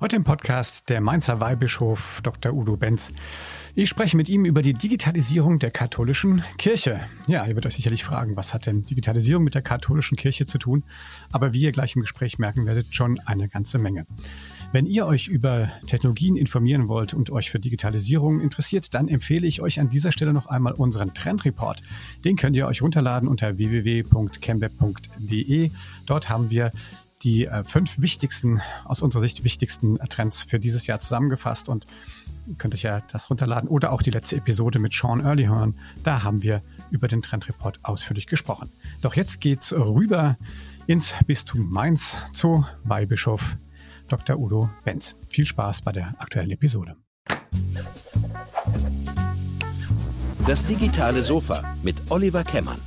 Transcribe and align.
Heute 0.00 0.14
im 0.14 0.22
Podcast 0.22 0.88
der 0.90 1.00
Mainzer 1.00 1.40
Weihbischof 1.40 2.20
Dr. 2.22 2.52
Udo 2.52 2.76
Benz. 2.76 3.10
Ich 3.74 3.88
spreche 3.88 4.16
mit 4.16 4.28
ihm 4.28 4.44
über 4.44 4.62
die 4.62 4.74
Digitalisierung 4.74 5.58
der 5.58 5.72
katholischen 5.72 6.44
Kirche. 6.56 7.00
Ja, 7.26 7.42
ihr 7.42 7.48
werdet 7.48 7.66
euch 7.66 7.74
sicherlich 7.74 8.04
fragen, 8.04 8.36
was 8.36 8.54
hat 8.54 8.66
denn 8.66 8.82
Digitalisierung 8.82 9.42
mit 9.42 9.56
der 9.56 9.62
katholischen 9.62 10.16
Kirche 10.16 10.46
zu 10.46 10.58
tun? 10.58 10.84
Aber 11.32 11.52
wie 11.52 11.62
ihr 11.62 11.72
gleich 11.72 11.96
im 11.96 12.02
Gespräch 12.02 12.38
merken 12.38 12.64
werdet, 12.64 12.94
schon 12.94 13.18
eine 13.26 13.48
ganze 13.48 13.78
Menge. 13.78 14.06
Wenn 14.70 14.86
ihr 14.86 15.04
euch 15.04 15.26
über 15.26 15.68
Technologien 15.88 16.36
informieren 16.36 16.86
wollt 16.86 17.12
und 17.12 17.30
euch 17.30 17.50
für 17.50 17.58
Digitalisierung 17.58 18.40
interessiert, 18.40 18.94
dann 18.94 19.08
empfehle 19.08 19.48
ich 19.48 19.62
euch 19.62 19.80
an 19.80 19.90
dieser 19.90 20.12
Stelle 20.12 20.32
noch 20.32 20.46
einmal 20.46 20.74
unseren 20.74 21.12
Trendreport. 21.12 21.82
Den 22.24 22.36
könnt 22.36 22.54
ihr 22.54 22.68
euch 22.68 22.82
runterladen 22.82 23.28
unter 23.28 23.58
www.chemweb.de. 23.58 25.72
Dort 26.06 26.28
haben 26.28 26.50
wir 26.50 26.70
die 27.22 27.46
äh, 27.46 27.64
fünf 27.64 28.00
wichtigsten, 28.00 28.60
aus 28.84 29.02
unserer 29.02 29.20
Sicht 29.20 29.44
wichtigsten 29.44 29.98
Trends 30.08 30.42
für 30.42 30.58
dieses 30.58 30.86
Jahr 30.86 31.00
zusammengefasst 31.00 31.68
und 31.68 31.86
könnt 32.56 32.74
euch 32.74 32.82
ja 32.82 33.02
das 33.12 33.28
runterladen 33.30 33.68
oder 33.68 33.92
auch 33.92 34.02
die 34.02 34.10
letzte 34.10 34.36
Episode 34.36 34.78
mit 34.78 34.92
Sean 34.92 35.20
Early 35.20 35.46
hören. 35.46 35.74
Da 36.02 36.22
haben 36.22 36.42
wir 36.42 36.62
über 36.90 37.08
den 37.08 37.22
Trendreport 37.22 37.78
ausführlich 37.82 38.26
gesprochen. 38.26 38.70
Doch 39.02 39.14
jetzt 39.14 39.40
geht's 39.40 39.72
rüber 39.72 40.36
ins 40.86 41.14
Bistum 41.26 41.68
Mainz 41.70 42.16
zu 42.32 42.64
Weihbischof 42.84 43.56
Dr. 44.08 44.38
Udo 44.38 44.70
Benz. 44.84 45.16
Viel 45.28 45.44
Spaß 45.44 45.82
bei 45.82 45.92
der 45.92 46.14
aktuellen 46.18 46.50
Episode. 46.50 46.96
Das 50.46 50.64
digitale 50.64 51.22
Sofa 51.22 51.76
mit 51.82 51.96
Oliver 52.10 52.42
Kemmern. 52.42 52.80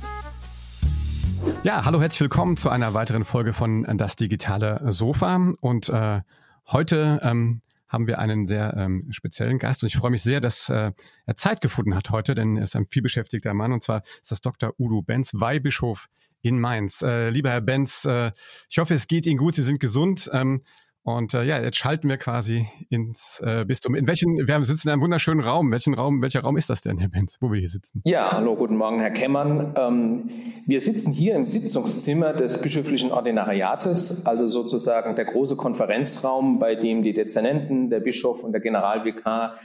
Ja, 1.64 1.84
hallo, 1.84 2.00
herzlich 2.00 2.20
willkommen 2.20 2.56
zu 2.56 2.70
einer 2.70 2.94
weiteren 2.94 3.24
Folge 3.24 3.52
von 3.52 3.84
Das 3.98 4.16
digitale 4.16 4.80
Sofa. 4.92 5.54
Und 5.60 5.88
äh, 5.88 6.20
heute 6.66 7.20
ähm, 7.22 7.62
haben 7.88 8.06
wir 8.06 8.18
einen 8.18 8.46
sehr 8.46 8.74
ähm, 8.76 9.08
speziellen 9.10 9.58
Gast 9.58 9.82
und 9.82 9.88
ich 9.88 9.96
freue 9.96 10.10
mich 10.10 10.22
sehr, 10.22 10.40
dass 10.40 10.68
äh, 10.68 10.92
er 11.26 11.36
Zeit 11.36 11.60
gefunden 11.60 11.94
hat 11.94 12.10
heute, 12.10 12.34
denn 12.34 12.56
er 12.56 12.64
ist 12.64 12.74
ein 12.76 12.86
vielbeschäftigter 12.86 13.54
Mann 13.54 13.72
und 13.72 13.84
zwar 13.84 14.02
ist 14.22 14.30
das 14.30 14.40
Dr. 14.40 14.74
Udo 14.78 15.02
Benz, 15.02 15.32
Weihbischof 15.34 16.08
in 16.40 16.58
Mainz. 16.58 17.02
Äh, 17.02 17.30
lieber 17.30 17.50
Herr 17.50 17.60
Benz, 17.60 18.04
äh, 18.04 18.32
ich 18.68 18.78
hoffe, 18.78 18.94
es 18.94 19.08
geht 19.08 19.26
Ihnen 19.26 19.38
gut, 19.38 19.54
Sie 19.54 19.62
sind 19.62 19.80
gesund. 19.80 20.30
Ähm, 20.32 20.60
und 21.04 21.34
äh, 21.34 21.42
ja, 21.42 21.60
jetzt 21.60 21.76
schalten 21.78 22.08
wir 22.08 22.16
quasi 22.16 22.66
ins 22.88 23.42
äh, 23.44 23.64
Bistum. 23.64 23.94
In 23.94 24.06
welchen, 24.06 24.36
wir 24.36 24.64
sitzen 24.64 24.88
in 24.88 24.92
einem 24.92 25.02
wunderschönen 25.02 25.40
Raum. 25.40 25.72
Welchen 25.72 25.94
Raum, 25.94 26.22
welcher 26.22 26.42
Raum 26.42 26.56
ist 26.56 26.70
das 26.70 26.80
denn, 26.80 26.98
Herr 26.98 27.08
Benz, 27.08 27.38
wo 27.40 27.50
wir 27.50 27.58
hier 27.58 27.68
sitzen? 27.68 28.02
Ja, 28.04 28.30
hallo, 28.32 28.54
guten 28.54 28.76
Morgen, 28.76 29.00
Herr 29.00 29.10
Kemmern. 29.10 29.74
Ähm, 29.76 30.28
wir 30.66 30.80
sitzen 30.80 31.12
hier 31.12 31.34
im 31.34 31.46
Sitzungszimmer 31.46 32.32
des 32.32 32.62
bischöflichen 32.62 33.10
Ordinariates, 33.10 34.26
also 34.26 34.46
sozusagen 34.46 35.16
der 35.16 35.24
große 35.24 35.56
Konferenzraum, 35.56 36.60
bei 36.60 36.76
dem 36.76 37.02
die 37.02 37.14
Dezernenten, 37.14 37.90
der 37.90 38.00
Bischof 38.00 38.44
und 38.44 38.52
der 38.52 38.60
Generalvikar 38.60 39.56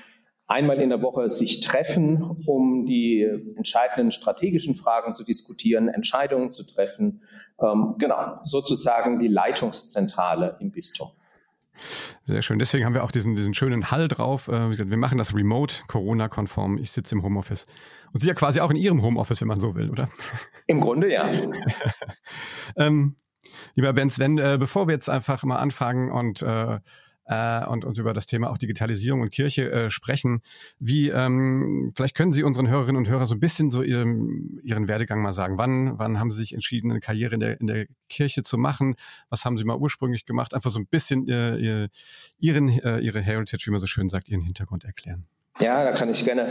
einmal 0.47 0.81
in 0.81 0.89
der 0.89 1.01
Woche 1.01 1.29
sich 1.29 1.61
treffen, 1.61 2.23
um 2.47 2.85
die 2.85 3.27
entscheidenden 3.57 4.11
strategischen 4.11 4.75
Fragen 4.75 5.13
zu 5.13 5.23
diskutieren, 5.23 5.89
Entscheidungen 5.89 6.49
zu 6.49 6.65
treffen. 6.65 7.21
Ähm, 7.61 7.95
genau, 7.99 8.39
sozusagen 8.43 9.19
die 9.19 9.27
Leitungszentrale 9.27 10.57
im 10.59 10.71
Bistum. 10.71 11.09
Sehr 12.23 12.41
schön. 12.41 12.59
Deswegen 12.59 12.85
haben 12.85 12.93
wir 12.93 13.03
auch 13.03 13.11
diesen, 13.11 13.35
diesen 13.35 13.53
schönen 13.53 13.91
Hall 13.91 14.07
drauf. 14.07 14.47
Äh, 14.47 14.89
wir 14.89 14.97
machen 14.97 15.17
das 15.17 15.35
remote, 15.35 15.75
Corona-konform. 15.87 16.77
Ich 16.77 16.91
sitze 16.91 17.15
im 17.15 17.23
Homeoffice. 17.23 17.65
Und 18.13 18.21
Sie 18.21 18.27
ja 18.27 18.33
quasi 18.33 18.59
auch 18.61 18.71
in 18.71 18.77
Ihrem 18.77 19.01
Homeoffice, 19.01 19.41
wenn 19.41 19.47
man 19.47 19.59
so 19.59 19.75
will, 19.75 19.89
oder? 19.89 20.09
Im 20.67 20.81
Grunde 20.81 21.11
ja. 21.11 21.29
ähm, 22.77 23.15
lieber 23.75 23.93
Benz, 23.93 24.19
wenn, 24.19 24.37
äh, 24.37 24.57
bevor 24.59 24.87
wir 24.87 24.93
jetzt 24.93 25.09
einfach 25.09 25.43
mal 25.43 25.57
anfangen 25.57 26.11
und 26.11 26.41
äh, 26.41 26.79
äh, 27.27 27.65
und, 27.65 27.85
und 27.85 27.97
über 27.97 28.13
das 28.13 28.25
Thema 28.25 28.49
auch 28.49 28.57
Digitalisierung 28.57 29.21
und 29.21 29.31
Kirche 29.31 29.71
äh, 29.71 29.89
sprechen. 29.89 30.41
Wie, 30.79 31.09
ähm, 31.09 31.91
vielleicht 31.95 32.15
können 32.15 32.31
Sie 32.31 32.43
unseren 32.43 32.69
Hörerinnen 32.69 32.97
und 32.97 33.09
Hörern 33.09 33.25
so 33.25 33.35
ein 33.35 33.39
bisschen 33.39 33.69
so 33.69 33.83
ihren, 33.83 34.59
ihren 34.63 34.87
Werdegang 34.87 35.21
mal 35.21 35.33
sagen. 35.33 35.57
Wann, 35.57 35.99
wann 35.99 36.19
haben 36.19 36.31
Sie 36.31 36.39
sich 36.39 36.53
entschieden, 36.53 36.91
eine 36.91 36.99
Karriere 36.99 37.35
in 37.35 37.39
der, 37.39 37.61
in 37.61 37.67
der 37.67 37.85
Kirche 38.09 38.43
zu 38.43 38.57
machen? 38.57 38.95
Was 39.29 39.45
haben 39.45 39.57
Sie 39.57 39.65
mal 39.65 39.77
ursprünglich 39.77 40.25
gemacht? 40.25 40.53
Einfach 40.53 40.71
so 40.71 40.79
ein 40.79 40.87
bisschen 40.87 41.27
ihr, 41.27 41.89
Ihren, 42.39 42.69
äh, 42.69 42.99
Ihre 42.99 43.21
Heritage, 43.21 43.65
wie 43.67 43.71
man 43.71 43.79
so 43.79 43.87
schön 43.87 44.09
sagt, 44.09 44.29
Ihren 44.29 44.41
Hintergrund 44.41 44.85
erklären. 44.85 45.25
Ja, 45.59 45.83
da 45.83 45.91
kann 45.91 46.09
ich 46.09 46.23
gerne 46.23 46.49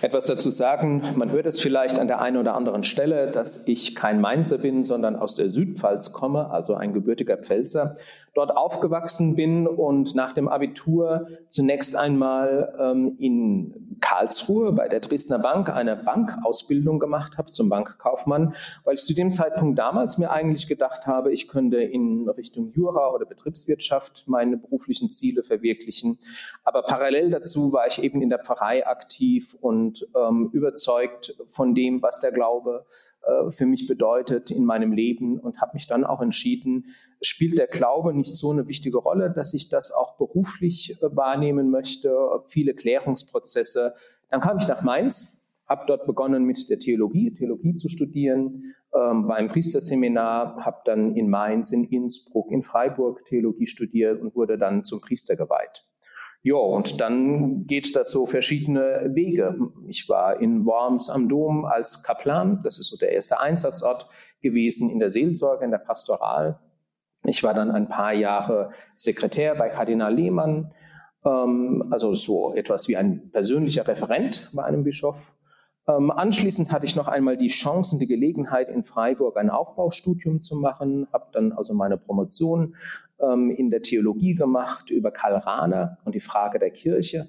etwas 0.00 0.26
dazu 0.26 0.48
sagen. 0.48 1.02
Man 1.16 1.30
hört 1.30 1.44
es 1.44 1.60
vielleicht 1.60 1.98
an 1.98 2.06
der 2.06 2.22
einen 2.22 2.38
oder 2.38 2.54
anderen 2.54 2.84
Stelle, 2.84 3.30
dass 3.30 3.68
ich 3.68 3.94
kein 3.94 4.18
Mainzer 4.18 4.56
bin, 4.56 4.82
sondern 4.82 5.14
aus 5.14 5.34
der 5.34 5.50
Südpfalz 5.50 6.12
komme, 6.12 6.50
also 6.50 6.74
ein 6.74 6.94
gebürtiger 6.94 7.36
Pfälzer 7.36 7.96
dort 8.36 8.56
aufgewachsen 8.56 9.34
bin 9.34 9.66
und 9.66 10.14
nach 10.14 10.34
dem 10.34 10.46
Abitur 10.48 11.28
zunächst 11.48 11.96
einmal 11.96 12.74
ähm, 12.78 13.16
in 13.18 13.96
Karlsruhe 14.00 14.72
bei 14.72 14.88
der 14.88 15.00
Dresdner 15.00 15.38
Bank 15.38 15.70
eine 15.70 15.96
Bankausbildung 15.96 16.98
gemacht 16.98 17.38
habe 17.38 17.50
zum 17.50 17.70
Bankkaufmann, 17.70 18.54
weil 18.84 18.94
ich 18.94 19.00
zu 19.00 19.14
dem 19.14 19.32
Zeitpunkt 19.32 19.78
damals 19.78 20.18
mir 20.18 20.30
eigentlich 20.30 20.68
gedacht 20.68 21.06
habe, 21.06 21.32
ich 21.32 21.48
könnte 21.48 21.78
in 21.78 22.28
Richtung 22.28 22.72
Jura 22.72 23.10
oder 23.10 23.24
Betriebswirtschaft 23.24 24.24
meine 24.26 24.58
beruflichen 24.58 25.10
Ziele 25.10 25.42
verwirklichen. 25.42 26.18
Aber 26.62 26.82
parallel 26.82 27.30
dazu 27.30 27.72
war 27.72 27.86
ich 27.86 28.02
eben 28.02 28.20
in 28.20 28.28
der 28.28 28.40
Pfarrei 28.40 28.86
aktiv 28.86 29.56
und 29.60 30.06
ähm, 30.14 30.50
überzeugt 30.52 31.34
von 31.46 31.74
dem, 31.74 32.02
was 32.02 32.20
der 32.20 32.32
Glaube 32.32 32.84
äh, 32.84 33.05
für 33.50 33.66
mich 33.66 33.86
bedeutet 33.86 34.50
in 34.50 34.64
meinem 34.64 34.92
Leben 34.92 35.38
und 35.38 35.60
habe 35.60 35.72
mich 35.74 35.86
dann 35.86 36.04
auch 36.04 36.20
entschieden, 36.20 36.86
spielt 37.20 37.58
der 37.58 37.66
Glaube 37.66 38.14
nicht 38.14 38.36
so 38.36 38.50
eine 38.50 38.68
wichtige 38.68 38.98
Rolle, 38.98 39.30
dass 39.30 39.54
ich 39.54 39.68
das 39.68 39.90
auch 39.92 40.16
beruflich 40.16 40.96
äh, 41.00 41.16
wahrnehmen 41.16 41.70
möchte, 41.70 42.14
viele 42.46 42.74
Klärungsprozesse. 42.74 43.94
Dann 44.30 44.40
kam 44.40 44.58
ich 44.58 44.68
nach 44.68 44.82
Mainz, 44.82 45.42
habe 45.66 45.84
dort 45.86 46.06
begonnen 46.06 46.44
mit 46.44 46.70
der 46.70 46.78
Theologie, 46.78 47.32
Theologie 47.32 47.74
zu 47.74 47.88
studieren, 47.88 48.74
ähm, 48.94 49.26
war 49.28 49.38
im 49.38 49.48
Priesterseminar, 49.48 50.64
habe 50.64 50.78
dann 50.84 51.16
in 51.16 51.28
Mainz, 51.28 51.72
in 51.72 51.84
Innsbruck, 51.84 52.50
in 52.52 52.62
Freiburg 52.62 53.24
Theologie 53.24 53.66
studiert 53.66 54.20
und 54.20 54.34
wurde 54.34 54.58
dann 54.58 54.84
zum 54.84 55.00
Priester 55.00 55.36
geweiht. 55.36 55.85
Ja, 56.46 56.54
und 56.54 57.00
dann 57.00 57.66
geht 57.66 57.96
das 57.96 58.12
so 58.12 58.24
verschiedene 58.24 59.10
Wege. 59.12 59.58
Ich 59.88 60.08
war 60.08 60.40
in 60.40 60.64
Worms 60.64 61.10
am 61.10 61.28
Dom 61.28 61.64
als 61.64 62.04
Kaplan. 62.04 62.60
Das 62.62 62.78
ist 62.78 62.86
so 62.86 62.96
der 62.96 63.10
erste 63.10 63.40
Einsatzort 63.40 64.06
gewesen 64.40 64.88
in 64.88 65.00
der 65.00 65.10
Seelsorge, 65.10 65.64
in 65.64 65.72
der 65.72 65.78
Pastoral. 65.78 66.60
Ich 67.24 67.42
war 67.42 67.52
dann 67.52 67.72
ein 67.72 67.88
paar 67.88 68.12
Jahre 68.12 68.70
Sekretär 68.94 69.56
bei 69.56 69.70
Kardinal 69.70 70.14
Lehmann, 70.14 70.72
ähm, 71.24 71.88
also 71.90 72.12
so 72.12 72.54
etwas 72.54 72.86
wie 72.86 72.96
ein 72.96 73.32
persönlicher 73.32 73.88
Referent 73.88 74.48
bei 74.54 74.62
einem 74.62 74.84
Bischof. 74.84 75.34
Ähm, 75.88 76.10
anschließend 76.10 76.72
hatte 76.72 76.84
ich 76.84 76.96
noch 76.96 77.06
einmal 77.06 77.36
die 77.36 77.48
Chance 77.48 77.94
und 77.94 78.00
die 78.00 78.08
Gelegenheit, 78.08 78.68
in 78.70 78.82
Freiburg 78.82 79.36
ein 79.36 79.50
Aufbaustudium 79.50 80.40
zu 80.40 80.56
machen, 80.56 81.06
habe 81.12 81.28
dann 81.32 81.52
also 81.52 81.74
meine 81.74 81.96
Promotion 81.96 82.74
ähm, 83.20 83.50
in 83.50 83.70
der 83.70 83.82
Theologie 83.82 84.34
gemacht 84.34 84.90
über 84.90 85.12
Karl 85.12 85.36
Rahner 85.36 85.98
und 86.04 86.14
die 86.14 86.20
Frage 86.20 86.58
der 86.58 86.70
Kirche. 86.70 87.28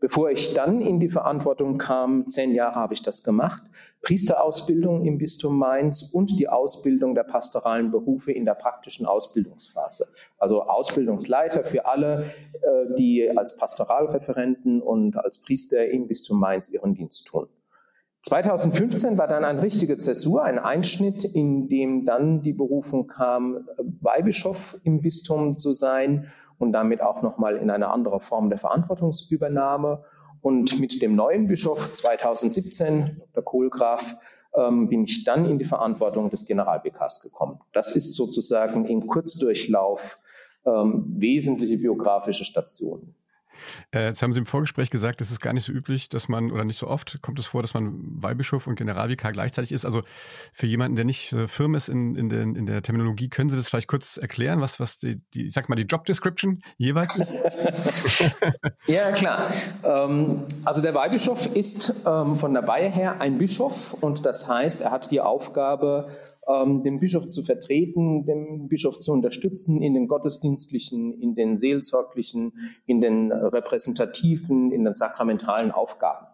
Bevor 0.00 0.30
ich 0.30 0.54
dann 0.54 0.80
in 0.80 0.98
die 0.98 1.10
Verantwortung 1.10 1.76
kam, 1.76 2.26
zehn 2.26 2.54
Jahre 2.54 2.76
habe 2.76 2.94
ich 2.94 3.02
das 3.02 3.22
gemacht, 3.22 3.62
Priesterausbildung 4.02 5.04
im 5.04 5.18
Bistum 5.18 5.58
Mainz 5.58 6.10
und 6.12 6.40
die 6.40 6.48
Ausbildung 6.48 7.14
der 7.14 7.24
pastoralen 7.24 7.90
Berufe 7.90 8.32
in 8.32 8.46
der 8.46 8.54
praktischen 8.54 9.04
Ausbildungsphase. 9.04 10.06
Also 10.38 10.62
Ausbildungsleiter 10.62 11.64
für 11.64 11.84
alle, 11.84 12.24
äh, 12.54 12.94
die 12.98 13.30
als 13.36 13.58
Pastoralreferenten 13.58 14.80
und 14.80 15.18
als 15.18 15.42
Priester 15.42 15.86
im 15.86 16.08
Bistum 16.08 16.40
Mainz 16.40 16.72
ihren 16.72 16.94
Dienst 16.94 17.26
tun. 17.26 17.48
2015 18.22 19.16
war 19.16 19.28
dann 19.28 19.44
eine 19.44 19.62
richtige 19.62 19.96
Zäsur, 19.96 20.44
ein 20.44 20.58
Einschnitt, 20.58 21.24
in 21.24 21.68
dem 21.68 22.04
dann 22.04 22.42
die 22.42 22.52
Berufung 22.52 23.06
kam, 23.06 23.66
Weihbischof 24.00 24.78
im 24.84 25.00
Bistum 25.00 25.56
zu 25.56 25.72
sein 25.72 26.26
und 26.58 26.72
damit 26.72 27.00
auch 27.00 27.22
nochmal 27.22 27.56
in 27.56 27.70
eine 27.70 27.88
andere 27.88 28.20
Form 28.20 28.50
der 28.50 28.58
Verantwortungsübernahme. 28.58 30.04
Und 30.42 30.78
mit 30.80 31.02
dem 31.02 31.16
neuen 31.16 31.48
Bischof 31.48 31.92
2017, 31.92 33.22
Dr. 33.32 33.44
Kohlgraf, 33.44 34.16
ähm, 34.54 34.88
bin 34.88 35.04
ich 35.04 35.24
dann 35.24 35.46
in 35.46 35.58
die 35.58 35.64
Verantwortung 35.64 36.30
des 36.30 36.46
Generalvikars 36.46 37.22
gekommen. 37.22 37.60
Das 37.72 37.94
ist 37.96 38.14
sozusagen 38.14 38.84
im 38.86 39.06
Kurzdurchlauf 39.06 40.18
ähm, 40.66 41.04
wesentliche 41.08 41.78
biografische 41.78 42.44
Stationen. 42.44 43.14
Äh, 43.92 44.08
jetzt 44.08 44.22
haben 44.22 44.32
Sie 44.32 44.38
im 44.38 44.46
Vorgespräch 44.46 44.90
gesagt, 44.90 45.20
es 45.20 45.30
ist 45.30 45.40
gar 45.40 45.52
nicht 45.52 45.64
so 45.64 45.72
üblich, 45.72 46.08
dass 46.08 46.28
man, 46.28 46.50
oder 46.50 46.64
nicht 46.64 46.78
so 46.78 46.86
oft 46.86 47.20
kommt 47.22 47.38
es 47.38 47.46
vor, 47.46 47.62
dass 47.62 47.74
man 47.74 47.94
Weihbischof 48.22 48.66
und 48.66 48.76
Generalvikar 48.76 49.32
gleichzeitig 49.32 49.72
ist. 49.72 49.84
Also 49.84 50.02
für 50.52 50.66
jemanden, 50.66 50.96
der 50.96 51.04
nicht 51.04 51.32
äh, 51.32 51.48
firm 51.48 51.74
ist 51.74 51.88
in, 51.88 52.14
in, 52.14 52.28
den, 52.28 52.54
in 52.54 52.66
der 52.66 52.82
Terminologie, 52.82 53.28
können 53.28 53.48
Sie 53.48 53.56
das 53.56 53.68
vielleicht 53.68 53.88
kurz 53.88 54.16
erklären, 54.16 54.60
was, 54.60 54.80
was 54.80 54.98
die, 54.98 55.20
die 55.34 55.46
ich 55.46 55.52
sag 55.52 55.68
mal, 55.68 55.76
die 55.76 55.82
Job 55.82 56.04
Description 56.04 56.60
jeweils 56.76 57.16
ist? 57.16 57.34
ja, 58.86 59.12
klar. 59.12 59.52
Ähm, 59.82 60.44
also 60.64 60.82
der 60.82 60.94
Weihbischof 60.94 61.46
ist 61.54 61.94
ähm, 62.06 62.36
von 62.36 62.54
der 62.54 62.66
Weihe 62.66 62.88
her 62.88 63.20
ein 63.20 63.38
Bischof 63.38 63.94
und 63.94 64.24
das 64.26 64.48
heißt, 64.48 64.80
er 64.80 64.90
hat 64.90 65.10
die 65.10 65.20
Aufgabe, 65.20 66.08
ähm, 66.50 66.82
den 66.82 66.98
Bischof 66.98 67.28
zu 67.28 67.42
vertreten, 67.42 68.24
den 68.24 68.68
Bischof 68.68 68.98
zu 68.98 69.12
unterstützen 69.12 69.82
in 69.82 69.94
den 69.94 70.08
gottesdienstlichen, 70.08 71.20
in 71.20 71.34
den 71.34 71.56
seelsorglichen, 71.56 72.52
in 72.86 73.00
den 73.00 73.32
repräsentativen, 73.32 74.72
in 74.72 74.84
den 74.84 74.94
sakramentalen 74.94 75.70
Aufgaben. 75.70 76.26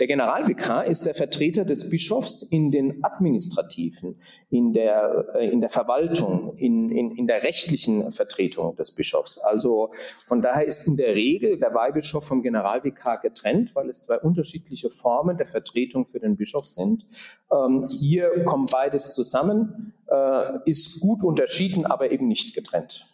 Der 0.00 0.06
Generalvikar 0.06 0.86
ist 0.86 1.06
der 1.06 1.14
Vertreter 1.14 1.64
des 1.64 1.90
Bischofs 1.90 2.42
in 2.42 2.70
den 2.70 3.04
administrativen, 3.04 4.20
in 4.50 4.72
der, 4.72 5.26
äh, 5.34 5.48
in 5.48 5.60
der 5.60 5.70
Verwaltung, 5.70 6.56
in, 6.56 6.90
in, 6.90 7.10
in 7.10 7.26
der 7.26 7.42
rechtlichen 7.42 8.10
Vertretung 8.10 8.76
des 8.76 8.94
Bischofs. 8.94 9.38
Also 9.38 9.92
von 10.24 10.42
daher 10.42 10.66
ist 10.66 10.86
in 10.86 10.96
der 10.96 11.14
Regel 11.14 11.58
der 11.58 11.74
Weihbischof 11.74 12.24
vom 12.24 12.42
Generalvikar 12.42 13.20
getrennt, 13.20 13.74
weil 13.74 13.88
es 13.88 14.02
zwei 14.02 14.18
unterschiedliche 14.18 14.90
Formen 14.90 15.36
der 15.36 15.46
Vertretung 15.46 16.06
für 16.06 16.20
den 16.20 16.36
Bischof 16.36 16.66
sind. 16.66 17.06
Ähm, 17.52 17.88
hier 17.88 18.44
kommt 18.44 18.70
beides 18.70 19.14
zusammen, 19.14 19.94
äh, 20.10 20.58
ist 20.64 21.00
gut 21.00 21.22
unterschieden, 21.22 21.86
aber 21.86 22.10
eben 22.10 22.28
nicht 22.28 22.54
getrennt. 22.54 23.06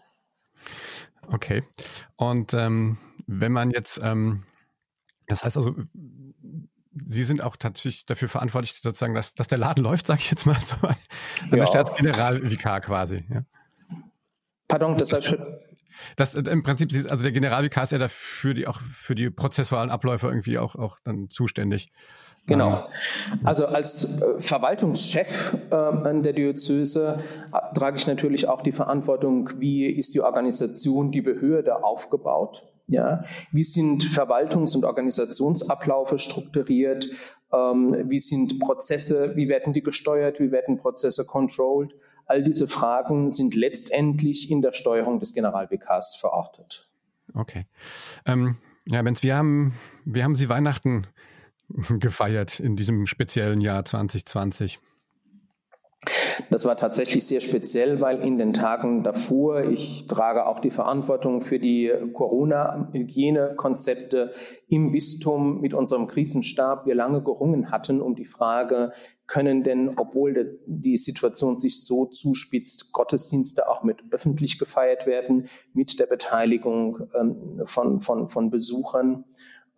Okay. 1.33 1.63
Und 2.17 2.55
ähm, 2.55 2.99
wenn 3.27 3.53
man 3.53 3.71
jetzt, 3.71 4.01
ähm, 4.03 4.45
das 5.27 5.45
heißt 5.45 5.57
also, 5.57 5.75
Sie 7.07 7.25
sind 7.25 7.43
auch 7.43 7.57
tatsächlich 7.57 8.07
dafür 8.07 8.29
verantwortlich, 8.29 8.75
sozusagen, 8.75 9.15
dass, 9.15 9.35
dass 9.35 9.49
der 9.49 9.59
Laden 9.59 9.83
läuft, 9.83 10.07
sage 10.07 10.21
ich 10.21 10.31
jetzt 10.31 10.47
mal 10.47 10.57
so. 10.65 10.77
An 10.87 10.97
ja. 11.51 11.57
der 11.57 11.67
Staatsgeneralvikar 11.67 12.81
quasi. 12.81 13.25
Ja. 13.29 13.45
Pardon, 14.69 14.97
das, 14.97 15.09
das, 15.09 15.35
das 16.17 16.35
im 16.35 16.63
Prinzip, 16.63 16.91
also 17.11 17.23
der 17.23 17.33
Generalvikar 17.33 17.85
ist 17.85 17.93
ja 17.93 17.99
dafür 17.99 18.55
die 18.55 18.67
auch 18.67 18.81
für 18.81 19.15
die 19.15 19.31
prozessualen 19.31 19.91
Abläufe 19.91 20.27
irgendwie 20.29 20.59
auch, 20.59 20.75
auch 20.77 20.99
dann 21.05 21.29
zuständig. 21.31 21.91
Genau. 22.47 22.85
Also 23.43 23.67
als 23.67 24.21
äh, 24.21 24.39
Verwaltungschef 24.39 25.55
äh, 25.71 26.21
der 26.21 26.33
Diözese 26.35 27.21
äh, 27.53 27.75
trage 27.75 27.97
ich 27.97 28.07
natürlich 28.07 28.49
auch 28.49 28.63
die 28.63 28.73
Verantwortung, 28.73 29.49
wie 29.59 29.87
ist 29.87 30.15
die 30.15 30.21
Organisation, 30.21 31.11
die 31.11 31.23
Behörde 31.23 31.83
aufgebaut. 31.83 32.65
Ja, 32.87 33.25
wie 33.51 33.65
sind 33.65 34.05
Verwaltungs- 34.05 34.77
und 34.77 34.85
Organisationsabläufe 34.85 36.19
strukturiert? 36.19 37.09
Ähm, 37.53 37.97
wie 38.11 38.19
sind 38.19 38.59
Prozesse, 38.59 39.35
wie 39.37 39.49
werden 39.49 39.73
die 39.73 39.83
gesteuert? 39.83 40.41
Wie 40.41 40.53
werden 40.53 40.77
Prozesse 40.77 41.25
controlled? 41.25 41.95
All 42.27 42.43
diese 42.43 42.69
Fragen 42.69 43.31
sind 43.31 43.55
letztendlich 43.55 44.51
in 44.51 44.63
der 44.63 44.73
Steuerung 44.73 45.19
des 45.19 45.35
General-WKs 45.35 46.17
verortet. 46.17 46.89
Okay. 47.35 47.67
Ähm, 48.27 48.57
ja, 48.87 49.03
Benz, 49.03 49.23
wir 49.23 49.37
haben, 49.37 49.75
wir 50.05 50.25
haben 50.25 50.37
Sie 50.37 50.49
Weihnachten 50.49 51.07
gefeiert 51.99 52.61
in 52.61 52.77
diesem 52.77 53.07
speziellen 53.07 53.61
Jahr 53.61 53.85
2020. 53.85 54.79
Das 56.51 56.65
war 56.65 56.77
tatsächlich 56.77 57.27
sehr 57.27 57.41
speziell, 57.41 58.01
weil 58.01 58.21
in 58.21 58.39
den 58.39 58.53
Tagen 58.53 59.03
davor, 59.03 59.65
ich 59.65 60.07
trage 60.07 60.47
auch 60.47 60.61
die 60.61 60.71
Verantwortung 60.71 61.41
für 61.41 61.59
die 61.59 61.93
Corona-Hygienekonzepte 62.13 64.33
im 64.69 64.93
Bistum 64.93 65.61
mit 65.61 65.75
unserem 65.75 66.07
Krisenstab, 66.07 66.87
wir 66.87 66.95
lange 66.95 67.23
gerungen 67.23 67.71
hatten 67.71 68.01
um 68.01 68.15
die 68.15 68.25
Frage, 68.25 68.93
können 69.27 69.63
denn, 69.63 69.95
obwohl 69.97 70.59
die 70.67 70.97
Situation 70.97 71.57
sich 71.57 71.85
so 71.85 72.07
zuspitzt, 72.07 72.93
Gottesdienste 72.93 73.69
auch 73.69 73.83
mit 73.83 74.03
öffentlich 74.11 74.59
gefeiert 74.59 75.07
werden, 75.07 75.49
mit 75.73 75.99
der 75.99 76.07
Beteiligung 76.07 77.09
ähm, 77.19 77.63
von, 77.65 78.01
von, 78.01 78.29
von 78.29 78.51
Besuchern. 78.51 79.25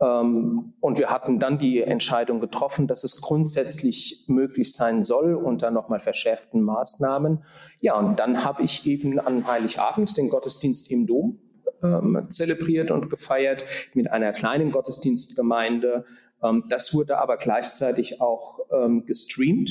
Ähm, 0.00 0.74
und 0.80 0.98
wir 0.98 1.10
hatten 1.10 1.38
dann 1.38 1.58
die 1.58 1.80
Entscheidung 1.80 2.40
getroffen, 2.40 2.86
dass 2.86 3.04
es 3.04 3.20
grundsätzlich 3.20 4.24
möglich 4.26 4.74
sein 4.74 5.02
soll 5.02 5.34
unter 5.34 5.70
nochmal 5.70 6.00
verschärften 6.00 6.62
Maßnahmen. 6.62 7.44
Ja, 7.80 7.98
und 7.98 8.18
dann 8.18 8.44
habe 8.44 8.62
ich 8.62 8.86
eben 8.86 9.18
an 9.18 9.46
Heiligabend 9.46 10.16
den 10.16 10.28
Gottesdienst 10.28 10.90
im 10.90 11.06
Dom 11.06 11.38
ähm, 11.82 12.26
zelebriert 12.28 12.90
und 12.90 13.10
gefeiert 13.10 13.64
mit 13.94 14.10
einer 14.10 14.32
kleinen 14.32 14.70
Gottesdienstgemeinde. 14.70 16.04
Ähm, 16.42 16.64
das 16.68 16.94
wurde 16.94 17.18
aber 17.18 17.36
gleichzeitig 17.36 18.20
auch 18.20 18.60
ähm, 18.70 19.04
gestreamt. 19.06 19.70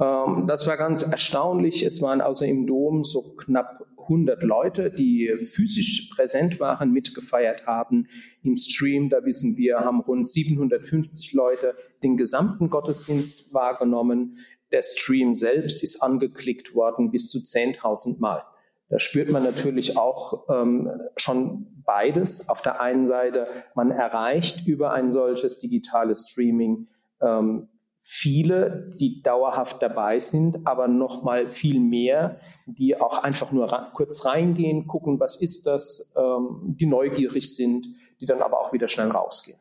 Ähm, 0.00 0.46
das 0.46 0.66
war 0.66 0.76
ganz 0.76 1.02
erstaunlich. 1.02 1.84
Es 1.84 2.02
waren 2.02 2.20
also 2.20 2.44
im 2.44 2.66
Dom 2.66 3.04
so 3.04 3.34
knapp 3.36 3.86
100 4.02 4.42
Leute, 4.42 4.90
die 4.90 5.32
physisch 5.38 6.10
präsent 6.14 6.60
waren, 6.60 6.92
mitgefeiert 6.92 7.66
haben. 7.66 8.08
Im 8.42 8.56
Stream, 8.56 9.08
da 9.08 9.24
wissen 9.24 9.56
wir, 9.56 9.80
haben 9.80 10.00
rund 10.00 10.26
750 10.26 11.32
Leute 11.32 11.74
den 12.02 12.16
gesamten 12.16 12.68
Gottesdienst 12.68 13.54
wahrgenommen. 13.54 14.38
Der 14.72 14.82
Stream 14.82 15.36
selbst 15.36 15.82
ist 15.82 16.02
angeklickt 16.02 16.74
worden 16.74 17.10
bis 17.10 17.28
zu 17.28 17.38
10.000 17.38 18.20
Mal. 18.20 18.42
Da 18.88 18.98
spürt 18.98 19.30
man 19.30 19.42
natürlich 19.42 19.96
auch 19.96 20.48
ähm, 20.50 20.90
schon 21.16 21.82
beides. 21.84 22.48
Auf 22.48 22.60
der 22.60 22.80
einen 22.80 23.06
Seite, 23.06 23.46
man 23.74 23.90
erreicht 23.90 24.66
über 24.66 24.92
ein 24.92 25.10
solches 25.10 25.58
digitales 25.58 26.28
Streaming 26.28 26.88
ähm, 27.20 27.68
viele, 28.04 28.90
die 28.98 29.22
dauerhaft 29.22 29.80
dabei 29.80 30.18
sind, 30.18 30.66
aber 30.66 30.88
noch 30.88 31.22
mal 31.22 31.48
viel 31.48 31.80
mehr, 31.80 32.40
die 32.66 33.00
auch 33.00 33.22
einfach 33.22 33.52
nur 33.52 33.90
kurz 33.94 34.26
reingehen, 34.26 34.86
gucken, 34.86 35.20
was 35.20 35.40
ist 35.40 35.66
das, 35.66 36.12
ähm, 36.16 36.76
die 36.78 36.86
neugierig 36.86 37.54
sind, 37.54 37.86
die 38.20 38.26
dann 38.26 38.42
aber 38.42 38.60
auch 38.60 38.72
wieder 38.72 38.88
schnell 38.88 39.10
rausgehen. 39.10 39.58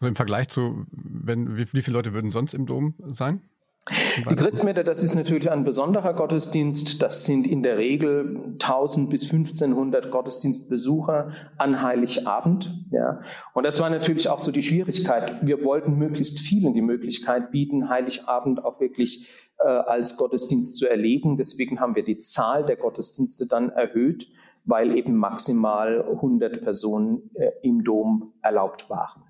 Also 0.00 0.08
im 0.08 0.16
Vergleich 0.16 0.48
zu, 0.48 0.84
wenn, 0.90 1.56
wie, 1.56 1.72
wie 1.72 1.82
viele 1.82 1.96
Leute 1.96 2.12
würden 2.12 2.30
sonst 2.30 2.52
im 2.52 2.66
Dom 2.66 2.94
sein? 3.06 3.40
Die 3.88 4.34
Christmette, 4.34 4.82
das 4.82 5.04
ist 5.04 5.14
natürlich 5.14 5.50
ein 5.50 5.62
besonderer 5.62 6.12
Gottesdienst. 6.14 7.02
Das 7.02 7.24
sind 7.24 7.46
in 7.46 7.62
der 7.62 7.78
Regel 7.78 8.54
1000 8.54 9.10
bis 9.10 9.22
1500 9.22 10.10
Gottesdienstbesucher 10.10 11.30
an 11.56 11.82
Heiligabend. 11.82 12.84
Ja. 12.90 13.20
Und 13.54 13.64
das 13.64 13.80
war 13.80 13.88
natürlich 13.88 14.28
auch 14.28 14.40
so 14.40 14.50
die 14.50 14.62
Schwierigkeit. 14.62 15.46
Wir 15.46 15.62
wollten 15.62 15.96
möglichst 15.96 16.40
vielen 16.40 16.74
die 16.74 16.82
Möglichkeit 16.82 17.52
bieten, 17.52 17.88
Heiligabend 17.88 18.64
auch 18.64 18.80
wirklich 18.80 19.28
äh, 19.58 19.68
als 19.68 20.16
Gottesdienst 20.16 20.74
zu 20.74 20.88
erleben. 20.88 21.36
Deswegen 21.36 21.78
haben 21.78 21.94
wir 21.94 22.04
die 22.04 22.18
Zahl 22.18 22.64
der 22.66 22.76
Gottesdienste 22.76 23.46
dann 23.46 23.70
erhöht, 23.70 24.28
weil 24.64 24.96
eben 24.96 25.14
maximal 25.14 26.02
100 26.02 26.62
Personen 26.62 27.30
äh, 27.34 27.50
im 27.62 27.84
Dom 27.84 28.32
erlaubt 28.42 28.90
waren. 28.90 29.25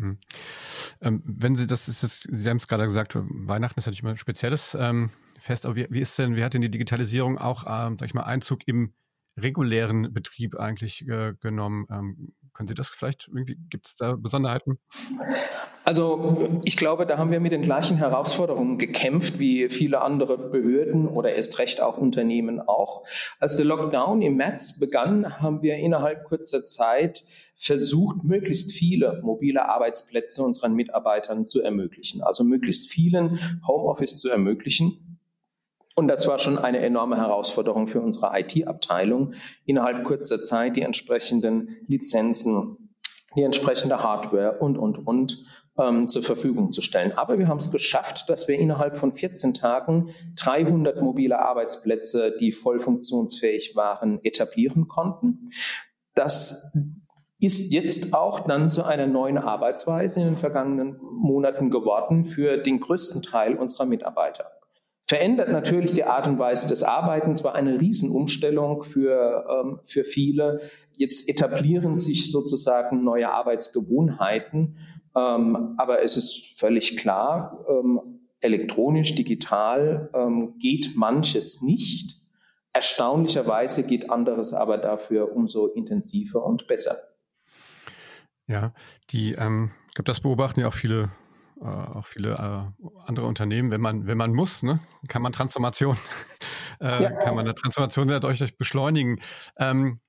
Hm. 0.00 0.18
Ähm, 1.02 1.22
wenn 1.24 1.56
Sie 1.56 1.66
das, 1.66 1.88
ist 1.88 2.02
das, 2.02 2.20
Sie 2.20 2.48
haben 2.48 2.56
es 2.56 2.68
gerade 2.68 2.84
gesagt, 2.84 3.12
Weihnachten 3.14 3.78
ist 3.78 3.86
natürlich 3.86 4.02
immer 4.02 4.10
ein 4.10 4.16
spezielles 4.16 4.74
ähm, 4.74 5.10
Fest, 5.38 5.66
aber 5.66 5.76
wie, 5.76 5.86
wie, 5.90 6.00
ist 6.00 6.18
denn, 6.18 6.36
wie 6.36 6.44
hat 6.44 6.54
denn 6.54 6.62
die 6.62 6.70
Digitalisierung 6.70 7.38
auch, 7.38 7.64
ähm, 7.66 7.98
sag 7.98 8.06
ich 8.06 8.14
mal, 8.14 8.22
Einzug 8.22 8.66
im 8.66 8.94
regulären 9.36 10.12
Betrieb 10.12 10.56
eigentlich 10.56 11.06
äh, 11.06 11.34
genommen? 11.40 11.86
Ähm, 11.90 12.32
können 12.60 12.68
Sie 12.68 12.74
das 12.74 12.90
vielleicht 12.90 13.26
irgendwie, 13.28 13.56
gibt 13.70 13.86
es 13.86 13.96
da 13.96 14.16
Besonderheiten? 14.16 14.78
Also 15.82 16.60
ich 16.66 16.76
glaube, 16.76 17.06
da 17.06 17.16
haben 17.16 17.30
wir 17.30 17.40
mit 17.40 17.52
den 17.52 17.62
gleichen 17.62 17.96
Herausforderungen 17.96 18.76
gekämpft 18.76 19.38
wie 19.38 19.70
viele 19.70 20.02
andere 20.02 20.36
Behörden 20.36 21.08
oder 21.08 21.32
erst 21.32 21.58
recht 21.58 21.80
auch 21.80 21.96
Unternehmen 21.96 22.60
auch. 22.60 23.06
Als 23.38 23.56
der 23.56 23.64
Lockdown 23.64 24.20
im 24.20 24.36
März 24.36 24.78
begann, 24.78 25.40
haben 25.40 25.62
wir 25.62 25.76
innerhalb 25.76 26.24
kurzer 26.24 26.62
Zeit 26.62 27.24
versucht, 27.56 28.24
möglichst 28.24 28.72
viele 28.72 29.22
mobile 29.22 29.66
Arbeitsplätze 29.66 30.42
unseren 30.42 30.74
Mitarbeitern 30.74 31.46
zu 31.46 31.62
ermöglichen, 31.62 32.22
also 32.22 32.44
möglichst 32.44 32.90
vielen 32.90 33.62
Homeoffice 33.66 34.16
zu 34.16 34.28
ermöglichen. 34.28 35.09
Und 35.96 36.08
das 36.08 36.26
war 36.26 36.38
schon 36.38 36.58
eine 36.58 36.78
enorme 36.78 37.16
Herausforderung 37.16 37.88
für 37.88 38.00
unsere 38.00 38.30
IT-Abteilung, 38.38 39.34
innerhalb 39.66 40.04
kurzer 40.04 40.42
Zeit 40.42 40.76
die 40.76 40.82
entsprechenden 40.82 41.76
Lizenzen, 41.88 42.94
die 43.36 43.42
entsprechende 43.42 44.02
Hardware 44.02 44.58
und, 44.58 44.78
und, 44.78 45.06
und 45.06 45.44
ähm, 45.78 46.08
zur 46.08 46.22
Verfügung 46.22 46.70
zu 46.70 46.82
stellen. 46.82 47.12
Aber 47.12 47.38
wir 47.38 47.48
haben 47.48 47.58
es 47.58 47.72
geschafft, 47.72 48.28
dass 48.28 48.48
wir 48.48 48.58
innerhalb 48.58 48.98
von 48.98 49.12
14 49.12 49.54
Tagen 49.54 50.10
300 50.36 51.00
mobile 51.00 51.38
Arbeitsplätze, 51.38 52.34
die 52.38 52.52
voll 52.52 52.80
funktionsfähig 52.80 53.74
waren, 53.76 54.20
etablieren 54.24 54.88
konnten. 54.88 55.50
Das 56.14 56.72
ist 57.38 57.72
jetzt 57.72 58.12
auch 58.12 58.46
dann 58.46 58.70
zu 58.70 58.84
einer 58.84 59.06
neuen 59.06 59.38
Arbeitsweise 59.38 60.20
in 60.20 60.26
den 60.26 60.36
vergangenen 60.36 61.00
Monaten 61.00 61.70
geworden 61.70 62.26
für 62.26 62.58
den 62.58 62.80
größten 62.80 63.22
Teil 63.22 63.56
unserer 63.56 63.86
Mitarbeiter. 63.86 64.50
Verändert 65.10 65.48
natürlich 65.48 65.92
die 65.92 66.04
Art 66.04 66.28
und 66.28 66.38
Weise 66.38 66.68
des 66.68 66.84
Arbeitens, 66.84 67.42
war 67.42 67.56
eine 67.56 67.80
Riesenumstellung 67.80 68.84
für, 68.84 69.44
ähm, 69.50 69.80
für 69.84 70.04
viele. 70.04 70.60
Jetzt 70.96 71.28
etablieren 71.28 71.96
sich 71.96 72.30
sozusagen 72.30 73.02
neue 73.02 73.28
Arbeitsgewohnheiten, 73.28 74.78
ähm, 75.16 75.74
aber 75.78 76.04
es 76.04 76.16
ist 76.16 76.56
völlig 76.56 76.96
klar, 76.96 77.58
ähm, 77.68 78.20
elektronisch, 78.38 79.16
digital 79.16 80.10
ähm, 80.14 80.54
geht 80.60 80.92
manches 80.94 81.60
nicht. 81.60 82.20
Erstaunlicherweise 82.72 83.88
geht 83.88 84.10
anderes 84.10 84.54
aber 84.54 84.78
dafür 84.78 85.34
umso 85.34 85.66
intensiver 85.66 86.44
und 86.44 86.68
besser. 86.68 86.94
Ja, 88.46 88.72
die, 89.10 89.32
ähm, 89.32 89.72
ich 89.88 89.94
glaube, 89.94 90.06
das 90.06 90.20
beobachten 90.20 90.60
ja 90.60 90.68
auch 90.68 90.72
viele 90.72 91.10
äh, 91.60 91.64
auch 91.64 92.06
viele 92.06 92.32
äh, 92.32 92.86
andere 93.06 93.26
Unternehmen, 93.26 93.70
wenn 93.70 93.80
man, 93.80 94.06
wenn 94.06 94.18
man 94.18 94.32
muss, 94.32 94.62
ne, 94.62 94.80
kann 95.08 95.22
man 95.22 95.32
Transformation, 95.32 95.96
äh, 96.80 97.02
ja. 97.02 97.10
kann 97.10 97.34
man 97.34 97.46
eine 97.46 97.54
Transformation 97.54 98.08
dadurch 98.08 98.56
beschleunigen. 98.56 99.20
Ähm, 99.58 100.00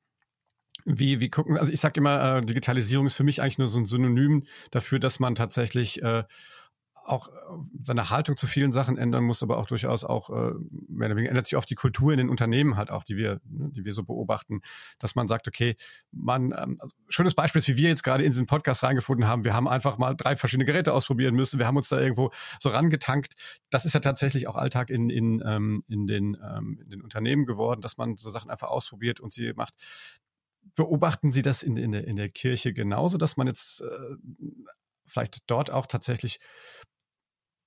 wie, 0.85 1.19
wie 1.19 1.29
gucken, 1.29 1.57
also 1.57 1.71
ich 1.71 1.79
sage 1.79 1.99
immer, 1.99 2.37
äh, 2.37 2.41
Digitalisierung 2.41 3.05
ist 3.05 3.13
für 3.13 3.23
mich 3.23 3.41
eigentlich 3.41 3.57
nur 3.57 3.67
so 3.67 3.79
ein 3.79 3.85
Synonym 3.85 4.45
dafür, 4.71 4.99
dass 4.99 5.19
man 5.19 5.35
tatsächlich 5.35 6.01
äh, 6.01 6.23
auch 7.05 7.29
äh, 7.29 7.31
seine 7.83 8.09
Haltung 8.09 8.37
zu 8.37 8.47
vielen 8.47 8.71
Sachen 8.71 8.97
ändern 8.97 9.23
muss, 9.23 9.43
aber 9.43 9.57
auch 9.57 9.65
durchaus 9.65 10.03
auch, 10.03 10.29
äh, 10.29 10.53
mehr 10.87 11.07
oder 11.07 11.15
weniger 11.15 11.29
ändert 11.29 11.45
sich 11.45 11.57
oft 11.57 11.69
die 11.69 11.75
Kultur 11.75 12.11
in 12.11 12.17
den 12.17 12.29
Unternehmen 12.29 12.77
halt 12.77 12.91
auch, 12.91 13.03
die 13.03 13.17
wir, 13.17 13.41
ne, 13.45 13.71
die 13.75 13.85
wir 13.85 13.93
so 13.93 14.03
beobachten, 14.03 14.61
dass 14.99 15.15
man 15.15 15.27
sagt, 15.27 15.47
okay, 15.47 15.75
man, 16.11 16.53
ähm, 16.57 16.77
also 16.79 16.95
schönes 17.09 17.33
Beispiel 17.33 17.59
ist, 17.59 17.67
wie 17.67 17.77
wir 17.77 17.89
jetzt 17.89 18.03
gerade 18.03 18.23
in 18.23 18.31
diesen 18.31 18.45
Podcast 18.45 18.83
reingefunden 18.83 19.27
haben, 19.27 19.43
wir 19.43 19.53
haben 19.53 19.67
einfach 19.67 19.97
mal 19.97 20.15
drei 20.15 20.35
verschiedene 20.35 20.65
Geräte 20.65 20.93
ausprobieren 20.93 21.35
müssen, 21.35 21.59
wir 21.59 21.67
haben 21.67 21.77
uns 21.77 21.89
da 21.89 21.99
irgendwo 21.99 22.31
so 22.59 22.69
rangetankt. 22.69 23.33
Das 23.69 23.85
ist 23.85 23.93
ja 23.93 23.99
tatsächlich 23.99 24.47
auch 24.47 24.55
Alltag 24.55 24.89
in, 24.89 25.09
in, 25.09 25.41
ähm, 25.45 25.83
in, 25.87 26.07
den, 26.07 26.37
ähm, 26.43 26.79
in 26.83 26.89
den 26.89 27.01
Unternehmen 27.01 27.45
geworden, 27.45 27.81
dass 27.81 27.97
man 27.97 28.17
so 28.17 28.29
Sachen 28.29 28.51
einfach 28.51 28.69
ausprobiert 28.69 29.19
und 29.19 29.33
sie 29.33 29.53
macht. 29.53 29.73
Beobachten 30.75 31.31
Sie 31.31 31.41
das 31.41 31.63
in, 31.63 31.75
in, 31.75 31.91
der, 31.91 32.07
in 32.07 32.15
der 32.15 32.29
Kirche 32.29 32.71
genauso, 32.71 33.17
dass 33.17 33.35
man 33.35 33.47
jetzt 33.47 33.81
äh, 33.81 34.15
vielleicht 35.11 35.39
dort 35.47 35.71
auch 35.71 35.85
tatsächlich 35.85 36.39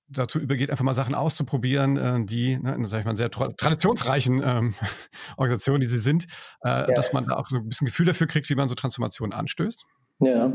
dazu 0.07 0.39
übergeht, 0.39 0.69
einfach 0.69 0.83
mal 0.83 0.93
Sachen 0.93 1.15
auszuprobieren, 1.15 1.97
äh, 1.97 2.25
die, 2.25 2.57
ne, 2.57 2.77
sag 2.83 2.99
ich 2.99 3.05
mal, 3.05 3.17
sehr 3.17 3.31
tra 3.31 3.51
traditionsreichen 3.53 4.41
ähm, 4.43 4.73
Organisationen, 5.37 5.81
die 5.81 5.87
sie 5.87 5.99
sind, 5.99 6.25
äh, 6.63 6.69
ja. 6.69 6.85
dass 6.87 7.13
man 7.13 7.25
da 7.25 7.35
auch 7.35 7.47
so 7.47 7.57
ein 7.57 7.67
bisschen 7.67 7.85
Gefühl 7.85 8.05
dafür 8.05 8.27
kriegt, 8.27 8.49
wie 8.49 8.55
man 8.55 8.69
so 8.69 8.75
Transformationen 8.75 9.33
anstößt? 9.33 9.85
Ja, 10.19 10.53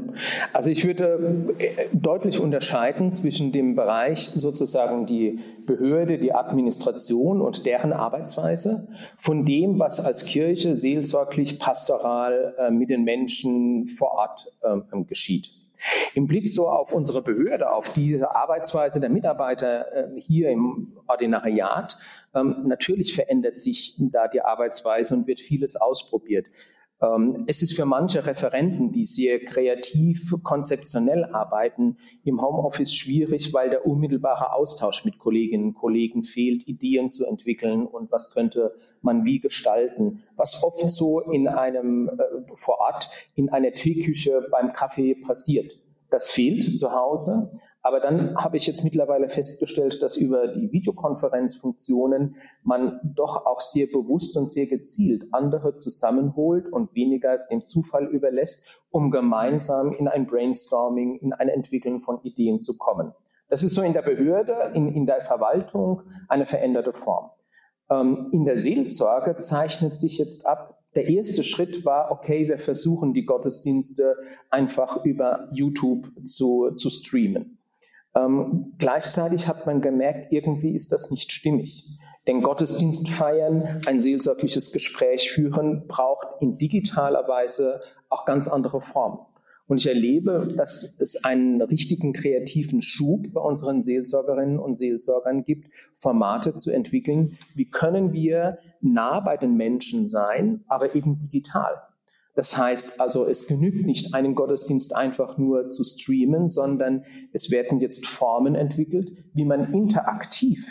also 0.54 0.70
ich 0.70 0.86
würde 0.86 1.52
äh, 1.58 1.88
deutlich 1.92 2.40
unterscheiden 2.40 3.12
zwischen 3.12 3.52
dem 3.52 3.74
Bereich 3.74 4.30
sozusagen 4.32 5.04
die 5.04 5.38
Behörde, 5.66 6.16
die 6.16 6.32
Administration 6.32 7.42
und 7.42 7.66
deren 7.66 7.92
Arbeitsweise 7.92 8.88
von 9.18 9.44
dem, 9.44 9.78
was 9.78 10.00
als 10.00 10.24
Kirche 10.24 10.74
seelsorglich, 10.74 11.58
pastoral 11.58 12.54
äh, 12.56 12.70
mit 12.70 12.88
den 12.88 13.04
Menschen 13.04 13.86
vor 13.86 14.12
Ort 14.12 14.50
äh, 14.62 15.04
geschieht. 15.04 15.59
Im 16.14 16.26
Blick 16.26 16.48
so 16.48 16.68
auf 16.68 16.92
unsere 16.92 17.22
Behörde, 17.22 17.72
auf 17.72 17.92
diese 17.92 18.34
Arbeitsweise 18.34 19.00
der 19.00 19.10
Mitarbeiter 19.10 19.92
äh, 19.94 20.20
hier 20.20 20.50
im 20.50 20.98
Ordinariat, 21.06 21.98
ähm, 22.34 22.64
natürlich 22.66 23.14
verändert 23.14 23.58
sich 23.58 23.96
da 23.98 24.28
die 24.28 24.42
Arbeitsweise 24.42 25.14
und 25.14 25.26
wird 25.26 25.40
vieles 25.40 25.76
ausprobiert. 25.76 26.48
Ähm, 27.02 27.44
es 27.46 27.62
ist 27.62 27.74
für 27.74 27.86
manche 27.86 28.26
Referenten, 28.26 28.92
die 28.92 29.04
sehr 29.04 29.40
kreativ, 29.40 30.34
konzeptionell 30.42 31.24
arbeiten, 31.24 31.96
im 32.24 32.42
Homeoffice 32.42 32.94
schwierig, 32.94 33.54
weil 33.54 33.70
der 33.70 33.86
unmittelbare 33.86 34.52
Austausch 34.52 35.04
mit 35.04 35.18
Kolleginnen 35.18 35.68
und 35.68 35.74
Kollegen 35.74 36.22
fehlt, 36.22 36.68
Ideen 36.68 37.08
zu 37.08 37.26
entwickeln 37.26 37.86
und 37.86 38.12
was 38.12 38.34
könnte 38.34 38.74
man 39.00 39.24
wie 39.24 39.40
gestalten. 39.40 40.22
Was 40.36 40.62
oft 40.62 40.88
so 40.90 41.20
in 41.20 41.48
einem 41.48 42.08
äh, 42.08 42.54
vor 42.54 42.80
Ort 42.80 43.08
in 43.34 43.48
einer 43.48 43.72
Teeküche 43.72 44.46
beim 44.50 44.72
Kaffee 44.72 45.14
passiert. 45.14 45.78
Das 46.10 46.30
fehlt 46.30 46.78
zu 46.78 46.92
Hause. 46.92 47.52
Aber 47.82 48.00
dann 48.00 48.36
habe 48.36 48.58
ich 48.58 48.66
jetzt 48.66 48.84
mittlerweile 48.84 49.28
festgestellt, 49.28 50.02
dass 50.02 50.16
über 50.18 50.48
die 50.48 50.70
Videokonferenzfunktionen 50.70 52.36
man 52.62 53.00
doch 53.02 53.46
auch 53.46 53.60
sehr 53.60 53.86
bewusst 53.86 54.36
und 54.36 54.50
sehr 54.50 54.66
gezielt 54.66 55.24
andere 55.32 55.76
zusammenholt 55.76 56.70
und 56.70 56.94
weniger 56.94 57.38
dem 57.50 57.64
Zufall 57.64 58.06
überlässt, 58.06 58.66
um 58.90 59.10
gemeinsam 59.10 59.92
in 59.92 60.08
ein 60.08 60.26
Brainstorming, 60.26 61.20
in 61.20 61.32
ein 61.32 61.48
Entwickeln 61.48 62.00
von 62.00 62.20
Ideen 62.22 62.60
zu 62.60 62.76
kommen. 62.76 63.14
Das 63.48 63.62
ist 63.62 63.74
so 63.74 63.82
in 63.82 63.94
der 63.94 64.02
Behörde, 64.02 64.72
in, 64.74 64.94
in 64.94 65.06
der 65.06 65.22
Verwaltung 65.22 66.02
eine 66.28 66.44
veränderte 66.44 66.92
Form. 66.92 67.30
Ähm, 67.90 68.28
in 68.32 68.44
der 68.44 68.58
Seelsorge 68.58 69.36
zeichnet 69.38 69.96
sich 69.96 70.18
jetzt 70.18 70.46
ab, 70.46 70.76
der 70.94 71.08
erste 71.08 71.44
Schritt 71.44 71.84
war, 71.84 72.10
okay, 72.10 72.48
wir 72.48 72.58
versuchen 72.58 73.14
die 73.14 73.24
Gottesdienste 73.24 74.16
einfach 74.50 75.04
über 75.04 75.48
YouTube 75.52 76.10
zu, 76.24 76.72
zu 76.72 76.90
streamen. 76.90 77.59
Ähm, 78.14 78.74
gleichzeitig 78.78 79.46
hat 79.46 79.66
man 79.66 79.80
gemerkt, 79.80 80.32
irgendwie 80.32 80.74
ist 80.74 80.92
das 80.92 81.10
nicht 81.10 81.32
stimmig. 81.32 81.86
Denn 82.26 82.42
Gottesdienst 82.42 83.08
feiern, 83.08 83.82
ein 83.86 84.00
seelsorgliches 84.00 84.72
Gespräch 84.72 85.30
führen, 85.30 85.86
braucht 85.86 86.26
in 86.40 86.56
digitaler 86.56 87.26
Weise 87.28 87.80
auch 88.08 88.24
ganz 88.24 88.48
andere 88.48 88.80
Formen. 88.80 89.18
Und 89.66 89.78
ich 89.78 89.86
erlebe, 89.86 90.48
dass 90.56 90.96
es 90.98 91.24
einen 91.24 91.62
richtigen 91.62 92.12
kreativen 92.12 92.82
Schub 92.82 93.32
bei 93.32 93.40
unseren 93.40 93.82
Seelsorgerinnen 93.82 94.58
und 94.58 94.74
Seelsorgern 94.74 95.44
gibt, 95.44 95.70
Formate 95.92 96.56
zu 96.56 96.72
entwickeln. 96.72 97.38
Wie 97.54 97.70
können 97.70 98.12
wir 98.12 98.58
nah 98.80 99.20
bei 99.20 99.36
den 99.36 99.54
Menschen 99.54 100.06
sein, 100.06 100.64
aber 100.66 100.96
eben 100.96 101.20
digital? 101.20 101.82
Das 102.34 102.56
heißt 102.56 103.00
also, 103.00 103.26
es 103.26 103.46
genügt 103.46 103.86
nicht, 103.86 104.14
einen 104.14 104.34
Gottesdienst 104.34 104.94
einfach 104.94 105.36
nur 105.36 105.70
zu 105.70 105.84
streamen, 105.84 106.48
sondern 106.48 107.04
es 107.32 107.50
werden 107.50 107.80
jetzt 107.80 108.06
Formen 108.06 108.54
entwickelt, 108.54 109.12
wie 109.34 109.44
man 109.44 109.72
interaktiv 109.72 110.64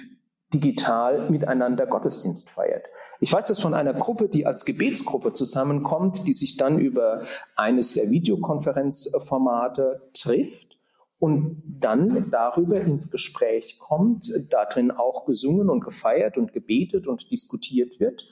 digital 0.53 1.29
miteinander 1.29 1.85
Gottesdienst 1.85 2.49
feiert. 2.49 2.85
Ich 3.19 3.31
weiß 3.31 3.47
das 3.47 3.59
von 3.59 3.73
einer 3.73 3.93
Gruppe, 3.93 4.29
die 4.29 4.45
als 4.45 4.65
Gebetsgruppe 4.65 5.33
zusammenkommt, 5.33 6.25
die 6.25 6.33
sich 6.33 6.57
dann 6.57 6.79
über 6.79 7.23
eines 7.55 7.93
der 7.93 8.09
Videokonferenzformate 8.09 10.09
trifft 10.13 10.79
und 11.19 11.61
dann 11.79 12.31
darüber 12.31 12.79
ins 12.79 13.11
Gespräch 13.11 13.77
kommt, 13.79 14.31
darin 14.49 14.89
auch 14.89 15.25
gesungen 15.25 15.69
und 15.69 15.83
gefeiert 15.83 16.37
und 16.37 16.53
gebetet 16.53 17.07
und 17.07 17.29
diskutiert 17.29 17.99
wird. 17.99 18.25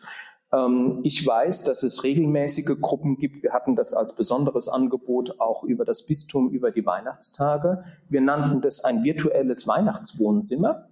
Ähm, 0.53 0.99
ich 1.03 1.25
weiß, 1.25 1.63
dass 1.63 1.83
es 1.83 2.03
regelmäßige 2.03 2.79
Gruppen 2.79 3.17
gibt. 3.17 3.43
Wir 3.43 3.53
hatten 3.53 3.75
das 3.75 3.93
als 3.93 4.15
besonderes 4.15 4.67
Angebot 4.67 5.39
auch 5.39 5.63
über 5.63 5.85
das 5.85 6.05
Bistum 6.05 6.49
über 6.49 6.71
die 6.71 6.85
Weihnachtstage. 6.85 7.83
Wir 8.09 8.21
nannten 8.21 8.61
das 8.61 8.83
ein 8.83 9.03
virtuelles 9.03 9.67
Weihnachtswohnzimmer. 9.67 10.87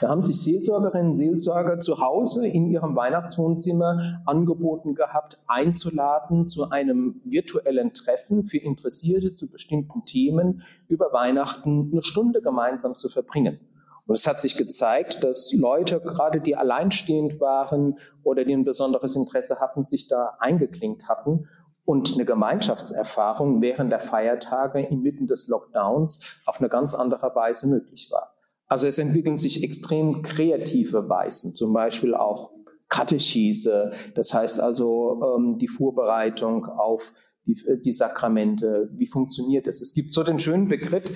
Da 0.00 0.08
haben 0.08 0.22
sich 0.22 0.42
Seelsorgerinnen 0.42 1.08
und 1.08 1.14
Seelsorger 1.14 1.80
zu 1.80 1.98
Hause 1.98 2.46
in 2.46 2.66
ihrem 2.66 2.96
Weihnachtswohnzimmer 2.96 4.22
angeboten 4.26 4.94
gehabt, 4.94 5.38
einzuladen 5.46 6.44
zu 6.44 6.70
einem 6.70 7.20
virtuellen 7.24 7.94
Treffen 7.94 8.44
für 8.44 8.58
Interessierte 8.58 9.32
zu 9.32 9.50
bestimmten 9.50 10.04
Themen 10.04 10.62
über 10.88 11.12
Weihnachten 11.12 11.90
eine 11.92 12.02
Stunde 12.02 12.42
gemeinsam 12.42 12.94
zu 12.94 13.08
verbringen. 13.08 13.58
Und 14.06 14.14
es 14.14 14.26
hat 14.26 14.40
sich 14.40 14.56
gezeigt, 14.56 15.24
dass 15.24 15.52
Leute, 15.52 16.00
gerade 16.00 16.40
die 16.40 16.56
alleinstehend 16.56 17.40
waren 17.40 17.98
oder 18.22 18.44
die 18.44 18.54
ein 18.54 18.64
besonderes 18.64 19.16
Interesse 19.16 19.58
hatten, 19.58 19.84
sich 19.84 20.06
da 20.06 20.36
eingeklinkt 20.38 21.08
hatten 21.08 21.48
und 21.84 22.14
eine 22.14 22.24
Gemeinschaftserfahrung 22.24 23.60
während 23.62 23.90
der 23.92 24.00
Feiertage 24.00 24.80
inmitten 24.80 25.26
des 25.26 25.48
Lockdowns 25.48 26.24
auf 26.46 26.60
eine 26.60 26.68
ganz 26.68 26.94
andere 26.94 27.34
Weise 27.34 27.68
möglich 27.68 28.08
war. 28.10 28.34
Also 28.68 28.88
es 28.88 28.98
entwickeln 28.98 29.38
sich 29.38 29.62
extrem 29.62 30.22
kreative 30.22 31.08
Weisen, 31.08 31.54
zum 31.54 31.72
Beispiel 31.72 32.14
auch 32.14 32.50
Katechese, 32.88 33.90
das 34.14 34.34
heißt 34.34 34.60
also 34.60 35.36
ähm, 35.36 35.58
die 35.58 35.68
Vorbereitung 35.68 36.66
auf 36.66 37.12
die, 37.46 37.56
die 37.84 37.92
Sakramente, 37.92 38.88
wie 38.92 39.06
funktioniert 39.06 39.66
es. 39.66 39.80
Es 39.80 39.94
gibt 39.94 40.12
so 40.12 40.22
den 40.24 40.38
schönen 40.38 40.68
Begriff 40.68 41.10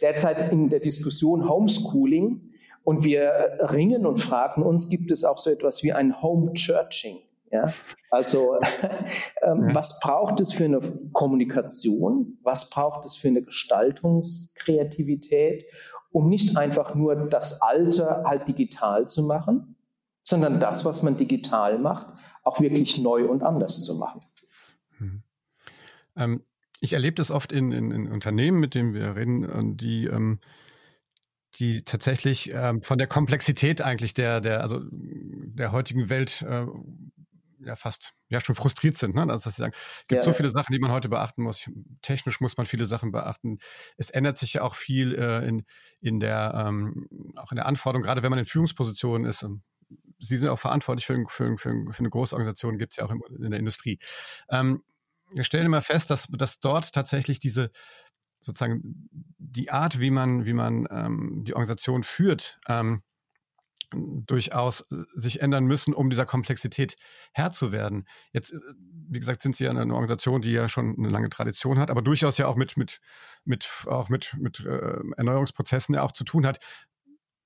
derzeit 0.00 0.52
in 0.52 0.68
der 0.68 0.78
Diskussion 0.80 1.48
Homeschooling 1.48 2.52
und 2.82 3.04
wir 3.04 3.58
ringen 3.60 4.04
und 4.06 4.18
fragen 4.18 4.62
uns, 4.62 4.88
gibt 4.88 5.10
es 5.10 5.24
auch 5.24 5.38
so 5.38 5.50
etwas 5.50 5.82
wie 5.82 5.92
ein 5.92 6.22
Home 6.22 6.52
Churching? 6.54 7.18
Ja, 7.50 7.72
also 8.10 8.56
ähm, 9.42 9.68
ja. 9.68 9.74
was 9.74 10.00
braucht 10.00 10.40
es 10.40 10.52
für 10.52 10.64
eine 10.64 10.80
Kommunikation? 11.12 12.38
Was 12.42 12.70
braucht 12.70 13.06
es 13.06 13.16
für 13.16 13.28
eine 13.28 13.42
Gestaltungskreativität? 13.42 15.66
um 16.14 16.28
nicht 16.28 16.56
einfach 16.56 16.94
nur 16.94 17.26
das 17.26 17.60
Alte 17.60 18.22
halt 18.24 18.46
digital 18.46 19.08
zu 19.08 19.24
machen, 19.24 19.74
sondern 20.22 20.60
das, 20.60 20.84
was 20.84 21.02
man 21.02 21.16
digital 21.16 21.76
macht, 21.76 22.06
auch 22.44 22.60
wirklich 22.60 22.98
neu 22.98 23.26
und 23.26 23.42
anders 23.42 23.82
zu 23.82 23.96
machen. 23.96 24.20
Mhm. 25.00 25.22
Ähm, 26.14 26.44
ich 26.84 26.92
erlebe 26.92 27.14
das 27.14 27.30
oft 27.30 27.50
in, 27.50 27.72
in, 27.72 27.90
in, 27.90 28.12
Unternehmen, 28.12 28.60
mit 28.60 28.74
denen 28.74 28.92
wir 28.92 29.16
reden, 29.16 29.76
die, 29.76 30.04
ähm, 30.04 30.38
die 31.56 31.82
tatsächlich 31.82 32.52
ähm, 32.52 32.82
von 32.82 32.98
der 32.98 33.06
Komplexität 33.06 33.80
eigentlich 33.80 34.12
der, 34.12 34.40
der, 34.40 34.60
also 34.60 34.80
der 34.90 35.72
heutigen 35.72 36.10
Welt 36.10 36.42
äh, 36.42 36.66
ja 37.60 37.74
fast 37.76 38.12
ja 38.28 38.40
schon 38.40 38.54
frustriert 38.54 38.98
sind. 38.98 39.14
Ne? 39.14 39.22
Also, 39.22 39.48
dass 39.48 39.56
sie 39.56 39.62
sagen, 39.62 39.72
es 39.74 40.06
gibt 40.08 40.20
ja, 40.20 40.24
so 40.24 40.34
viele 40.34 40.50
Sachen, 40.50 40.74
die 40.74 40.78
man 40.78 40.92
heute 40.92 41.08
beachten 41.08 41.42
muss. 41.42 41.70
Technisch 42.02 42.40
muss 42.40 42.58
man 42.58 42.66
viele 42.66 42.84
Sachen 42.84 43.12
beachten. 43.12 43.58
Es 43.96 44.10
ändert 44.10 44.36
sich 44.36 44.54
ja 44.54 44.62
auch 44.62 44.74
viel 44.74 45.14
äh, 45.14 45.48
in, 45.48 45.64
in 46.00 46.20
der 46.20 46.66
ähm, 46.66 47.08
auch 47.36 47.50
in 47.50 47.56
der 47.56 47.66
Anforderung, 47.66 48.02
gerade 48.02 48.22
wenn 48.22 48.30
man 48.30 48.38
in 48.38 48.44
Führungspositionen 48.44 49.26
ist. 49.26 49.42
Und 49.42 49.62
Sie 50.18 50.36
sind 50.36 50.48
auch 50.48 50.58
verantwortlich 50.58 51.06
für, 51.06 51.24
für, 51.28 51.56
für, 51.56 51.72
für 51.90 51.98
eine 51.98 52.10
große 52.10 52.34
Organisation, 52.34 52.78
gibt 52.78 52.92
es 52.92 52.96
ja 52.98 53.04
auch 53.04 53.10
in, 53.10 53.20
in 53.42 53.50
der 53.50 53.60
Industrie. 53.60 53.98
Ähm, 54.50 54.82
wir 55.34 55.44
stellen 55.44 55.66
immer 55.66 55.82
fest, 55.82 56.10
dass, 56.10 56.28
dass 56.28 56.60
dort 56.60 56.92
tatsächlich 56.92 57.40
diese 57.40 57.70
sozusagen 58.40 59.08
die 59.38 59.70
Art, 59.70 60.00
wie 60.00 60.10
man, 60.10 60.44
wie 60.44 60.52
man 60.52 60.86
ähm, 60.90 61.44
die 61.46 61.54
Organisation 61.54 62.02
führt, 62.02 62.58
ähm, 62.68 63.02
durchaus 63.90 64.84
sich 65.14 65.40
ändern 65.40 65.64
müssen, 65.64 65.94
um 65.94 66.10
dieser 66.10 66.26
Komplexität 66.26 66.96
Herr 67.32 67.52
zu 67.52 67.72
werden. 67.72 68.06
Jetzt, 68.32 68.52
äh, 68.52 68.58
wie 69.08 69.18
gesagt, 69.18 69.42
sind 69.42 69.56
Sie 69.56 69.64
ja 69.64 69.70
eine 69.70 69.94
Organisation, 69.94 70.42
die 70.42 70.52
ja 70.52 70.68
schon 70.68 70.96
eine 70.98 71.08
lange 71.08 71.30
Tradition 71.30 71.78
hat, 71.78 71.90
aber 71.90 72.02
durchaus 72.02 72.38
ja 72.38 72.46
auch 72.46 72.56
mit, 72.56 72.76
mit, 72.76 73.00
mit, 73.44 73.68
auch 73.86 74.08
mit, 74.08 74.36
mit 74.38 74.60
äh, 74.60 75.00
Erneuerungsprozessen 75.16 75.94
ja 75.94 76.02
auch 76.02 76.12
zu 76.12 76.24
tun 76.24 76.46
hat. 76.46 76.58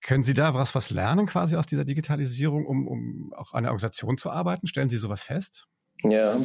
Können 0.01 0.23
Sie 0.23 0.35
da 0.35 0.55
was, 0.55 0.75
was 0.75 0.91
lernen 0.91 1.27
quasi 1.27 1.57
aus 1.57 1.67
dieser 1.67 1.85
Digitalisierung, 1.85 2.67
um, 2.67 2.87
um 2.87 3.33
auch 3.35 3.53
an 3.53 3.65
der 3.65 3.73
Organisation 3.73 4.17
zu 4.17 4.31
arbeiten? 4.31 4.67
Stellen 4.67 4.89
Sie 4.89 4.97
sowas 4.97 5.23
fest? 5.23 5.67
Ja. 6.03 6.37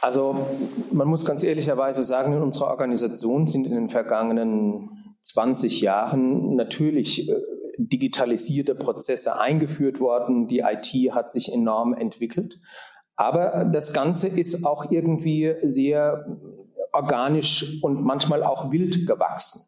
Also 0.00 0.46
man 0.92 1.08
muss 1.08 1.24
ganz 1.24 1.42
ehrlicherweise 1.42 2.02
sagen, 2.02 2.32
in 2.32 2.42
unserer 2.42 2.68
Organisation 2.68 3.46
sind 3.46 3.66
in 3.66 3.74
den 3.74 3.88
vergangenen 3.88 5.16
20 5.22 5.80
Jahren 5.80 6.54
natürlich 6.54 7.28
äh, 7.28 7.34
digitalisierte 7.78 8.74
Prozesse 8.74 9.40
eingeführt 9.40 10.00
worden. 10.00 10.46
Die 10.48 10.60
IT 10.60 11.14
hat 11.14 11.30
sich 11.30 11.52
enorm 11.52 11.94
entwickelt. 11.94 12.60
Aber 13.16 13.64
das 13.64 13.92
Ganze 13.92 14.28
ist 14.28 14.64
auch 14.64 14.90
irgendwie 14.90 15.56
sehr 15.62 16.38
organisch 16.92 17.82
und 17.82 18.02
manchmal 18.02 18.44
auch 18.44 18.70
wild 18.70 19.06
gewachsen. 19.06 19.67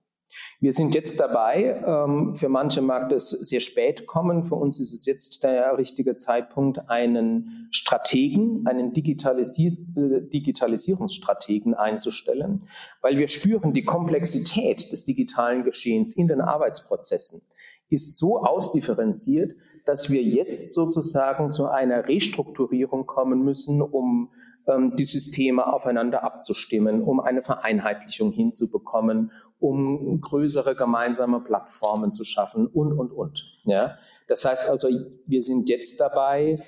Wir 0.62 0.72
sind 0.72 0.94
jetzt 0.94 1.18
dabei. 1.18 1.82
Ähm, 1.86 2.34
für 2.34 2.50
manche 2.50 2.82
mag 2.82 3.08
das 3.08 3.30
sehr 3.30 3.60
spät 3.60 4.06
kommen. 4.06 4.44
Für 4.44 4.56
uns 4.56 4.78
ist 4.78 4.92
es 4.92 5.06
jetzt 5.06 5.42
der 5.42 5.78
richtige 5.78 6.16
Zeitpunkt, 6.16 6.90
einen 6.90 7.68
Strategen, 7.70 8.66
einen 8.66 8.92
Digitalisier 8.92 9.72
äh, 9.96 10.20
Digitalisierungsstrategen 10.28 11.72
einzustellen, 11.72 12.68
weil 13.00 13.16
wir 13.16 13.28
spüren, 13.28 13.72
die 13.72 13.84
Komplexität 13.84 14.92
des 14.92 15.06
digitalen 15.06 15.64
Geschehens 15.64 16.14
in 16.14 16.28
den 16.28 16.42
Arbeitsprozessen 16.42 17.40
ist 17.88 18.18
so 18.18 18.38
ausdifferenziert, 18.38 19.54
dass 19.86 20.10
wir 20.10 20.22
jetzt 20.22 20.72
sozusagen 20.72 21.50
zu 21.50 21.68
einer 21.68 22.06
Restrukturierung 22.06 23.06
kommen 23.06 23.42
müssen, 23.42 23.80
um 23.80 24.30
ähm, 24.68 24.94
die 24.96 25.06
Systeme 25.06 25.72
aufeinander 25.72 26.22
abzustimmen, 26.22 27.02
um 27.02 27.18
eine 27.18 27.42
Vereinheitlichung 27.42 28.30
hinzubekommen, 28.30 29.32
um 29.60 30.20
größere 30.20 30.74
gemeinsame 30.74 31.40
Plattformen 31.40 32.10
zu 32.10 32.24
schaffen 32.24 32.66
und, 32.66 32.92
und, 32.92 33.12
und. 33.12 33.44
Ja? 33.64 33.96
Das 34.26 34.44
heißt 34.44 34.68
also, 34.70 34.88
wir 35.26 35.42
sind 35.42 35.68
jetzt 35.68 36.00
dabei, 36.00 36.58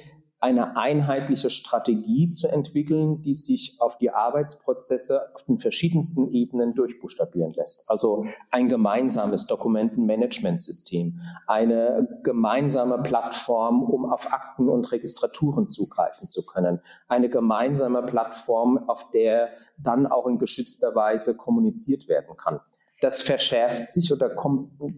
eine 0.43 0.77
einheitliche 0.77 1.51
Strategie 1.51 2.29
zu 2.31 2.49
entwickeln, 2.49 3.23
die 3.23 3.33
sich 3.33 3.77
auf 3.79 3.97
die 3.99 4.11
Arbeitsprozesse 4.11 5.33
auf 5.37 5.45
den 5.45 5.59
verschiedensten 5.59 6.27
Ebenen 6.33 6.75
durchbuchstabieren 6.75 7.53
lässt. 7.53 7.89
Also 7.89 8.27
ein 8.51 8.69
gemeinsames 8.69 9.47
Dokumentenmanagementsystem, 9.47 11.21
eine 11.47 12.09
gemeinsame 12.25 13.01
Plattform, 13.03 13.85
um 13.85 14.05
auf 14.05 14.33
Akten 14.33 14.69
und 14.69 14.91
Registraturen 14.91 15.69
zugreifen 15.69 16.29
zu 16.29 16.45
können, 16.45 16.81
eine 17.07 17.31
gemeinsame 17.31 18.03
Plattform, 18.03 18.79
auf 18.89 19.13
der 19.13 19.51
dann 19.79 20.09
auch 20.09 20.27
in 20.27 20.41
geschützter 20.41 20.97
Weise 20.97 21.37
kommuniziert 21.37 22.09
werden 22.09 22.37
kann. 22.37 22.59
Das 23.03 23.21
verschärft 23.21 23.89
sich 23.89 24.13
oder 24.13 24.31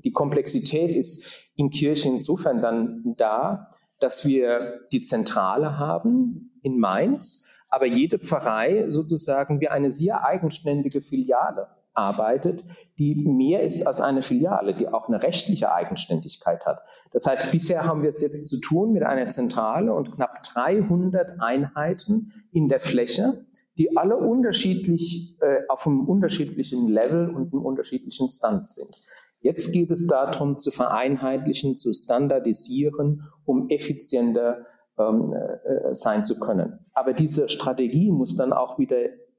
die 0.04 0.12
Komplexität 0.12 0.94
ist 0.94 1.24
in 1.56 1.70
Kirche 1.70 2.10
insofern 2.10 2.60
dann 2.60 3.14
da, 3.16 3.70
dass 3.98 4.26
wir 4.26 4.80
die 4.92 5.00
Zentrale 5.00 5.78
haben 5.78 6.52
in 6.62 6.78
Mainz, 6.78 7.46
aber 7.70 7.86
jede 7.86 8.18
Pfarrei 8.18 8.90
sozusagen 8.90 9.58
wie 9.62 9.68
eine 9.68 9.90
sehr 9.90 10.22
eigenständige 10.22 11.00
Filiale 11.00 11.68
arbeitet, 11.94 12.62
die 12.98 13.14
mehr 13.14 13.62
ist 13.62 13.86
als 13.86 14.02
eine 14.02 14.20
Filiale, 14.22 14.74
die 14.74 14.88
auch 14.88 15.08
eine 15.08 15.22
rechtliche 15.22 15.72
Eigenständigkeit 15.72 16.66
hat. 16.66 16.82
Das 17.12 17.26
heißt, 17.26 17.52
bisher 17.52 17.84
haben 17.84 18.02
wir 18.02 18.10
es 18.10 18.20
jetzt 18.20 18.48
zu 18.48 18.60
tun 18.60 18.92
mit 18.92 19.02
einer 19.02 19.28
Zentrale 19.28 19.94
und 19.94 20.12
knapp 20.12 20.42
300 20.42 21.40
Einheiten 21.40 22.44
in 22.52 22.68
der 22.68 22.80
Fläche, 22.80 23.46
die 23.78 23.96
alle 23.96 24.16
unterschiedlich 24.16 25.36
äh, 25.40 25.62
auf 25.68 25.86
einem 25.86 26.06
unterschiedlichen 26.06 26.88
Level 26.88 27.28
und 27.28 27.52
einem 27.52 27.64
unterschiedlichen 27.64 28.30
Stand 28.30 28.66
sind. 28.66 28.94
Jetzt 29.40 29.72
geht 29.72 29.90
es 29.90 30.06
darum, 30.06 30.56
zu 30.56 30.70
vereinheitlichen, 30.70 31.74
zu 31.74 31.92
standardisieren, 31.92 33.28
um 33.44 33.68
effizienter 33.68 34.64
ähm, 34.98 35.34
äh, 35.34 35.92
sein 35.92 36.24
zu 36.24 36.38
können. 36.38 36.78
Aber 36.94 37.12
diese 37.12 37.48
Strategie 37.48 38.10
muss 38.10 38.36
dann 38.36 38.52
auch 38.52 38.78
wieder 38.78 38.96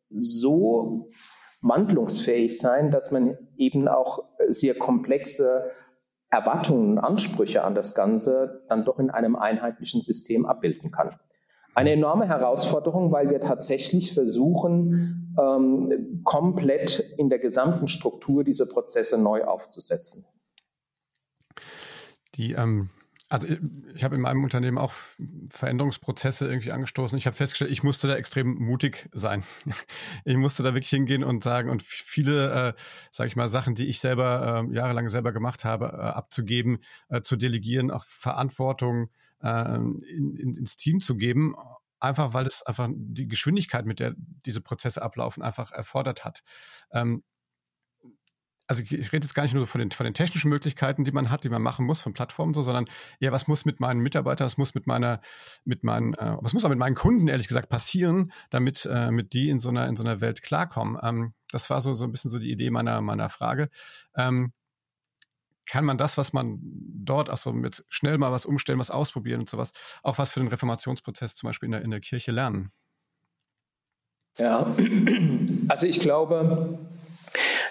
so 0.09 1.09
wandlungsfähig 1.61 2.59
sein, 2.59 2.91
dass 2.91 3.11
man 3.11 3.37
eben 3.57 3.87
auch 3.87 4.23
sehr 4.47 4.75
komplexe 4.75 5.71
Erwartungen 6.29 6.91
und 6.91 6.99
Ansprüche 6.99 7.63
an 7.63 7.75
das 7.75 7.95
Ganze 7.95 8.63
dann 8.67 8.85
doch 8.85 8.99
in 8.99 9.09
einem 9.09 9.35
einheitlichen 9.35 10.01
System 10.01 10.45
abbilden 10.45 10.91
kann. 10.91 11.17
Eine 11.75 11.91
enorme 11.91 12.25
Herausforderung, 12.29 13.11
weil 13.11 13.29
wir 13.29 13.41
tatsächlich 13.41 14.13
versuchen, 14.13 15.35
ähm, 15.37 16.21
komplett 16.23 16.99
in 17.17 17.29
der 17.29 17.39
gesamten 17.39 17.89
Struktur 17.89 18.45
diese 18.45 18.69
Prozesse 18.69 19.21
neu 19.21 19.43
aufzusetzen. 19.43 20.25
Die, 22.35 22.53
ähm, 22.53 22.91
also 23.29 23.47
ich 23.93 24.05
habe 24.05 24.15
in 24.15 24.21
meinem 24.21 24.45
Unternehmen 24.45 24.77
auch 24.77 24.93
Veränderungsprozesse 25.49 26.47
irgendwie 26.47 26.71
angestoßen. 26.71 27.17
Ich 27.17 27.25
habe 27.25 27.35
festgestellt, 27.35 27.71
ich 27.71 27.83
musste 27.83 28.07
da 28.07 28.15
extrem 28.15 28.55
mutig 28.55 29.09
sein. 29.11 29.43
Ich 30.23 30.37
musste 30.37 30.63
da 30.63 30.73
wirklich 30.73 30.89
hingehen 30.89 31.25
und 31.25 31.43
sagen 31.43 31.69
und 31.69 31.83
viele, 31.83 32.69
äh, 32.69 32.73
sage 33.11 33.27
ich 33.27 33.35
mal, 33.35 33.47
Sachen, 33.47 33.75
die 33.75 33.87
ich 33.87 33.99
selber 33.99 34.65
äh, 34.69 34.73
jahrelang 34.73 35.09
selber 35.09 35.33
gemacht 35.33 35.65
habe, 35.65 35.87
äh, 35.87 36.01
abzugeben, 36.01 36.79
äh, 37.09 37.21
zu 37.21 37.35
delegieren, 37.35 37.91
auch 37.91 38.05
Verantwortung 38.05 39.09
äh, 39.41 39.75
in, 39.75 40.35
in, 40.37 40.55
ins 40.55 40.75
Team 40.75 40.99
zu 40.99 41.15
geben, 41.15 41.55
einfach 41.99 42.33
weil 42.33 42.45
es 42.45 42.63
einfach 42.63 42.89
die 42.91 43.27
Geschwindigkeit, 43.27 43.85
mit 43.85 43.99
der 43.99 44.13
diese 44.17 44.61
Prozesse 44.61 45.01
ablaufen, 45.01 45.43
einfach 45.43 45.71
erfordert 45.71 46.25
hat. 46.25 46.43
Ähm, 46.91 47.23
also 48.67 48.81
ich, 48.81 48.91
ich, 48.91 49.13
rede 49.13 49.25
jetzt 49.25 49.35
gar 49.35 49.43
nicht 49.43 49.53
nur 49.53 49.61
so 49.61 49.67
von 49.67 49.79
den, 49.79 49.91
von 49.91 50.05
den 50.05 50.13
technischen 50.13 50.49
Möglichkeiten, 50.49 51.03
die 51.03 51.11
man 51.11 51.29
hat, 51.29 51.43
die 51.43 51.49
man 51.49 51.61
machen 51.61 51.85
muss 51.85 52.01
von 52.01 52.13
Plattformen 52.13 52.53
so, 52.53 52.63
sondern 52.63 52.85
ja, 53.19 53.31
was 53.31 53.47
muss 53.47 53.65
mit 53.65 53.79
meinen 53.79 53.99
Mitarbeitern, 53.99 54.45
was 54.45 54.57
muss 54.57 54.73
mit 54.73 54.87
meiner, 54.87 55.21
mit 55.65 55.83
meinen, 55.83 56.13
äh, 56.15 56.37
was 56.41 56.53
muss 56.53 56.65
auch 56.65 56.69
mit 56.69 56.79
meinen 56.79 56.95
Kunden 56.95 57.27
ehrlich 57.27 57.47
gesagt 57.47 57.69
passieren, 57.69 58.31
damit 58.49 58.87
äh, 58.91 59.11
mit 59.11 59.33
die 59.33 59.49
in 59.49 59.59
so 59.59 59.69
einer 59.69 59.87
in 59.87 59.95
so 59.95 60.03
einer 60.03 60.21
Welt 60.21 60.41
klarkommen. 60.41 60.97
Ähm, 61.01 61.33
das 61.51 61.69
war 61.69 61.81
so 61.81 61.93
so 61.93 62.05
ein 62.05 62.11
bisschen 62.11 62.31
so 62.31 62.39
die 62.39 62.51
Idee 62.51 62.71
meiner 62.71 63.01
meiner 63.01 63.29
Frage. 63.29 63.69
Ähm, 64.15 64.51
kann 65.65 65.85
man 65.85 65.97
das, 65.97 66.17
was 66.17 66.33
man 66.33 66.59
dort, 66.61 67.29
also 67.29 67.53
mit 67.53 67.83
schnell 67.89 68.17
mal 68.17 68.31
was 68.31 68.45
umstellen, 68.45 68.79
was 68.79 68.91
ausprobieren 68.91 69.41
und 69.41 69.49
sowas, 69.49 69.73
auch 70.03 70.17
was 70.17 70.31
für 70.31 70.39
den 70.39 70.49
Reformationsprozess 70.49 71.35
zum 71.35 71.47
Beispiel 71.47 71.67
in 71.67 71.71
der, 71.71 71.81
in 71.81 71.91
der 71.91 72.01
Kirche 72.01 72.31
lernen? 72.31 72.71
Ja, 74.37 74.75
also 75.67 75.87
ich 75.87 75.99
glaube, 75.99 76.79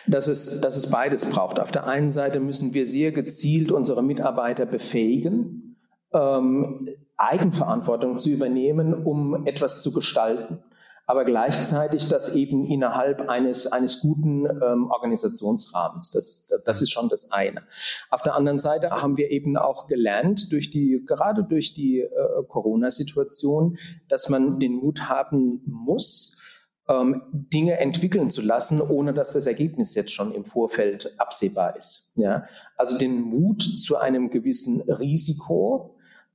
dass 0.07 0.29
es, 0.29 0.61
dass 0.61 0.77
es 0.77 0.91
beides 0.91 1.29
braucht. 1.31 1.61
Auf 1.61 1.73
der 1.73 1.87
einen 1.87 2.11
Seite 2.11 2.41
müssen 2.41 2.75
wir 2.75 2.87
sehr 2.87 3.13
gezielt 3.13 3.73
unsere 3.73 4.03
Mitarbeiter 4.03 4.67
befähigen, 4.67 5.77
ähm, 6.13 6.89
Eigenverantwortung 7.17 8.19
zu 8.19 8.31
übernehmen, 8.31 8.95
um 8.95 9.47
etwas 9.47 9.81
zu 9.81 9.93
gestalten 9.93 10.59
aber 11.07 11.25
gleichzeitig 11.25 12.09
das 12.09 12.35
eben 12.35 12.64
innerhalb 12.67 13.29
eines, 13.29 13.67
eines 13.71 14.01
guten 14.01 14.47
ähm, 14.47 14.90
Organisationsrahmens. 14.90 16.12
Das, 16.12 16.51
das 16.64 16.83
ist 16.83 16.90
schon 16.90 17.09
das 17.09 17.31
eine. 17.31 17.62
Auf 18.11 18.23
der 18.23 18.35
anderen 18.35 18.59
Seite 18.59 18.90
haben 18.90 19.17
wir 19.17 19.31
eben 19.31 19.57
auch 19.57 19.87
gelernt, 19.87 20.51
durch 20.53 20.71
die, 20.71 21.05
gerade 21.07 21.45
durch 21.45 21.75
die 21.75 22.01
äh, 22.01 22.09
Corona-Situation, 22.49 23.77
dass 24.09 24.29
man 24.29 24.59
den 24.59 24.77
Mut 24.77 25.09
haben 25.09 25.62
muss, 25.67 26.40
ähm, 26.88 27.23
Dinge 27.33 27.79
entwickeln 27.79 28.31
zu 28.31 28.43
lassen, 28.43 28.81
ohne 28.81 29.14
dass 29.14 29.33
das 29.33 29.47
Ergebnis 29.47 29.95
jetzt 29.95 30.12
schon 30.12 30.33
im 30.33 30.45
Vorfeld 30.45 31.14
absehbar 31.19 31.77
ist. 31.77 32.12
Ja? 32.17 32.45
Also 32.77 32.99
den 32.99 33.21
Mut 33.21 33.62
zu 33.62 33.97
einem 33.97 34.31
gewissen 34.31 34.81
Risiko, 34.83 35.94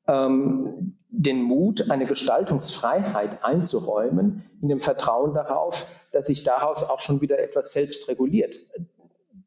ähm, 0.10 0.98
den 1.10 1.42
Mut, 1.42 1.90
eine 1.90 2.06
Gestaltungsfreiheit 2.06 3.44
einzuräumen, 3.44 4.44
in 4.62 4.70
dem 4.70 4.80
Vertrauen 4.80 5.34
darauf, 5.34 5.88
dass 6.12 6.28
sich 6.28 6.44
daraus 6.44 6.84
auch 6.90 7.00
schon 7.00 7.22
wieder 7.22 7.40
etwas 7.40 7.72
selbst 7.72 8.08
reguliert. 8.08 8.60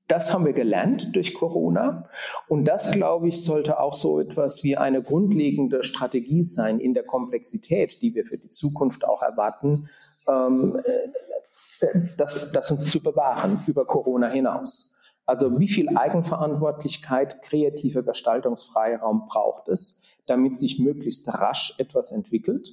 Das 0.09 0.33
haben 0.33 0.45
wir 0.45 0.53
gelernt 0.53 1.15
durch 1.15 1.35
Corona. 1.35 2.09
Und 2.49 2.67
das, 2.67 2.93
glaube 2.93 3.29
ich, 3.29 3.43
sollte 3.43 3.81
auch 3.81 3.95
so 3.95 4.21
etwas 4.21 4.63
wie 4.63 4.77
eine 4.77 5.03
grundlegende 5.03 5.83
Strategie 5.83 6.43
sein 6.43 6.81
in 6.81 6.95
der 6.95 7.05
Komplexität, 7.05 8.03
die 8.03 8.15
wir 8.15 8.27
für 8.27 8.37
die 8.37 8.49
Zukunft 8.51 9.05
auch 9.07 9.23
erwarten, 9.23 9.89
ähm, 10.29 10.81
äh, 10.85 11.89
das, 12.17 12.53
das 12.53 12.71
uns 12.71 12.91
zu 12.91 13.03
bewahren 13.03 13.65
über 13.67 13.87
Corona 13.87 14.29
hinaus. 14.29 14.97
Also 15.25 15.59
wie 15.59 15.69
viel 15.69 15.97
Eigenverantwortlichkeit, 15.97 17.43
kreativer 17.43 18.03
Gestaltungsfreiraum 18.03 19.27
braucht 19.27 19.69
es, 19.69 20.03
damit 20.27 20.59
sich 20.59 20.79
möglichst 20.79 21.29
rasch 21.29 21.75
etwas 21.79 22.13
entwickelt? 22.13 22.69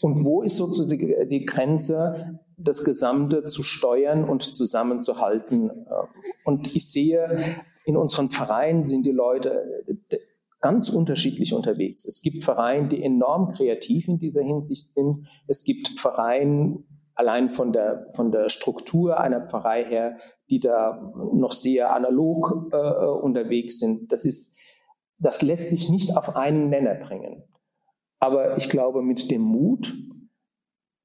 Und 0.00 0.24
wo 0.24 0.42
ist 0.42 0.56
sozusagen 0.56 1.28
die, 1.28 1.44
Grenze, 1.44 2.40
das 2.56 2.84
Gesamte 2.84 3.44
zu 3.44 3.62
steuern 3.62 4.24
und 4.24 4.42
zusammenzuhalten. 4.42 5.70
Und 6.44 6.74
ich 6.74 6.90
sehe, 6.90 7.56
in 7.84 7.96
unseren 7.96 8.30
Vereinen 8.30 8.84
sind 8.84 9.04
die 9.04 9.12
Leute 9.12 9.64
ganz 10.60 10.88
unterschiedlich 10.88 11.52
unterwegs. 11.52 12.06
Es 12.06 12.22
gibt 12.22 12.44
Vereine, 12.44 12.88
die 12.88 13.02
enorm 13.02 13.52
kreativ 13.52 14.08
in 14.08 14.18
dieser 14.18 14.42
Hinsicht 14.42 14.92
sind. 14.92 15.26
Es 15.46 15.64
gibt 15.64 15.98
Vereine, 15.98 16.78
allein 17.14 17.52
von 17.52 17.72
der, 17.72 18.06
von 18.12 18.30
der 18.30 18.48
Struktur 18.48 19.20
einer 19.20 19.42
Pfarrei 19.42 19.84
her, 19.84 20.16
die 20.48 20.60
da 20.60 21.12
noch 21.34 21.52
sehr 21.52 21.94
analog 21.94 22.70
äh, 22.72 22.76
unterwegs 22.76 23.78
sind. 23.80 24.12
Das 24.12 24.24
ist, 24.24 24.56
das 25.22 25.40
lässt 25.40 25.70
sich 25.70 25.88
nicht 25.88 26.16
auf 26.16 26.36
einen 26.36 26.68
Nenner 26.68 26.94
bringen. 26.96 27.44
Aber 28.18 28.56
ich 28.56 28.68
glaube, 28.68 29.02
mit 29.02 29.30
dem 29.30 29.42
Mut, 29.42 29.94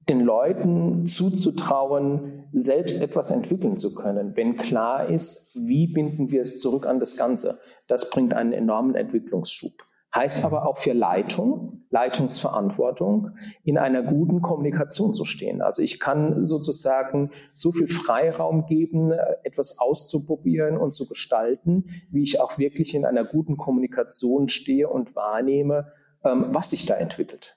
den 0.10 0.21
Leuten 0.21 1.06
zuzutrauen, 1.06 2.45
selbst 2.53 3.01
etwas 3.01 3.30
entwickeln 3.32 3.77
zu 3.77 3.93
können, 3.93 4.36
wenn 4.36 4.56
klar 4.56 5.08
ist, 5.08 5.53
wie 5.56 5.88
binden 5.88 6.32
wir 6.32 6.41
es 6.41 6.60
zurück 6.60 6.86
an 6.86 6.99
das 6.99 7.17
Ganze. 7.17 7.60
Das 7.88 8.10
bringt 8.10 8.34
einen 8.34 8.53
enormen 8.53 8.95
Entwicklungsschub. 8.95 9.73
Heißt 10.17 10.43
aber 10.43 10.65
auch 10.65 10.80
für 10.80 10.93
Leitung, 10.93 11.86
Leitungsverantwortung, 11.91 13.38
in 13.63 13.77
einer 13.77 14.01
guten 14.01 14.41
Kommunikation 14.41 15.13
zu 15.13 15.25
stehen. 15.25 15.62
Also 15.62 15.84
ich 15.84 15.99
kann 15.99 16.43
sozusagen 16.43 17.30
so 17.53 17.71
viel 17.71 17.88
Freiraum 17.88 18.65
geben, 18.65 19.12
etwas 19.43 19.77
auszuprobieren 19.77 20.75
und 20.75 20.95
zu 20.95 21.08
gestalten, 21.08 21.86
wie 22.10 22.23
ich 22.23 22.41
auch 22.41 22.58
wirklich 22.58 22.95
in 22.95 23.06
einer 23.06 23.25
guten 23.25 23.58
Kommunikation 23.58 24.49
stehe 24.49 24.89
und 24.89 25.15
wahrnehme, 25.15 25.91
ähm, 26.23 26.47
was 26.49 26.71
sich 26.71 26.88
da 26.88 26.95
entwickelt. 26.95 27.56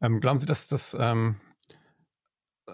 Ähm, 0.00 0.18
glauben 0.18 0.40
Sie, 0.40 0.46
dass 0.46 0.66
das 0.66 0.96
ähm, 0.98 1.36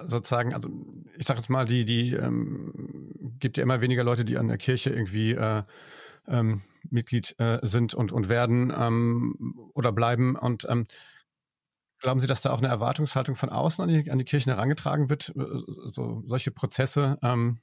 sozusagen, 0.07 0.55
also 0.55 0.71
ich 1.19 1.27
sage 1.27 1.41
jetzt 1.41 1.51
mal, 1.51 1.67
die, 1.67 1.85
die 1.85 2.15
ähm, 2.15 3.37
gibt 3.39 3.59
ja 3.59 3.63
immer 3.63 3.83
weniger 3.83 4.03
Leute, 4.03 4.25
die 4.25 4.39
an 4.39 4.49
der 4.49 4.57
Kirche 4.57 4.89
irgendwie 4.89 5.33
äh, 5.33 5.63
ähm, 6.27 6.63
Mitglied 6.91 7.35
äh, 7.39 7.59
sind 7.63 7.95
und, 7.95 8.13
und 8.13 8.29
werden 8.29 8.73
ähm, 8.77 9.71
oder 9.75 9.93
bleiben. 9.93 10.37
Und 10.37 10.67
ähm, 10.69 10.87
glauben 12.01 12.21
Sie, 12.21 12.27
dass 12.27 12.43
da 12.43 12.53
auch 12.53 12.59
eine 12.59 12.69
Erwartungshaltung 12.69 13.37
von 13.37 13.49
außen 13.49 13.83
an 13.83 13.89
die, 13.89 14.11
an 14.11 14.19
die 14.19 14.25
Kirchen 14.25 14.53
herangetragen 14.53 15.09
wird, 15.09 15.33
äh, 15.37 15.43
so, 15.91 16.23
solche 16.27 16.51
Prozesse 16.51 17.19
ähm, 17.23 17.59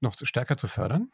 noch 0.00 0.14
stärker 0.22 0.56
zu 0.56 0.68
fördern? 0.68 1.10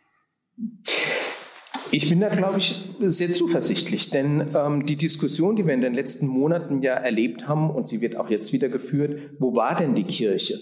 Ich 1.90 2.08
bin 2.08 2.20
da, 2.20 2.28
glaube 2.28 2.58
ich, 2.58 2.82
sehr 3.00 3.32
zuversichtlich, 3.32 4.10
denn 4.10 4.54
ähm, 4.54 4.86
die 4.86 4.96
Diskussion, 4.96 5.56
die 5.56 5.66
wir 5.66 5.74
in 5.74 5.80
den 5.80 5.94
letzten 5.94 6.26
Monaten 6.26 6.82
ja 6.82 6.94
erlebt 6.94 7.46
haben, 7.46 7.70
und 7.70 7.88
sie 7.88 8.00
wird 8.00 8.16
auch 8.16 8.30
jetzt 8.30 8.52
wieder 8.52 8.68
geführt, 8.68 9.30
wo 9.38 9.54
war 9.54 9.76
denn 9.76 9.94
die 9.94 10.04
Kirche? 10.04 10.60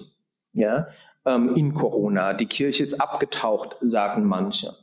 Ja, 0.53 0.89
ähm, 1.25 1.55
in 1.57 1.75
Corona. 1.75 2.35
Die 2.35 2.47
Kirche 2.47 2.83
ist 2.83 3.01
abgetaucht, 3.01 3.77
sagen 3.81 4.25
manche. 4.25 4.77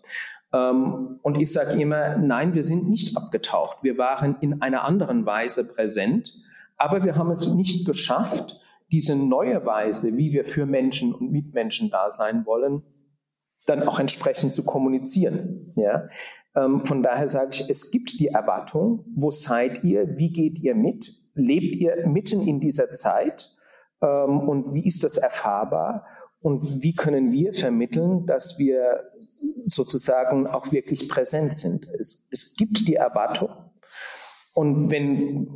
Ähm, 0.53 1.19
und 1.21 1.39
ich 1.39 1.51
sage 1.51 1.79
immer, 1.79 2.17
nein, 2.17 2.53
wir 2.53 2.63
sind 2.63 2.89
nicht 2.89 3.15
abgetaucht. 3.17 3.77
Wir 3.81 3.97
waren 3.97 4.37
in 4.41 4.61
einer 4.61 4.83
anderen 4.83 5.25
Weise 5.25 5.67
präsent, 5.67 6.33
aber 6.77 7.03
wir 7.03 7.15
haben 7.15 7.31
es 7.31 7.53
nicht 7.53 7.85
geschafft, 7.85 8.59
diese 8.91 9.15
neue 9.15 9.65
Weise, 9.65 10.17
wie 10.17 10.31
wir 10.31 10.45
für 10.45 10.65
Menschen 10.65 11.13
und 11.13 11.31
Mitmenschen 11.31 11.91
da 11.91 12.09
sein 12.09 12.45
wollen, 12.45 12.83
dann 13.65 13.83
auch 13.83 13.99
entsprechend 13.99 14.53
zu 14.53 14.63
kommunizieren. 14.63 15.73
Ja? 15.75 16.07
Ähm, 16.55 16.81
von 16.81 17.03
daher 17.03 17.27
sage 17.27 17.51
ich, 17.53 17.69
es 17.69 17.91
gibt 17.91 18.19
die 18.19 18.27
Erwartung, 18.27 19.05
wo 19.15 19.29
seid 19.29 19.83
ihr, 19.83 20.17
wie 20.17 20.31
geht 20.31 20.59
ihr 20.59 20.73
mit, 20.73 21.11
lebt 21.35 21.75
ihr 21.75 22.07
mitten 22.07 22.41
in 22.41 22.59
dieser 22.59 22.91
Zeit 22.91 23.51
ähm, 24.01 24.39
und 24.39 24.73
wie 24.73 24.85
ist 24.85 25.03
das 25.03 25.17
erfahrbar 25.17 26.05
und 26.41 26.81
wie 26.81 26.95
können 26.95 27.31
wir 27.31 27.53
vermitteln, 27.53 28.25
dass 28.25 28.57
wir 28.57 29.11
sozusagen 29.63 30.47
auch 30.47 30.71
wirklich 30.71 31.09
präsent 31.09 31.53
sind. 31.53 31.87
Es, 31.97 32.27
es 32.31 32.55
gibt 32.55 32.87
die 32.87 32.95
Erwartung. 32.95 33.49
Und 34.53 34.89
wenn, 34.91 35.49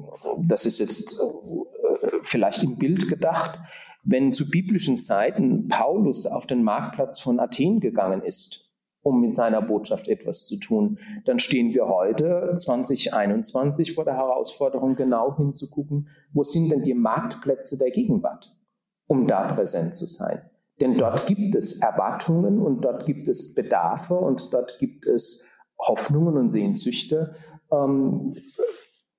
das 0.46 0.66
ist 0.66 0.80
jetzt 0.80 1.20
äh, 1.20 2.10
vielleicht 2.22 2.64
im 2.64 2.78
Bild 2.78 3.10
gedacht, 3.10 3.60
wenn 4.04 4.34
zu 4.34 4.50
biblischen 4.50 5.00
Zeiten 5.00 5.68
Paulus 5.68 6.26
auf 6.26 6.46
den 6.46 6.64
Marktplatz 6.64 7.20
von 7.20 7.40
Athen 7.40 7.80
gegangen 7.80 8.22
ist, 8.22 8.74
um 9.02 9.22
mit 9.22 9.34
seiner 9.34 9.62
Botschaft 9.62 10.08
etwas 10.08 10.46
zu 10.46 10.58
tun, 10.58 10.98
dann 11.26 11.40
stehen 11.40 11.74
wir 11.74 11.88
heute 11.88 12.54
2021 12.56 13.94
vor 13.94 14.06
der 14.06 14.16
Herausforderung, 14.16 14.96
genau 14.96 15.36
hinzugucken, 15.36 16.08
wo 16.32 16.44
sind 16.44 16.70
denn 16.70 16.82
die 16.82 16.94
Marktplätze 16.94 17.78
der 17.78 17.92
Gegenwart, 17.92 18.56
um 19.08 19.28
da 19.28 19.54
präsent 19.54 19.94
zu 19.94 20.06
sein. 20.06 20.50
Denn 20.84 20.98
dort 20.98 21.28
gibt 21.28 21.56
es 21.56 21.80
Erwartungen 21.80 22.60
und 22.60 22.82
dort 22.82 23.06
gibt 23.06 23.30
es 23.30 23.56
Bedarfe 23.56 24.16
und 24.16 24.52
dort 24.52 24.80
gibt 24.80 25.06
es 25.06 25.48
Hoffnungen 25.80 26.36
und 26.36 26.50
Sehnsüchte. 26.50 27.36
Ähm, 27.72 28.34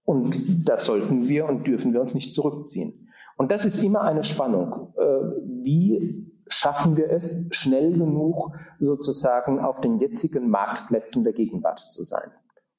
und 0.04 0.68
da 0.68 0.76
sollten 0.76 1.26
wir 1.26 1.48
und 1.48 1.66
dürfen 1.66 1.94
wir 1.94 2.00
uns 2.00 2.14
nicht 2.14 2.34
zurückziehen. 2.34 3.08
Und 3.38 3.50
das 3.50 3.64
ist 3.64 3.82
immer 3.82 4.02
eine 4.02 4.24
Spannung. 4.24 4.92
Äh, 4.98 5.04
wie 5.62 6.30
schaffen 6.48 6.98
wir 6.98 7.08
es, 7.08 7.48
schnell 7.52 7.94
genug 7.94 8.54
sozusagen 8.78 9.58
auf 9.58 9.80
den 9.80 9.98
jetzigen 10.00 10.50
Marktplätzen 10.50 11.24
der 11.24 11.32
Gegenwart 11.32 11.80
zu 11.92 12.04
sein? 12.04 12.30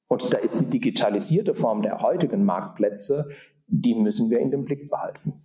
Und 0.06 0.32
da 0.32 0.38
ist 0.38 0.60
die 0.60 0.70
digitalisierte 0.70 1.56
Form 1.56 1.82
der 1.82 2.02
heutigen 2.02 2.44
Marktplätze, 2.44 3.30
die 3.66 3.96
müssen 3.96 4.30
wir 4.30 4.38
in 4.38 4.52
den 4.52 4.64
Blick 4.64 4.88
behalten 4.88 5.44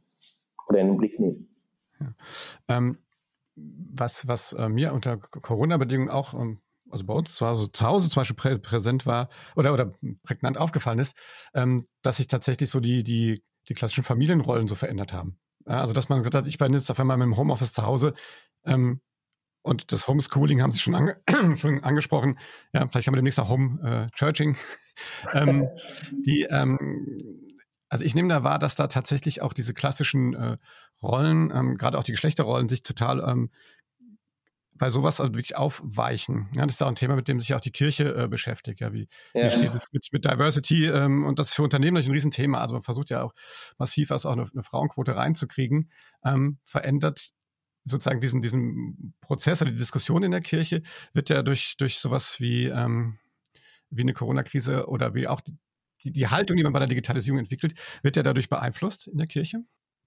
oder 0.69 0.77
in 0.77 0.89
den 0.89 0.97
Blick 0.97 1.19
nehmen. 1.19 1.47
Ja. 1.99 2.13
Ähm, 2.67 2.99
was, 3.93 4.27
was 4.27 4.53
äh, 4.53 4.69
mir 4.69 4.93
unter 4.93 5.17
Corona-Bedingungen 5.17 6.09
auch, 6.09 6.33
ähm, 6.33 6.61
also 6.89 7.05
bei 7.05 7.13
uns 7.13 7.35
zu 7.35 7.45
Hause, 7.45 7.71
zu 7.71 7.85
Hause 7.85 8.09
zum 8.09 8.21
Beispiel 8.21 8.35
prä 8.35 8.59
präsent 8.59 9.05
war 9.05 9.29
oder, 9.55 9.73
oder 9.73 9.93
prägnant 10.23 10.57
aufgefallen 10.57 10.99
ist, 10.99 11.15
ähm, 11.53 11.83
dass 12.01 12.17
sich 12.17 12.27
tatsächlich 12.27 12.69
so 12.69 12.79
die, 12.79 13.03
die, 13.03 13.43
die 13.69 13.73
klassischen 13.73 14.03
Familienrollen 14.03 14.67
so 14.67 14.75
verändert 14.75 15.13
haben. 15.13 15.37
Ja, 15.67 15.79
also, 15.79 15.93
dass 15.93 16.09
man 16.09 16.19
gesagt 16.19 16.35
hat, 16.35 16.47
ich 16.47 16.57
bin 16.57 16.73
jetzt 16.73 16.89
auf 16.89 16.99
einmal 16.99 17.17
mit 17.17 17.25
dem 17.25 17.37
Homeoffice 17.37 17.73
zu 17.73 17.83
Hause 17.83 18.13
ähm, 18.65 19.01
und 19.63 19.91
das 19.91 20.07
Homeschooling 20.07 20.61
haben 20.61 20.71
Sie 20.71 20.79
schon, 20.79 20.95
ange 20.95 21.21
schon 21.57 21.83
angesprochen. 21.83 22.39
Ja, 22.73 22.87
vielleicht 22.87 23.07
haben 23.07 23.13
wir 23.13 23.17
demnächst 23.17 23.39
auch 23.39 23.49
Home 23.49 24.09
äh, 24.09 24.15
Churching. 24.15 24.57
ähm, 25.33 25.67
die, 26.25 26.47
ähm, 26.49 27.50
also 27.91 28.05
ich 28.05 28.15
nehme 28.15 28.29
da 28.29 28.43
wahr, 28.43 28.57
dass 28.57 28.75
da 28.75 28.87
tatsächlich 28.87 29.41
auch 29.41 29.51
diese 29.51 29.73
klassischen 29.73 30.33
äh, 30.33 30.57
Rollen, 31.03 31.51
ähm, 31.53 31.77
gerade 31.77 31.97
auch 31.97 32.05
die 32.05 32.13
Geschlechterrollen, 32.13 32.69
sich 32.69 32.83
total 32.83 33.19
ähm, 33.19 33.51
bei 34.75 34.89
sowas 34.89 35.19
also 35.19 35.33
wirklich 35.33 35.57
aufweichen. 35.57 36.47
Ja, 36.55 36.65
das 36.65 36.75
ist 36.75 36.81
auch 36.81 36.87
ein 36.87 36.95
Thema, 36.95 37.17
mit 37.17 37.27
dem 37.27 37.41
sich 37.41 37.53
auch 37.53 37.59
die 37.59 37.73
Kirche 37.73 38.15
äh, 38.15 38.27
beschäftigt. 38.29 38.79
Ja, 38.79 38.93
wie, 38.93 39.09
ja. 39.33 39.43
wie 39.43 39.49
steht 39.49 39.73
es 39.73 39.87
mit, 39.91 40.07
mit 40.13 40.23
Diversity? 40.23 40.87
Ähm, 40.87 41.25
und 41.25 41.37
das 41.37 41.49
ist 41.49 41.55
für 41.55 41.63
Unternehmen 41.63 41.95
natürlich 41.95 42.07
ein 42.07 42.13
Riesenthema. 42.13 42.61
Also 42.61 42.75
man 42.75 42.81
versucht 42.81 43.09
ja 43.09 43.23
auch 43.23 43.33
massiv 43.77 44.09
was 44.09 44.25
auch 44.25 44.31
eine, 44.31 44.47
eine 44.49 44.63
Frauenquote 44.63 45.17
reinzukriegen. 45.17 45.91
Ähm, 46.23 46.59
verändert 46.63 47.31
sozusagen 47.83 48.21
diesen, 48.21 48.41
diesen 48.41 49.15
Prozess 49.19 49.61
oder 49.61 49.71
die 49.71 49.77
Diskussion 49.77 50.23
in 50.23 50.31
der 50.31 50.41
Kirche 50.41 50.81
wird 51.11 51.29
ja 51.29 51.43
durch, 51.43 51.75
durch 51.77 51.99
sowas 51.99 52.39
wie, 52.39 52.67
ähm, 52.67 53.19
wie 53.89 54.03
eine 54.03 54.13
Corona-Krise 54.13 54.87
oder 54.87 55.13
wie 55.13 55.27
auch 55.27 55.41
die, 55.41 55.57
die, 56.03 56.11
die 56.11 56.27
Haltung, 56.27 56.57
die 56.57 56.63
man 56.63 56.73
bei 56.73 56.79
der 56.79 56.87
Digitalisierung 56.87 57.39
entwickelt, 57.39 57.73
wird 58.03 58.15
ja 58.15 58.23
dadurch 58.23 58.49
beeinflusst 58.49 59.07
in 59.07 59.17
der 59.17 59.27
Kirche? 59.27 59.63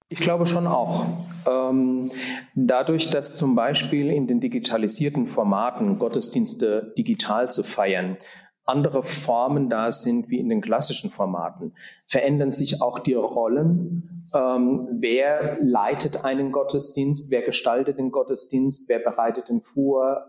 Ich 0.09 0.21
glaube 0.21 0.47
schon 0.47 0.67
auch. 0.67 1.07
Ähm, 1.47 2.11
dadurch, 2.55 3.11
dass 3.11 3.35
zum 3.35 3.55
Beispiel 3.55 4.11
in 4.11 4.27
den 4.27 4.41
digitalisierten 4.41 5.27
Formaten 5.27 5.99
Gottesdienste 5.99 6.93
digital 6.97 7.51
zu 7.51 7.63
feiern, 7.63 8.19
andere 8.67 9.03
Formen 9.03 9.69
da 9.69 9.93
sind 9.93 10.31
wie 10.31 10.39
in 10.39 10.49
den 10.49 10.61
klassischen 10.61 11.11
Formaten, 11.11 11.75
verändern 12.07 12.53
sich 12.53 12.81
auch 12.81 12.99
die 12.99 13.15
Rollen. 13.15 14.27
Ähm, 14.35 14.89
wer 15.01 15.59
leitet 15.61 16.25
einen 16.25 16.51
Gottesdienst? 16.51 17.31
Wer 17.31 17.43
gestaltet 17.43 17.99
den 17.99 18.11
Gottesdienst? 18.11 18.89
Wer 18.89 19.01
bereitet 19.01 19.51
ihn 19.51 19.61
vor? 19.61 20.27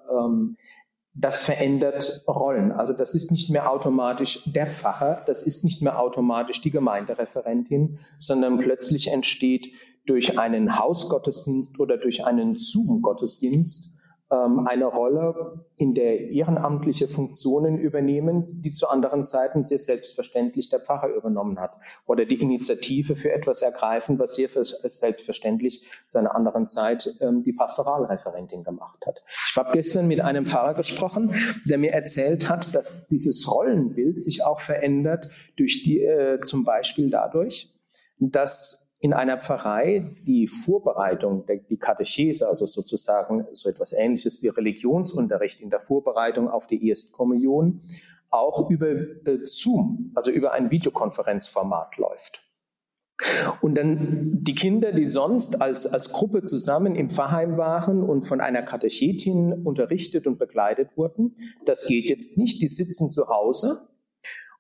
Das 1.17 1.41
verändert 1.41 2.23
Rollen. 2.28 2.73
Also 2.73 2.91
das 2.91 3.15
ist 3.15 3.32
nicht 3.32 3.49
mehr 3.49 3.71
automatisch 3.71 4.43
der 4.45 4.67
Pfarrer, 4.67 5.23
das 5.25 5.43
ist 5.43 5.63
nicht 5.63 5.82
mehr 5.82 5.99
automatisch 5.99 6.60
die 6.60 6.71
Gemeindereferentin, 6.71 7.97
sondern 8.17 8.58
plötzlich 8.58 9.08
entsteht 9.08 9.67
durch 10.06 10.38
einen 10.38 10.78
Hausgottesdienst 10.78 11.80
oder 11.80 11.97
durch 11.97 12.25
einen 12.25 12.56
Zoom-Gottesdienst 12.56 13.94
ähm, 14.32 14.66
eine 14.68 14.86
Rolle, 14.86 15.66
in 15.78 15.94
der 15.94 16.32
ehrenamtliche 16.32 17.08
Funktionen 17.08 17.78
übernehmen, 17.78 18.62
die 18.62 18.72
zu 18.72 18.88
anderen 18.88 19.24
Zeiten 19.24 19.64
sehr 19.64 19.78
selbstverständlich 19.78 20.70
der 20.70 20.80
Pfarrer 20.80 21.10
übernommen 21.10 21.60
hat. 21.60 21.76
Oder 22.06 22.26
die 22.26 22.42
Initiative 22.42 23.16
für 23.16 23.32
etwas 23.32 23.62
ergreifen, 23.62 24.18
was 24.18 24.36
sehr 24.36 24.50
selbstverständlich 24.50 25.86
zu 26.08 26.18
einer 26.18 26.34
anderen 26.34 26.66
Zeit 26.66 27.16
ähm, 27.22 27.44
die 27.44 27.54
Pastoralreferentin 27.54 28.64
gemacht 28.64 29.06
hat. 29.06 29.20
Ich 29.28 29.56
habe 29.58 29.74
gestern 29.74 30.08
mit 30.08 30.22
einem 30.22 30.46
Pfarrer 30.46 30.74
gesprochen, 30.74 31.36
der 31.66 31.78
mir 31.78 31.92
erzählt 31.92 32.50
hat, 32.50 32.74
dass 32.74 33.08
dieses 33.08 33.52
Rollenbild 33.52 34.22
sich 34.22 34.44
auch 34.44 34.60
verändert 34.60 35.30
durch 35.58 35.84
die, 35.84 36.00
äh, 36.00 36.40
zum 36.42 36.64
Beispiel 36.64 37.10
dadurch, 37.10 37.72
dass 38.18 38.85
in 39.06 39.13
einer 39.13 39.38
Pfarrei 39.38 40.15
die 40.26 40.48
Vorbereitung, 40.48 41.46
die 41.70 41.78
Katechese, 41.78 42.50
also 42.50 42.65
sozusagen 42.65 43.46
so 43.52 43.70
etwas 43.70 43.94
Ähnliches 43.94 44.41
wie 44.41 44.48
Religionsunterricht 44.48 45.62
in 45.62 45.70
der 45.70 45.80
Vorbereitung 45.80 46.50
auf 46.50 46.65
die 46.65 46.89
Erstkommunion, 46.89 47.82
auch 48.32 48.68
über 48.68 48.88
äh, 48.88 49.41
Zoom, 49.44 50.12
also 50.15 50.32
über 50.32 50.54
ein 50.54 50.72
Videokonferenzformat 50.72 51.98
läuft. 51.98 52.41
Und 53.62 53.78
dann 53.78 54.39
die 54.41 54.56
Kinder, 54.56 54.91
die 54.91 55.06
sonst 55.06 55.62
als, 55.62 55.86
als 55.86 56.12
Gruppe 56.12 56.41
zusammen 56.41 56.96
im 56.96 57.12
Pfarrheim 57.12 57.58
waren 57.58 58.02
und 58.02 58.24
von 58.24 58.41
einer 58.41 58.63
Katechetin 58.63 59.54
unterrichtet 59.54 60.26
und 60.26 60.39
begleitet 60.39 60.98
wurden, 60.98 61.36
das 61.65 61.86
geht 61.86 62.10
jetzt 62.10 62.39
nicht. 62.39 62.60
Die 62.63 62.68
sitzen 62.68 63.12
zu 63.12 63.28
Hause 63.28 63.88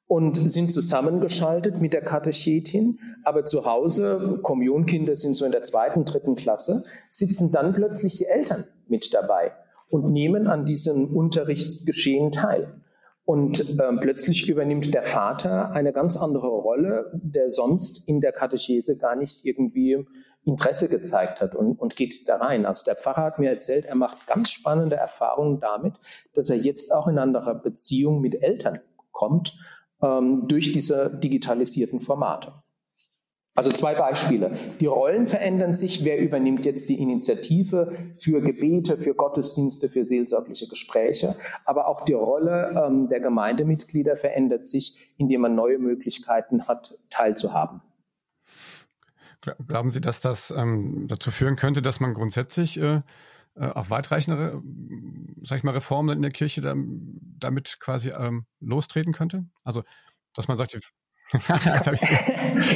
und 0.07 0.35
sind 0.49 0.71
zusammengeschaltet 0.71 1.81
mit 1.81 1.93
der 1.93 2.03
Katechetin, 2.03 2.99
aber 3.23 3.45
zu 3.45 3.65
Hause, 3.65 4.39
Kommunionkinder 4.43 5.15
sind 5.15 5.35
so 5.35 5.45
in 5.45 5.51
der 5.51 5.63
zweiten, 5.63 6.05
dritten 6.05 6.35
Klasse, 6.35 6.83
sitzen 7.09 7.51
dann 7.51 7.73
plötzlich 7.73 8.17
die 8.17 8.25
Eltern 8.25 8.65
mit 8.87 9.13
dabei 9.13 9.53
und 9.89 10.11
nehmen 10.11 10.47
an 10.47 10.65
diesem 10.65 11.15
Unterrichtsgeschehen 11.15 12.31
teil. 12.31 12.81
Und 13.23 13.79
äh, 13.79 13.91
plötzlich 13.99 14.47
übernimmt 14.47 14.93
der 14.93 15.01
Vater 15.01 15.71
eine 15.71 15.91
ganz 15.93 16.15
andere 16.15 16.47
Rolle, 16.47 17.11
der 17.15 17.49
sonst 17.49 18.07
in 18.07 18.21
der 18.21 18.31
Katechese 18.31 18.97
gar 18.97 19.15
nicht 19.15 19.43
irgendwie 19.43 20.05
Interesse 20.43 20.89
gezeigt 20.89 21.41
hat 21.41 21.55
und, 21.55 21.79
und 21.79 21.95
geht 21.95 22.29
da 22.29 22.37
rein. 22.37 22.67
Also 22.67 22.85
der 22.85 22.95
Pfarrer 22.95 23.23
hat 23.23 23.39
mir 23.39 23.49
erzählt, 23.49 23.85
er 23.85 23.95
macht 23.95 24.27
ganz 24.27 24.51
spannende 24.51 24.95
Erfahrungen 24.95 25.59
damit, 25.59 25.95
dass 26.35 26.51
er 26.51 26.57
jetzt 26.57 26.93
auch 26.93 27.07
in 27.07 27.17
anderer 27.17 27.55
Beziehung 27.55 28.21
mit 28.21 28.43
Eltern 28.43 28.79
kommt 29.11 29.57
ähm, 30.01 30.47
durch 30.47 30.71
diese 30.71 31.09
digitalisierten 31.09 31.99
Formate. 31.99 32.53
Also 33.57 33.71
zwei 33.71 33.95
Beispiele. 33.95 34.57
Die 34.81 34.85
Rollen 34.85 35.27
verändern 35.27 35.73
sich. 35.73 36.03
Wer 36.03 36.19
übernimmt 36.19 36.65
jetzt 36.65 36.89
die 36.89 36.99
Initiative 36.99 37.93
für 38.13 38.41
Gebete, 38.41 38.97
für 38.97 39.15
Gottesdienste, 39.15 39.87
für 39.87 40.03
seelsorgliche 40.03 40.67
Gespräche? 40.67 41.37
Aber 41.63 41.87
auch 41.87 42.03
die 42.03 42.13
Rolle 42.13 42.83
ähm, 42.85 43.07
der 43.07 43.21
Gemeindemitglieder 43.21 44.17
verändert 44.17 44.65
sich, 44.65 44.97
indem 45.17 45.41
man 45.41 45.55
neue 45.55 45.79
Möglichkeiten 45.79 46.67
hat, 46.67 46.97
teilzuhaben. 47.09 47.81
Glauben 49.67 49.89
Sie, 49.89 50.01
dass 50.01 50.19
das 50.19 50.51
ähm, 50.51 51.05
dazu 51.07 51.31
führen 51.31 51.55
könnte, 51.55 51.81
dass 51.81 52.01
man 52.01 52.13
grundsätzlich 52.13 52.77
äh, 52.81 52.99
äh 53.55 53.67
auch 53.67 53.89
weitreichendere, 53.89 54.61
sag 55.41 55.57
ich 55.57 55.63
mal, 55.63 55.71
Reformen 55.71 56.17
in 56.17 56.21
der 56.21 56.31
Kirche 56.31 56.61
damit 56.61 57.79
quasi 57.79 58.09
ähm, 58.09 58.45
lostreten 58.59 59.13
könnte? 59.13 59.45
Also, 59.63 59.83
dass 60.33 60.47
man 60.47 60.57
sagt, 60.57 60.75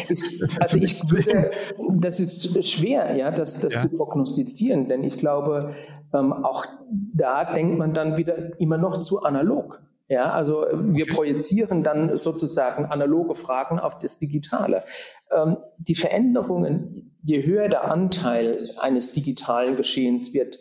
ich, 0.09 0.41
also 0.59 0.77
ich 0.79 1.01
würde, 1.11 1.51
das 1.93 2.19
ist 2.19 2.67
schwer, 2.67 3.15
ja, 3.15 3.31
das, 3.31 3.59
das 3.59 3.75
ja. 3.75 3.81
zu 3.81 3.89
prognostizieren, 3.95 4.87
denn 4.87 5.03
ich 5.03 5.17
glaube, 5.17 5.75
ähm, 6.13 6.33
auch 6.33 6.65
da 6.89 7.53
denkt 7.53 7.77
man 7.77 7.93
dann 7.93 8.17
wieder 8.17 8.59
immer 8.59 8.77
noch 8.77 9.01
zu 9.01 9.21
analog. 9.21 9.81
Ja, 10.09 10.31
also 10.31 10.65
wir 10.73 11.05
projizieren 11.05 11.83
dann 11.83 12.17
sozusagen 12.17 12.85
analoge 12.85 13.35
Fragen 13.35 13.79
auf 13.79 13.99
das 13.99 14.17
Digitale. 14.17 14.83
Ähm, 15.31 15.57
die 15.77 15.93
Veränderungen, 15.93 17.15
je 17.21 17.45
höher 17.45 17.69
der 17.69 17.91
Anteil 17.91 18.71
eines 18.79 19.13
digitalen 19.13 19.77
Geschehens 19.77 20.33
wird, 20.33 20.57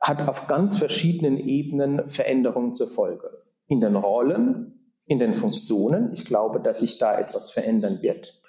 hat 0.00 0.28
auf 0.28 0.46
ganz 0.46 0.78
verschiedenen 0.78 1.36
Ebenen 1.36 2.08
Veränderungen 2.10 2.72
zur 2.72 2.86
Folge. 2.86 3.42
In 3.66 3.80
den 3.80 3.96
Rollen, 3.96 4.94
in 5.04 5.18
den 5.18 5.34
Funktionen. 5.34 6.12
Ich 6.12 6.24
glaube, 6.24 6.60
dass 6.60 6.78
sich 6.78 6.98
da 6.98 7.18
etwas 7.18 7.50
verändern 7.50 8.02
wird. 8.02 8.40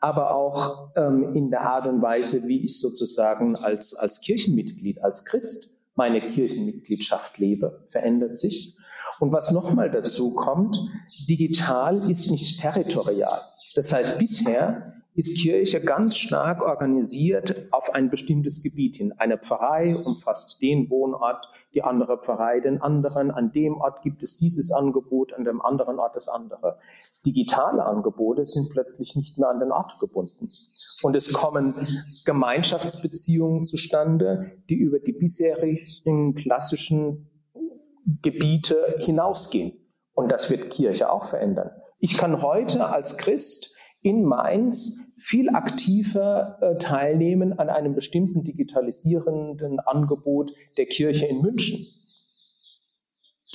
Aber 0.00 0.34
auch 0.34 0.88
ähm, 0.96 1.34
in 1.34 1.50
der 1.50 1.62
Art 1.62 1.86
und 1.86 2.00
Weise, 2.00 2.48
wie 2.48 2.64
ich 2.64 2.80
sozusagen 2.80 3.56
als, 3.56 3.94
als 3.94 4.22
Kirchenmitglied, 4.22 5.04
als 5.04 5.26
Christ 5.26 5.78
meine 5.94 6.22
Kirchenmitgliedschaft 6.22 7.36
lebe, 7.36 7.84
verändert 7.88 8.38
sich. 8.38 8.74
Und 9.22 9.32
was 9.32 9.52
nochmal 9.52 9.88
dazu 9.88 10.34
kommt, 10.34 10.76
digital 11.28 12.10
ist 12.10 12.32
nicht 12.32 12.60
territorial. 12.60 13.40
Das 13.76 13.92
heißt, 13.92 14.18
bisher 14.18 14.94
ist 15.14 15.40
Kirche 15.40 15.80
ganz 15.80 16.16
stark 16.16 16.60
organisiert 16.60 17.68
auf 17.70 17.94
ein 17.94 18.10
bestimmtes 18.10 18.64
Gebiet 18.64 18.96
hin. 18.96 19.12
Eine 19.18 19.38
Pfarrei 19.38 19.94
umfasst 19.94 20.60
den 20.60 20.90
Wohnort, 20.90 21.46
die 21.72 21.84
andere 21.84 22.18
Pfarrei 22.18 22.58
den 22.58 22.82
anderen. 22.82 23.30
An 23.30 23.52
dem 23.52 23.80
Ort 23.80 24.02
gibt 24.02 24.24
es 24.24 24.38
dieses 24.38 24.72
Angebot, 24.72 25.32
an 25.34 25.44
dem 25.44 25.62
anderen 25.62 26.00
Ort 26.00 26.16
das 26.16 26.28
andere. 26.28 26.80
Digitale 27.24 27.84
Angebote 27.84 28.44
sind 28.44 28.70
plötzlich 28.72 29.14
nicht 29.14 29.38
mehr 29.38 29.50
an 29.50 29.60
den 29.60 29.70
Ort 29.70 30.00
gebunden. 30.00 30.50
Und 31.00 31.14
es 31.14 31.32
kommen 31.32 31.74
Gemeinschaftsbeziehungen 32.24 33.62
zustande, 33.62 34.50
die 34.68 34.74
über 34.74 34.98
die 34.98 35.12
bisherigen 35.12 36.34
klassischen 36.34 37.28
Gebiete 38.22 38.96
hinausgehen. 38.98 39.72
Und 40.14 40.30
das 40.30 40.50
wird 40.50 40.70
Kirche 40.70 41.10
auch 41.10 41.24
verändern. 41.24 41.70
Ich 41.98 42.16
kann 42.16 42.42
heute 42.42 42.86
als 42.88 43.16
Christ 43.16 43.74
in 44.02 44.24
Mainz 44.24 44.98
viel 45.16 45.50
aktiver 45.50 46.58
äh, 46.60 46.76
teilnehmen 46.78 47.58
an 47.58 47.70
einem 47.70 47.94
bestimmten 47.94 48.42
digitalisierenden 48.42 49.78
Angebot 49.80 50.50
der 50.76 50.86
Kirche 50.86 51.26
in 51.26 51.40
München. 51.40 51.86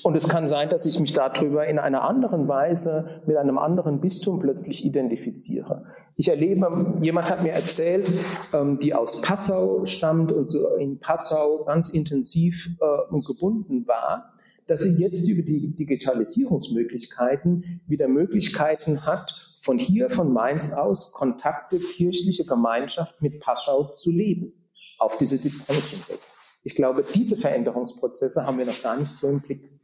Und 0.03 0.15
es 0.15 0.29
kann 0.29 0.47
sein, 0.47 0.69
dass 0.69 0.85
ich 0.85 0.99
mich 0.99 1.13
darüber 1.13 1.67
in 1.67 1.79
einer 1.79 2.03
anderen 2.03 2.47
Weise 2.47 3.21
mit 3.25 3.35
einem 3.35 3.57
anderen 3.57 3.99
Bistum 3.99 4.39
plötzlich 4.39 4.85
identifiziere. 4.85 5.85
Ich 6.15 6.29
erlebe, 6.29 6.97
jemand 7.01 7.29
hat 7.29 7.43
mir 7.43 7.51
erzählt, 7.51 8.09
ähm, 8.53 8.79
die 8.79 8.93
aus 8.93 9.21
Passau 9.21 9.85
stammt 9.85 10.31
und 10.31 10.49
so 10.49 10.75
in 10.75 10.99
Passau 10.99 11.63
ganz 11.65 11.89
intensiv 11.89 12.69
äh, 12.79 13.21
gebunden 13.25 13.87
war 13.87 14.33
dass 14.67 14.83
sie 14.83 15.01
jetzt 15.01 15.27
über 15.27 15.41
die 15.41 15.75
Digitalisierungsmöglichkeiten 15.75 17.81
wieder 17.87 18.07
Möglichkeiten 18.07 19.05
hat, 19.05 19.33
von 19.55 19.79
hier, 19.79 20.09
von 20.09 20.31
Mainz 20.31 20.73
aus, 20.73 21.13
Kontakte, 21.13 21.79
kirchliche 21.79 22.45
Gemeinschaft 22.45 23.21
mit 23.21 23.39
Passau 23.39 23.93
zu 23.93 24.11
leben, 24.11 24.53
auf 24.99 25.17
diese 25.17 25.39
Distanz 25.39 25.91
hinweg. 25.91 26.19
Ich 26.63 26.75
glaube, 26.75 27.05
diese 27.15 27.37
Veränderungsprozesse 27.37 28.45
haben 28.45 28.57
wir 28.57 28.65
noch 28.65 28.81
gar 28.81 28.97
nicht 28.97 29.15
so 29.15 29.29
im 29.29 29.39
Blick. 29.39 29.76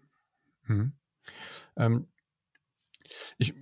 Mhm. 0.67 0.93
Ähm, 1.77 2.07
ich, 3.37 3.53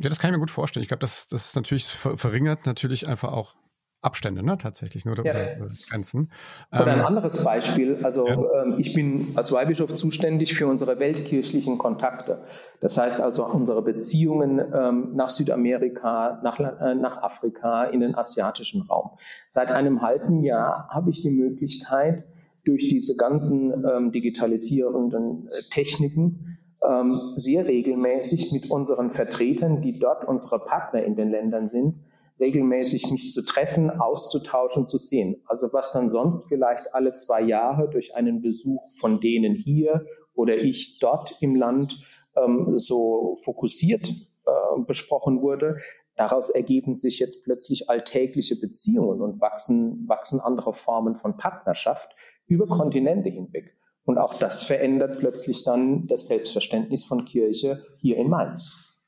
ja, 0.00 0.08
das 0.08 0.18
kann 0.18 0.30
ich 0.30 0.36
mir 0.36 0.40
gut 0.40 0.50
vorstellen. 0.50 0.82
Ich 0.82 0.88
glaube, 0.88 1.00
das, 1.00 1.28
das 1.28 1.54
natürlich 1.54 1.86
verringert 1.86 2.66
natürlich 2.66 3.08
einfach 3.08 3.32
auch 3.32 3.56
Abstände, 4.04 4.42
ne, 4.42 4.58
tatsächlich, 4.58 5.06
nur 5.06 5.16
ja. 5.16 5.32
oder 5.32 5.56
Grenzen. 5.88 6.30
Oder 6.70 6.86
ein 6.88 7.00
ähm, 7.00 7.06
anderes 7.06 7.42
Beispiel, 7.42 8.00
also 8.04 8.28
ja. 8.28 8.62
ähm, 8.62 8.74
ich 8.76 8.92
bin 8.92 9.32
als 9.34 9.50
Weihbischof 9.50 9.94
zuständig 9.94 10.54
für 10.54 10.66
unsere 10.66 10.98
weltkirchlichen 10.98 11.78
Kontakte. 11.78 12.44
Das 12.80 12.98
heißt 12.98 13.20
also 13.22 13.46
unsere 13.46 13.80
Beziehungen 13.80 14.60
ähm, 14.74 15.12
nach 15.14 15.30
Südamerika, 15.30 16.38
nach, 16.42 16.60
äh, 16.60 16.94
nach 16.94 17.22
Afrika, 17.22 17.84
in 17.84 18.00
den 18.00 18.14
asiatischen 18.14 18.82
Raum. 18.82 19.12
Seit 19.46 19.68
einem 19.68 20.02
halben 20.02 20.42
Jahr 20.42 20.88
habe 20.90 21.08
ich 21.10 21.22
die 21.22 21.30
Möglichkeit, 21.30 22.24
durch 22.64 22.88
diese 22.88 23.16
ganzen 23.16 23.72
ähm, 23.84 24.12
digitalisierenden 24.12 25.48
äh, 25.48 25.62
Techniken 25.70 26.58
ähm, 26.86 27.32
sehr 27.36 27.66
regelmäßig 27.66 28.52
mit 28.52 28.70
unseren 28.70 29.10
Vertretern, 29.10 29.80
die 29.80 29.98
dort 29.98 30.26
unsere 30.26 30.58
Partner 30.60 31.02
in 31.02 31.16
den 31.16 31.30
Ländern 31.30 31.68
sind, 31.68 31.96
regelmäßig 32.40 33.10
mich 33.10 33.30
zu 33.30 33.44
treffen, 33.44 33.90
auszutauschen, 33.90 34.86
zu 34.86 34.98
sehen. 34.98 35.42
Also 35.46 35.68
was 35.72 35.92
dann 35.92 36.08
sonst 36.08 36.48
vielleicht 36.48 36.94
alle 36.94 37.14
zwei 37.14 37.40
Jahre 37.42 37.88
durch 37.88 38.14
einen 38.14 38.42
Besuch 38.42 38.90
von 38.98 39.20
denen 39.20 39.54
hier 39.54 40.04
oder 40.34 40.56
ich 40.56 40.98
dort 40.98 41.36
im 41.40 41.54
Land 41.54 42.00
ähm, 42.36 42.76
so 42.76 43.36
fokussiert 43.44 44.08
äh, 44.08 44.80
besprochen 44.86 45.42
wurde, 45.42 45.78
daraus 46.16 46.50
ergeben 46.50 46.94
sich 46.94 47.18
jetzt 47.18 47.44
plötzlich 47.44 47.88
alltägliche 47.88 48.56
Beziehungen 48.56 49.20
und 49.20 49.40
wachsen, 49.40 50.08
wachsen 50.08 50.40
andere 50.40 50.74
Formen 50.74 51.16
von 51.16 51.36
Partnerschaft 51.36 52.14
über 52.46 52.66
Kontinente 52.66 53.30
hinweg. 53.30 53.76
Und 54.04 54.18
auch 54.18 54.34
das 54.34 54.64
verändert 54.64 55.18
plötzlich 55.18 55.64
dann 55.64 56.06
das 56.06 56.28
Selbstverständnis 56.28 57.04
von 57.04 57.24
Kirche 57.24 57.86
hier 57.98 58.16
in 58.18 58.28
Mainz. 58.28 59.02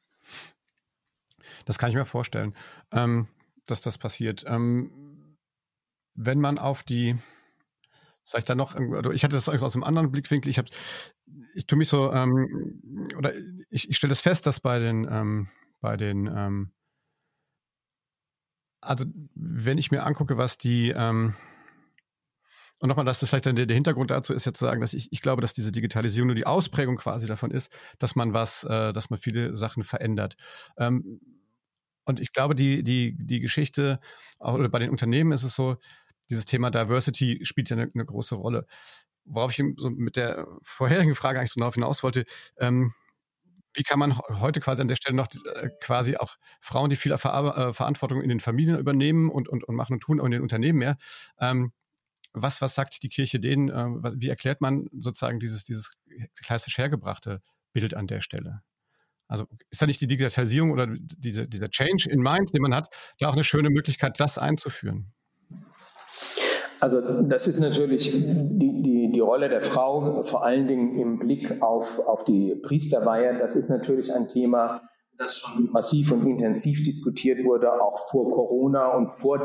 Das 1.66 1.78
kann 1.78 1.90
ich 1.90 1.96
mir 1.96 2.06
vorstellen, 2.06 2.54
ähm, 2.92 3.28
dass 3.66 3.80
das 3.82 3.98
passiert. 3.98 4.44
Ähm, 4.46 5.36
wenn 6.14 6.40
man 6.40 6.58
auf 6.58 6.82
die, 6.82 7.16
vielleicht 8.24 8.48
da 8.48 8.54
noch, 8.54 8.74
oder 8.74 9.10
ich 9.10 9.22
hatte 9.22 9.36
das 9.36 9.48
aus 9.48 9.74
einem 9.74 9.84
anderen 9.84 10.10
Blickwinkel, 10.10 10.48
ich 10.48 10.58
habe, 10.58 10.68
ich 11.54 11.66
tue 11.66 11.76
mich 11.76 11.88
so, 11.88 12.10
ähm, 12.12 12.80
oder 13.18 13.34
ich, 13.68 13.90
ich 13.90 13.96
stelle 13.96 14.12
das 14.12 14.22
fest, 14.22 14.46
dass 14.46 14.60
bei 14.60 14.78
den, 14.78 15.06
ähm, 15.10 15.48
bei 15.80 15.96
den, 15.96 16.26
ähm, 16.26 16.72
also 18.80 19.04
wenn 19.34 19.78
ich 19.78 19.90
mir 19.90 20.04
angucke, 20.04 20.38
was 20.38 20.56
die, 20.56 20.90
ähm, 20.96 21.34
und 22.80 22.88
nochmal, 22.88 23.06
das 23.06 23.26
vielleicht 23.26 23.46
dann 23.46 23.56
der, 23.56 23.66
der, 23.66 23.74
Hintergrund 23.74 24.10
dazu 24.10 24.34
ist, 24.34 24.44
jetzt 24.44 24.58
zu 24.58 24.66
sagen, 24.66 24.80
dass 24.80 24.92
ich, 24.92 25.10
ich 25.10 25.22
glaube, 25.22 25.40
dass 25.40 25.54
diese 25.54 25.72
Digitalisierung 25.72 26.26
nur 26.26 26.36
die 26.36 26.46
Ausprägung 26.46 26.96
quasi 26.96 27.26
davon 27.26 27.50
ist, 27.50 27.72
dass 27.98 28.16
man 28.16 28.34
was, 28.34 28.64
äh, 28.64 28.92
dass 28.92 29.08
man 29.08 29.18
viele 29.18 29.56
Sachen 29.56 29.82
verändert. 29.82 30.36
Ähm, 30.76 31.20
und 32.04 32.20
ich 32.20 32.32
glaube, 32.32 32.54
die, 32.54 32.84
die, 32.84 33.16
die 33.18 33.40
Geschichte, 33.40 33.98
oder 34.38 34.68
bei 34.68 34.78
den 34.78 34.90
Unternehmen 34.90 35.32
ist 35.32 35.42
es 35.42 35.54
so, 35.54 35.76
dieses 36.28 36.44
Thema 36.44 36.70
Diversity 36.70 37.40
spielt 37.44 37.70
ja 37.70 37.76
eine, 37.76 37.90
eine 37.92 38.04
große 38.04 38.34
Rolle. 38.34 38.66
Worauf 39.24 39.58
ich 39.58 39.64
so 39.76 39.90
mit 39.90 40.16
der 40.16 40.46
vorherigen 40.62 41.14
Frage 41.14 41.38
eigentlich 41.38 41.52
so 41.52 41.60
darauf 41.60 41.74
hinaus 41.74 42.02
wollte, 42.02 42.26
ähm, 42.58 42.92
wie 43.74 43.82
kann 43.82 43.98
man 43.98 44.18
heute 44.18 44.60
quasi 44.60 44.82
an 44.82 44.88
der 44.88 44.96
Stelle 44.96 45.16
noch 45.16 45.28
äh, 45.54 45.70
quasi 45.80 46.16
auch 46.16 46.36
Frauen, 46.60 46.90
die 46.90 46.96
viel 46.96 47.16
Ver 47.16 47.56
äh, 47.56 47.74
Verantwortung 47.74 48.22
in 48.22 48.28
den 48.28 48.40
Familien 48.40 48.78
übernehmen 48.78 49.30
und, 49.30 49.48
und, 49.48 49.64
und 49.64 49.74
machen 49.74 49.94
und 49.94 50.00
tun, 50.00 50.20
auch 50.20 50.26
in 50.26 50.30
den 50.30 50.42
Unternehmen 50.42 50.78
mehr, 50.78 50.96
ähm, 51.40 51.72
was, 52.36 52.60
was 52.60 52.74
sagt 52.74 53.02
die 53.02 53.08
Kirche 53.08 53.40
denen? 53.40 53.68
Äh, 53.68 54.12
wie 54.16 54.28
erklärt 54.28 54.60
man 54.60 54.86
sozusagen 54.92 55.40
dieses, 55.40 55.64
dieses 55.64 55.92
klassisch 56.44 56.78
hergebrachte 56.78 57.40
Bild 57.72 57.94
an 57.94 58.06
der 58.06 58.20
Stelle? 58.20 58.62
Also 59.26 59.46
ist 59.70 59.82
da 59.82 59.86
nicht 59.86 60.00
die 60.00 60.06
Digitalisierung 60.06 60.70
oder 60.70 60.86
diese, 60.86 61.48
dieser 61.48 61.68
Change 61.68 62.08
in 62.10 62.20
Mind, 62.20 62.54
den 62.54 62.62
man 62.62 62.74
hat, 62.74 62.88
da 63.18 63.28
auch 63.28 63.32
eine 63.32 63.42
schöne 63.42 63.70
Möglichkeit, 63.70 64.20
das 64.20 64.38
einzuführen? 64.38 65.12
Also 66.78 67.22
das 67.22 67.48
ist 67.48 67.58
natürlich 67.58 68.12
die, 68.12 68.82
die, 68.82 69.10
die 69.12 69.20
Rolle 69.20 69.48
der 69.48 69.62
Frau, 69.62 70.22
vor 70.22 70.44
allen 70.44 70.68
Dingen 70.68 70.98
im 70.98 71.18
Blick 71.18 71.62
auf, 71.62 71.98
auf 71.98 72.24
die 72.24 72.54
Priesterweihe. 72.54 73.38
Das 73.38 73.56
ist 73.56 73.70
natürlich 73.70 74.12
ein 74.12 74.28
Thema, 74.28 74.82
das 75.16 75.38
schon 75.38 75.70
massiv 75.72 76.12
und 76.12 76.26
intensiv 76.26 76.84
diskutiert 76.84 77.42
wurde, 77.44 77.82
auch 77.82 77.98
vor 78.10 78.30
Corona 78.30 78.88
und 78.88 79.06
vor 79.08 79.42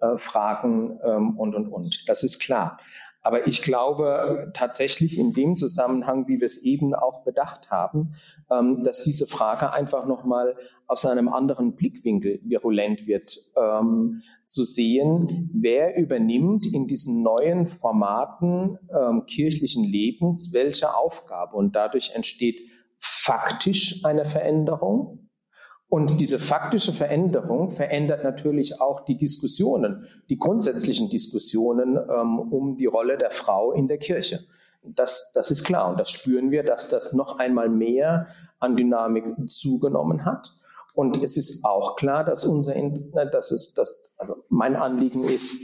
Digitalisierungsfragen 0.00 1.00
ähm, 1.04 1.38
und, 1.38 1.54
und, 1.54 1.68
und. 1.68 2.08
Das 2.08 2.22
ist 2.22 2.38
klar. 2.40 2.78
Aber 3.20 3.46
ich 3.46 3.62
glaube 3.62 4.50
tatsächlich 4.54 5.18
in 5.18 5.32
dem 5.32 5.56
Zusammenhang, 5.56 6.28
wie 6.28 6.40
wir 6.40 6.46
es 6.46 6.62
eben 6.62 6.94
auch 6.94 7.24
bedacht 7.24 7.70
haben, 7.70 8.14
ähm, 8.50 8.80
dass 8.82 9.02
diese 9.02 9.26
Frage 9.26 9.72
einfach 9.72 10.06
nochmal 10.06 10.56
aus 10.86 11.04
einem 11.04 11.28
anderen 11.28 11.74
Blickwinkel 11.74 12.40
virulent 12.44 13.06
wird, 13.06 13.36
ähm, 13.56 14.22
zu 14.46 14.62
sehen, 14.62 15.50
wer 15.52 15.98
übernimmt 15.98 16.64
in 16.72 16.86
diesen 16.86 17.22
neuen 17.22 17.66
Formaten 17.66 18.78
ähm, 18.90 19.26
kirchlichen 19.26 19.84
Lebens 19.84 20.54
welche 20.54 20.94
Aufgabe. 20.94 21.56
Und 21.56 21.76
dadurch 21.76 22.12
entsteht 22.14 22.60
faktisch 22.98 24.04
eine 24.04 24.24
Veränderung 24.24 25.27
und 25.90 26.20
diese 26.20 26.38
faktische 26.38 26.92
Veränderung 26.92 27.70
verändert 27.70 28.22
natürlich 28.22 28.80
auch 28.80 29.06
die 29.06 29.16
Diskussionen, 29.16 30.06
die 30.28 30.36
grundsätzlichen 30.36 31.08
Diskussionen 31.08 31.96
ähm, 31.96 32.38
um 32.38 32.76
die 32.76 32.86
Rolle 32.86 33.16
der 33.16 33.30
Frau 33.30 33.72
in 33.72 33.88
der 33.88 33.96
Kirche. 33.96 34.40
Das, 34.82 35.32
das 35.34 35.50
ist 35.50 35.64
klar 35.64 35.88
und 35.90 35.98
das 35.98 36.10
spüren 36.10 36.50
wir, 36.50 36.62
dass 36.62 36.90
das 36.90 37.14
noch 37.14 37.38
einmal 37.38 37.70
mehr 37.70 38.26
an 38.58 38.76
Dynamik 38.76 39.24
zugenommen 39.48 40.26
hat. 40.26 40.52
Und 40.94 41.22
es 41.22 41.38
ist 41.38 41.64
auch 41.64 41.96
klar, 41.96 42.22
dass 42.22 42.44
unser, 42.44 42.74
dass 43.32 43.50
es, 43.50 43.72
dass, 43.72 44.10
also 44.18 44.34
mein 44.50 44.76
Anliegen 44.76 45.24
ist, 45.24 45.62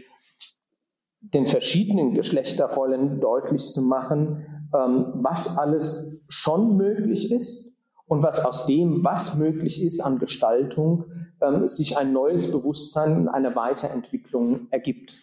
den 1.20 1.46
verschiedenen 1.46 2.14
Geschlechterrollen 2.14 3.20
deutlich 3.20 3.68
zu 3.68 3.82
machen, 3.82 4.68
ähm, 4.74 5.06
was 5.16 5.58
alles 5.58 6.22
schon 6.28 6.76
möglich 6.76 7.30
ist 7.30 7.73
und 8.06 8.22
was 8.22 8.44
aus 8.44 8.66
dem, 8.66 9.04
was 9.04 9.36
möglich 9.36 9.82
ist 9.82 10.00
an 10.00 10.18
Gestaltung, 10.18 11.10
ähm, 11.40 11.66
sich 11.66 11.96
ein 11.96 12.12
neues 12.12 12.50
Bewusstsein, 12.50 13.28
eine 13.28 13.56
Weiterentwicklung 13.56 14.68
ergibt. 14.70 15.14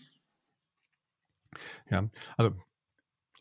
Ja, 1.90 2.10
also 2.38 2.52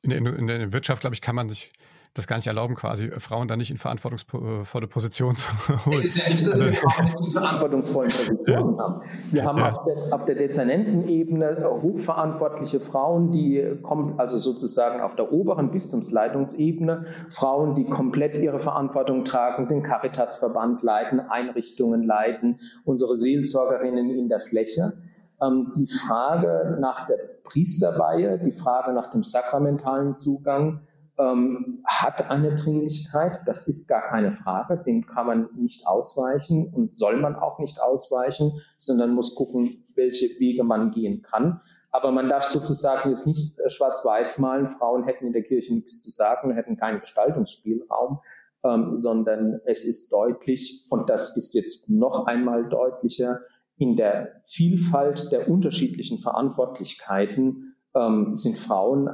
in 0.03 0.11
der, 0.11 0.19
in 0.37 0.47
der 0.47 0.73
Wirtschaft, 0.73 1.03
glaube 1.03 1.15
ich, 1.15 1.23
kann 1.23 1.37
man 1.37 1.49
sich 1.49 1.71
das 2.15 2.27
gar 2.27 2.37
nicht 2.37 2.47
erlauben, 2.47 2.75
quasi 2.75 3.07
äh, 3.07 3.21
Frauen 3.21 3.47
da 3.47 3.57
nicht 3.57 3.71
in 3.71 3.77
verantwortungsvolle 3.77 4.87
Positionen 4.89 5.37
zu 5.37 5.51
holen. 5.69 5.93
Es 5.93 6.05
ist 6.05 6.19
ja 6.19 6.29
nicht, 6.29 6.47
dass 6.47 6.59
wir 6.59 6.67
also, 6.67 6.77
Frauen 6.77 7.05
nicht 7.07 7.27
in 7.27 7.33
verantwortungsvollen 7.33 8.11
Positionen 8.27 8.77
ja. 8.77 8.83
haben. 8.83 9.03
Wir 9.31 9.45
haben 9.45 9.59
ja. 9.59 9.71
auf 9.71 9.85
der, 9.85 10.15
auf 10.15 10.25
der 10.25 10.35
Dezernentenebene 10.35 11.65
hochverantwortliche 11.83 12.81
Frauen, 12.81 13.31
die 13.31 13.79
kommen 13.83 14.19
also 14.19 14.39
sozusagen 14.39 15.01
auf 15.01 15.15
der 15.15 15.33
oberen 15.33 15.71
Bistumsleitungsebene, 15.71 17.07
Frauen, 17.31 17.75
die 17.77 17.85
komplett 17.85 18.37
ihre 18.37 18.61
Verantwortung 18.61 19.25
tragen, 19.25 19.69
den 19.69 19.83
Caritasverband 19.83 20.83
leiten, 20.83 21.21
Einrichtungen 21.21 22.03
leiten, 22.03 22.59
unsere 22.85 23.17
Seelsorgerinnen 23.17 24.11
in 24.11 24.29
der 24.29 24.41
Fläche 24.41 24.95
ähm, 25.41 25.73
die 25.77 25.87
Frage 25.87 26.77
nach 26.81 27.07
der 27.07 27.19
Priesterweihe, 27.45 28.39
die 28.39 28.53
Frage 28.53 28.93
nach 28.93 29.11
dem 29.11 29.23
sakramentalen 29.23 30.15
Zugang, 30.15 30.81
ähm, 31.21 31.83
hat 31.85 32.31
eine 32.31 32.55
Dringlichkeit, 32.55 33.41
das 33.47 33.69
ist 33.69 33.89
gar 33.89 34.09
keine 34.09 34.33
Frage, 34.33 34.83
dem 34.85 35.07
kann 35.07 35.27
man 35.27 35.49
nicht 35.55 35.87
ausweichen 35.87 36.73
und 36.73 36.95
soll 36.95 37.17
man 37.17 37.37
auch 37.37 37.59
nicht 37.59 37.81
ausweichen, 37.81 38.61
sondern 38.77 39.15
muss 39.15 39.35
gucken, 39.35 39.85
welche 39.95 40.27
Wege 40.39 40.65
man 40.65 40.91
gehen 40.91 41.23
kann. 41.23 41.61
Aber 41.91 42.13
man 42.13 42.29
darf 42.29 42.45
sozusagen 42.45 43.11
jetzt 43.11 43.27
nicht 43.27 43.59
äh, 43.59 43.69
schwarz-weiß 43.69 44.39
malen, 44.39 44.69
Frauen 44.69 45.05
hätten 45.05 45.27
in 45.27 45.33
der 45.33 45.43
Kirche 45.43 45.75
nichts 45.75 46.01
zu 46.01 46.11
sagen, 46.11 46.53
hätten 46.53 46.77
keinen 46.77 47.01
Gestaltungsspielraum, 47.01 48.21
ähm, 48.65 48.97
sondern 48.97 49.61
es 49.67 49.85
ist 49.85 50.13
deutlich, 50.13 50.87
und 50.91 51.11
das 51.11 51.37
ist 51.37 51.55
jetzt 51.55 51.91
noch 51.91 52.27
einmal 52.27 52.69
deutlicher, 52.69 53.41
in 53.77 53.97
der 53.97 54.41
Vielfalt 54.45 55.33
der 55.33 55.49
unterschiedlichen 55.49 56.19
Verantwortlichkeiten 56.19 57.75
ähm, 57.95 58.35
sind 58.35 58.59
Frauen 58.59 59.09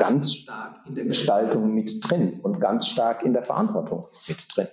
ganz 0.00 0.34
stark 0.34 0.80
in 0.86 0.94
der 0.94 1.04
Gestaltung 1.04 1.74
mit 1.74 2.00
drin 2.02 2.40
und 2.40 2.58
ganz 2.58 2.88
stark 2.88 3.22
in 3.22 3.34
der 3.34 3.44
Verantwortung 3.44 4.08
mit 4.26 4.38
drin. 4.52 4.68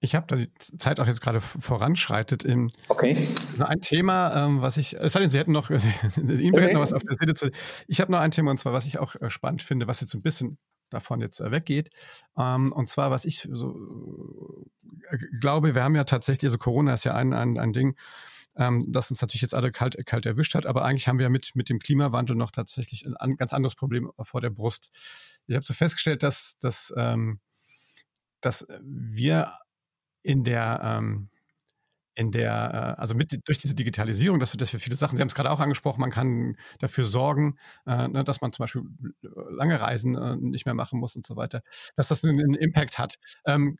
Ich 0.00 0.14
habe 0.14 0.26
da 0.26 0.36
die 0.36 0.52
Zeit 0.78 1.00
auch 1.00 1.06
jetzt 1.06 1.20
gerade 1.20 1.40
voranschreitet. 1.40 2.44
In 2.44 2.70
okay. 2.88 3.26
Ein 3.58 3.80
Thema, 3.80 4.44
ähm, 4.44 4.60
was 4.60 4.76
ich, 4.76 4.94
es 4.94 5.12
sei 5.12 5.20
denn, 5.20 5.30
Sie 5.30 5.38
hätten 5.38 5.52
noch, 5.52 5.70
Ihnen 5.70 5.86
brennt 6.52 6.54
okay. 6.54 6.74
noch 6.74 6.82
was 6.82 6.92
auf 6.92 7.02
der 7.02 7.16
Seele 7.18 7.34
zu. 7.34 7.50
Ich 7.86 8.00
habe 8.00 8.12
noch 8.12 8.20
ein 8.20 8.32
Thema 8.32 8.50
und 8.50 8.58
zwar, 8.58 8.72
was 8.72 8.84
ich 8.84 8.98
auch 8.98 9.14
äh, 9.14 9.30
spannend 9.30 9.62
finde, 9.62 9.86
was 9.86 10.00
jetzt 10.00 10.10
so 10.10 10.18
ein 10.18 10.22
bisschen 10.22 10.58
davon 10.90 11.20
jetzt 11.20 11.40
äh, 11.40 11.50
weggeht. 11.50 11.90
Ähm, 12.36 12.72
und 12.72 12.88
zwar, 12.88 13.10
was 13.10 13.24
ich 13.24 13.48
so 13.50 14.66
äh, 15.10 15.16
glaube, 15.40 15.74
wir 15.74 15.82
haben 15.82 15.94
ja 15.94 16.04
tatsächlich, 16.04 16.48
also 16.48 16.58
Corona 16.58 16.94
ist 16.94 17.04
ja 17.04 17.14
ein, 17.14 17.32
ein, 17.32 17.56
ein 17.56 17.72
Ding, 17.72 17.96
ähm, 18.56 18.84
das 18.88 19.10
uns 19.10 19.20
natürlich 19.20 19.42
jetzt 19.42 19.54
alle 19.54 19.72
kalt, 19.72 19.96
kalt 20.06 20.26
erwischt 20.26 20.54
hat. 20.54 20.66
Aber 20.66 20.84
eigentlich 20.84 21.08
haben 21.08 21.18
wir 21.18 21.30
mit, 21.30 21.52
mit 21.54 21.68
dem 21.68 21.78
Klimawandel 21.78 22.36
noch 22.36 22.50
tatsächlich 22.50 23.06
ein, 23.06 23.16
ein 23.16 23.36
ganz 23.36 23.52
anderes 23.52 23.74
Problem 23.74 24.10
vor 24.22 24.40
der 24.40 24.50
Brust. 24.50 24.90
Ich 25.46 25.54
habe 25.54 25.64
so 25.64 25.74
festgestellt, 25.74 26.22
dass, 26.22 26.58
dass, 26.58 26.92
ähm, 26.96 27.40
dass 28.40 28.66
wir 28.82 29.52
in 30.22 30.44
der 30.44 30.80
ähm, 30.82 31.30
in 32.16 32.32
der, 32.32 32.94
äh, 32.96 33.00
also 33.00 33.14
mit 33.14 33.46
durch 33.46 33.58
diese 33.58 33.74
Digitalisierung, 33.74 34.40
dass, 34.40 34.52
dass 34.52 34.72
wir 34.72 34.80
viele 34.80 34.96
Sachen, 34.96 35.16
Sie 35.16 35.20
haben 35.20 35.28
es 35.28 35.34
gerade 35.34 35.50
auch 35.50 35.60
angesprochen, 35.60 36.00
man 36.00 36.10
kann 36.10 36.56
dafür 36.78 37.04
sorgen, 37.04 37.58
äh, 37.86 38.08
ne, 38.08 38.24
dass 38.24 38.40
man 38.40 38.52
zum 38.52 38.64
Beispiel 38.64 38.82
lange 39.50 39.78
Reisen 39.78 40.16
äh, 40.16 40.36
nicht 40.36 40.64
mehr 40.64 40.74
machen 40.74 40.98
muss 40.98 41.14
und 41.14 41.26
so 41.26 41.36
weiter, 41.36 41.62
dass 41.94 42.08
das 42.08 42.24
einen, 42.24 42.40
einen 42.40 42.54
Impact 42.54 42.98
hat. 42.98 43.16
Ähm, 43.44 43.76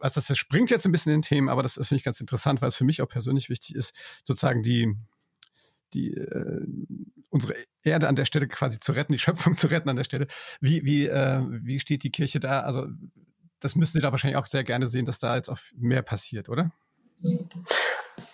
also 0.00 0.20
das 0.20 0.36
springt 0.36 0.70
jetzt 0.70 0.86
ein 0.86 0.92
bisschen 0.92 1.12
in 1.12 1.22
Themen, 1.22 1.48
aber 1.48 1.62
das, 1.62 1.74
das 1.74 1.88
finde 1.88 1.98
ich 1.98 2.04
ganz 2.04 2.20
interessant, 2.20 2.62
weil 2.62 2.68
es 2.68 2.76
für 2.76 2.84
mich 2.84 3.02
auch 3.02 3.08
persönlich 3.08 3.48
wichtig 3.48 3.74
ist, 3.74 3.92
sozusagen 4.24 4.62
die, 4.62 4.96
die 5.92 6.14
äh, 6.14 6.66
unsere 7.30 7.54
Erde 7.82 8.08
an 8.08 8.16
der 8.16 8.24
Stelle 8.24 8.48
quasi 8.48 8.80
zu 8.80 8.92
retten, 8.92 9.12
die 9.12 9.18
Schöpfung 9.18 9.56
zu 9.58 9.66
retten 9.68 9.88
an 9.88 9.96
der 9.96 10.04
Stelle. 10.04 10.26
Wie, 10.60 10.84
wie, 10.84 11.06
äh, 11.06 11.42
wie 11.48 11.80
steht 11.80 12.02
die 12.02 12.10
Kirche 12.10 12.40
da? 12.40 12.60
Also 12.60 12.86
das 13.60 13.76
müssen 13.76 13.92
Sie 13.92 14.00
da 14.00 14.10
wahrscheinlich 14.10 14.36
auch 14.36 14.46
sehr 14.46 14.64
gerne 14.64 14.86
sehen, 14.86 15.06
dass 15.06 15.18
da 15.18 15.36
jetzt 15.36 15.48
auch 15.48 15.58
mehr 15.76 16.02
passiert, 16.02 16.48
oder? 16.48 16.72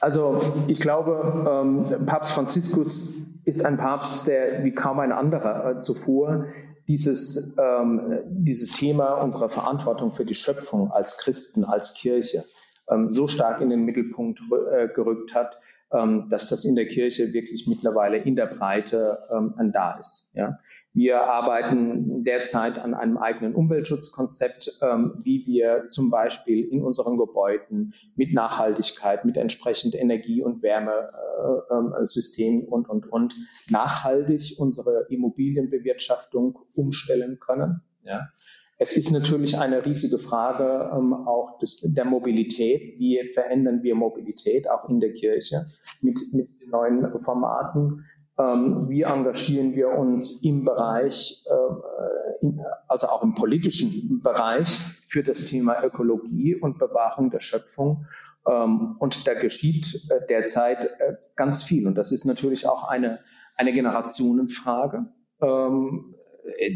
Also 0.00 0.64
ich 0.68 0.80
glaube, 0.80 1.44
ähm, 1.48 2.06
Papst 2.06 2.32
Franziskus 2.32 3.14
ist 3.44 3.64
ein 3.64 3.76
Papst, 3.76 4.26
der 4.26 4.64
wie 4.64 4.72
kaum 4.72 5.00
ein 5.00 5.12
anderer 5.12 5.70
äh, 5.70 5.78
zuvor 5.78 6.46
dieses, 6.88 7.56
ähm, 7.58 8.20
dieses 8.26 8.72
Thema 8.72 9.14
unserer 9.14 9.50
Verantwortung 9.50 10.12
für 10.12 10.24
die 10.24 10.34
Schöpfung 10.34 10.90
als 10.90 11.18
Christen, 11.18 11.64
als 11.64 11.94
Kirche 11.94 12.44
ähm, 12.90 13.12
so 13.12 13.26
stark 13.26 13.60
in 13.60 13.70
den 13.70 13.84
Mittelpunkt 13.84 14.40
äh, 14.72 14.88
gerückt 14.88 15.34
hat, 15.34 15.58
ähm, 15.92 16.28
dass 16.30 16.48
das 16.48 16.64
in 16.64 16.74
der 16.74 16.86
Kirche 16.86 17.32
wirklich 17.32 17.66
mittlerweile 17.66 18.16
in 18.16 18.36
der 18.36 18.46
Breite 18.46 19.18
ähm, 19.32 19.54
da 19.72 19.98
ist. 19.98 20.32
Ja? 20.34 20.58
Wir 20.98 21.22
arbeiten 21.22 22.24
derzeit 22.24 22.80
an 22.80 22.92
einem 22.92 23.18
eigenen 23.18 23.54
Umweltschutzkonzept, 23.54 24.80
ähm, 24.82 25.14
wie 25.22 25.46
wir 25.46 25.84
zum 25.90 26.10
Beispiel 26.10 26.64
in 26.64 26.82
unseren 26.82 27.16
Gebäuden 27.16 27.94
mit 28.16 28.34
Nachhaltigkeit, 28.34 29.24
mit 29.24 29.36
entsprechend 29.36 29.94
Energie- 29.94 30.42
und 30.42 30.60
Wärmesystemen 30.60 32.62
äh, 32.62 32.64
ähm, 32.64 32.72
und, 32.72 32.88
und, 32.88 33.06
und 33.12 33.36
nachhaltig 33.70 34.56
unsere 34.58 35.06
Immobilienbewirtschaftung 35.08 36.58
umstellen 36.74 37.38
können. 37.38 37.80
Ja. 38.02 38.30
Es 38.76 38.96
ist 38.96 39.12
natürlich 39.12 39.56
eine 39.56 39.84
riesige 39.84 40.18
Frage 40.18 40.90
ähm, 40.96 41.12
auch 41.12 41.60
des, 41.60 41.80
der 41.94 42.06
Mobilität. 42.06 42.98
Wie 42.98 43.20
verändern 43.34 43.84
wir 43.84 43.94
Mobilität 43.94 44.68
auch 44.68 44.88
in 44.88 44.98
der 44.98 45.12
Kirche 45.12 45.64
mit, 46.00 46.18
mit 46.32 46.60
den 46.60 46.70
neuen 46.70 47.22
Formaten? 47.22 48.04
Ähm, 48.38 48.88
wie 48.88 49.02
engagieren 49.02 49.74
wir 49.74 49.90
uns 49.90 50.42
im 50.44 50.64
Bereich, 50.64 51.44
äh, 51.46 52.46
in, 52.46 52.60
also 52.86 53.08
auch 53.08 53.22
im 53.22 53.34
politischen 53.34 54.20
Bereich 54.22 54.68
für 55.06 55.24
das 55.24 55.44
Thema 55.44 55.82
Ökologie 55.82 56.54
und 56.54 56.78
Bewahrung 56.78 57.30
der 57.30 57.40
Schöpfung? 57.40 58.06
Ähm, 58.46 58.96
und 58.98 59.26
da 59.26 59.34
geschieht 59.34 60.06
äh, 60.08 60.26
derzeit 60.28 60.84
äh, 60.84 61.16
ganz 61.36 61.62
viel. 61.64 61.86
Und 61.86 61.96
das 61.96 62.12
ist 62.12 62.24
natürlich 62.24 62.68
auch 62.68 62.88
eine, 62.88 63.18
eine 63.56 63.72
Generationenfrage. 63.72 65.06
Ähm, 65.40 66.14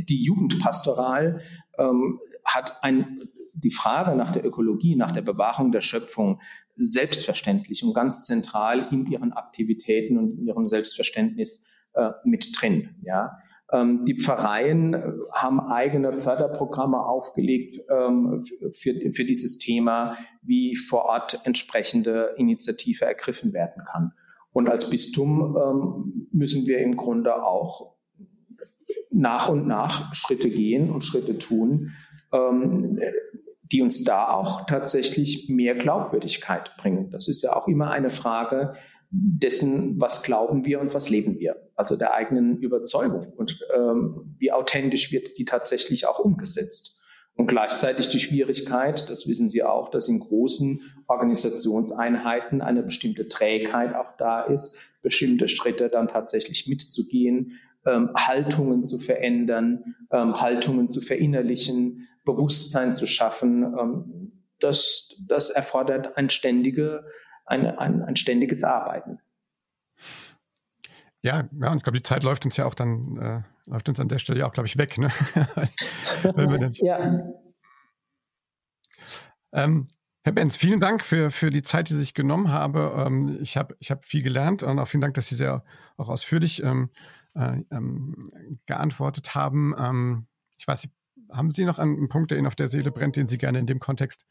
die 0.08 0.24
Jugendpastoral 0.24 1.40
ähm, 1.78 2.20
hat 2.44 2.78
ein, 2.82 3.18
die 3.54 3.70
Frage 3.70 4.16
nach 4.16 4.32
der 4.32 4.44
Ökologie, 4.44 4.96
nach 4.96 5.12
der 5.12 5.22
Bewahrung 5.22 5.72
der 5.72 5.80
Schöpfung 5.80 6.40
selbstverständlich 6.74 7.84
und 7.84 7.94
ganz 7.94 8.24
zentral 8.24 8.88
in 8.90 9.06
ihren 9.06 9.32
Aktivitäten 9.32 10.18
und 10.18 10.38
in 10.38 10.46
ihrem 10.46 10.66
Selbstverständnis 10.66 11.68
äh, 11.94 12.10
mit 12.24 12.52
drin. 12.58 12.96
Ja. 13.02 13.38
Ähm, 13.70 14.04
die 14.04 14.18
Pfarreien 14.18 14.94
äh, 14.94 15.12
haben 15.34 15.60
eigene 15.60 16.12
Förderprogramme 16.12 16.98
aufgelegt 16.98 17.80
ähm, 17.90 18.44
für, 18.72 19.12
für 19.12 19.24
dieses 19.24 19.58
Thema, 19.58 20.16
wie 20.42 20.76
vor 20.76 21.04
Ort 21.06 21.40
entsprechende 21.44 22.34
Initiative 22.36 23.04
ergriffen 23.04 23.52
werden 23.52 23.82
kann. 23.90 24.12
Und 24.52 24.68
als 24.68 24.90
Bistum 24.90 25.56
ähm, 25.56 26.28
müssen 26.32 26.66
wir 26.66 26.78
im 26.78 26.96
Grunde 26.96 27.42
auch 27.42 27.94
nach 29.10 29.48
und 29.48 29.66
nach 29.66 30.14
Schritte 30.14 30.50
gehen 30.50 30.90
und 30.90 31.04
Schritte 31.04 31.38
tun, 31.38 31.92
die 33.72 33.82
uns 33.82 34.04
da 34.04 34.28
auch 34.28 34.66
tatsächlich 34.66 35.48
mehr 35.48 35.74
Glaubwürdigkeit 35.74 36.76
bringen. 36.76 37.10
Das 37.10 37.26
ist 37.26 37.42
ja 37.42 37.56
auch 37.56 37.66
immer 37.66 37.90
eine 37.90 38.10
Frage 38.10 38.74
dessen, 39.10 40.00
was 40.00 40.22
glauben 40.22 40.64
wir 40.64 40.80
und 40.80 40.94
was 40.94 41.10
leben 41.10 41.38
wir, 41.38 41.56
also 41.74 41.96
der 41.96 42.14
eigenen 42.14 42.58
Überzeugung 42.58 43.32
und 43.36 43.58
ähm, 43.74 44.36
wie 44.38 44.52
authentisch 44.52 45.12
wird 45.12 45.36
die 45.38 45.44
tatsächlich 45.44 46.06
auch 46.06 46.18
umgesetzt. 46.18 47.02
Und 47.34 47.46
gleichzeitig 47.46 48.08
die 48.08 48.20
Schwierigkeit, 48.20 49.08
das 49.08 49.26
wissen 49.26 49.48
Sie 49.48 49.62
auch, 49.62 49.90
dass 49.90 50.08
in 50.08 50.20
großen 50.20 50.80
Organisationseinheiten 51.06 52.60
eine 52.60 52.82
bestimmte 52.82 53.28
Trägheit 53.28 53.94
auch 53.94 54.16
da 54.18 54.42
ist, 54.42 54.78
bestimmte 55.02 55.48
Schritte 55.48 55.88
dann 55.88 56.08
tatsächlich 56.08 56.66
mitzugehen, 56.68 57.58
ähm, 57.84 58.10
Haltungen 58.14 58.84
zu 58.84 58.98
verändern, 58.98 59.96
ähm, 60.10 60.40
Haltungen 60.40 60.88
zu 60.88 61.00
verinnerlichen, 61.00 62.08
Bewusstsein 62.24 62.94
zu 62.94 63.06
schaffen. 63.06 63.64
Ähm, 63.78 64.44
das, 64.60 65.14
das 65.26 65.50
erfordert 65.50 66.16
ein 66.16 66.30
ständige 66.30 67.04
ein, 67.46 67.66
ein, 67.66 68.02
ein 68.02 68.16
ständiges 68.16 68.64
Arbeiten. 68.64 69.18
Ja, 71.22 71.48
ja, 71.60 71.70
und 71.70 71.78
ich 71.78 71.82
glaube, 71.84 71.98
die 71.98 72.02
Zeit 72.02 72.24
läuft 72.24 72.44
uns 72.44 72.56
ja 72.56 72.66
auch 72.66 72.74
dann, 72.74 73.16
äh, 73.18 73.70
läuft 73.70 73.88
uns 73.88 74.00
an 74.00 74.08
der 74.08 74.18
Stelle 74.18 74.40
ja 74.40 74.46
auch, 74.46 74.52
glaube 74.52 74.66
ich, 74.66 74.76
weg. 74.76 74.98
Ne? 74.98 75.08
ja. 76.74 77.22
Ähm, 79.52 79.84
Herr 80.24 80.32
Benz, 80.32 80.56
vielen 80.56 80.80
Dank 80.80 81.04
für, 81.04 81.30
für 81.30 81.50
die 81.50 81.62
Zeit, 81.62 81.88
die 81.88 81.94
Sie 81.94 82.00
sich 82.00 82.14
genommen 82.14 82.50
haben. 82.50 82.76
Ähm, 82.76 83.38
ich 83.40 83.56
habe 83.56 83.76
ich 83.78 83.90
hab 83.90 84.04
viel 84.04 84.22
gelernt 84.22 84.62
und 84.62 84.78
auch 84.78 84.88
vielen 84.88 85.00
Dank, 85.00 85.14
dass 85.14 85.28
Sie 85.28 85.36
sehr 85.36 85.64
auch 85.96 86.08
ausführlich 86.08 86.62
ähm, 86.62 86.90
äh, 87.34 87.58
ähm, 87.70 88.16
geantwortet 88.66 89.34
haben. 89.34 89.74
Ähm, 89.78 90.26
ich 90.58 90.66
weiß, 90.66 90.88
haben 91.32 91.50
Sie 91.50 91.64
noch 91.64 91.78
einen 91.78 92.08
Punkt, 92.08 92.30
der 92.30 92.38
Ihnen 92.38 92.46
auf 92.46 92.56
der 92.56 92.68
Seele 92.68 92.90
brennt, 92.90 93.16
den 93.16 93.26
Sie 93.26 93.38
gerne 93.38 93.58
in 93.58 93.66
dem 93.66 93.80
Kontext 93.80 94.26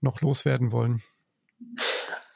noch 0.00 0.20
loswerden 0.20 0.72
wollen? 0.72 1.02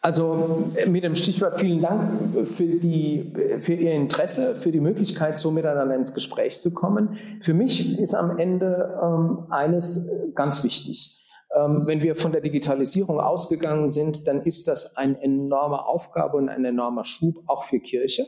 Also 0.00 0.72
mit 0.88 1.04
dem 1.04 1.14
Stichwort 1.14 1.60
vielen 1.60 1.80
Dank 1.80 2.48
für, 2.48 2.66
die, 2.66 3.32
für 3.60 3.74
Ihr 3.74 3.92
Interesse, 3.92 4.56
für 4.56 4.72
die 4.72 4.80
Möglichkeit, 4.80 5.38
so 5.38 5.52
miteinander 5.52 5.94
ins 5.94 6.12
Gespräch 6.12 6.60
zu 6.60 6.74
kommen. 6.74 7.18
Für 7.40 7.54
mich 7.54 7.98
ist 8.00 8.14
am 8.14 8.36
Ende 8.36 8.98
ähm, 9.00 9.46
eines 9.50 10.10
ganz 10.34 10.64
wichtig. 10.64 11.24
Ähm, 11.54 11.84
wenn 11.86 12.02
wir 12.02 12.16
von 12.16 12.32
der 12.32 12.40
Digitalisierung 12.40 13.20
ausgegangen 13.20 13.90
sind, 13.90 14.26
dann 14.26 14.42
ist 14.42 14.66
das 14.66 14.96
eine 14.96 15.22
enorme 15.22 15.86
Aufgabe 15.86 16.36
und 16.36 16.48
ein 16.48 16.64
enormer 16.64 17.04
Schub 17.04 17.38
auch 17.46 17.62
für 17.62 17.78
Kirche. 17.78 18.26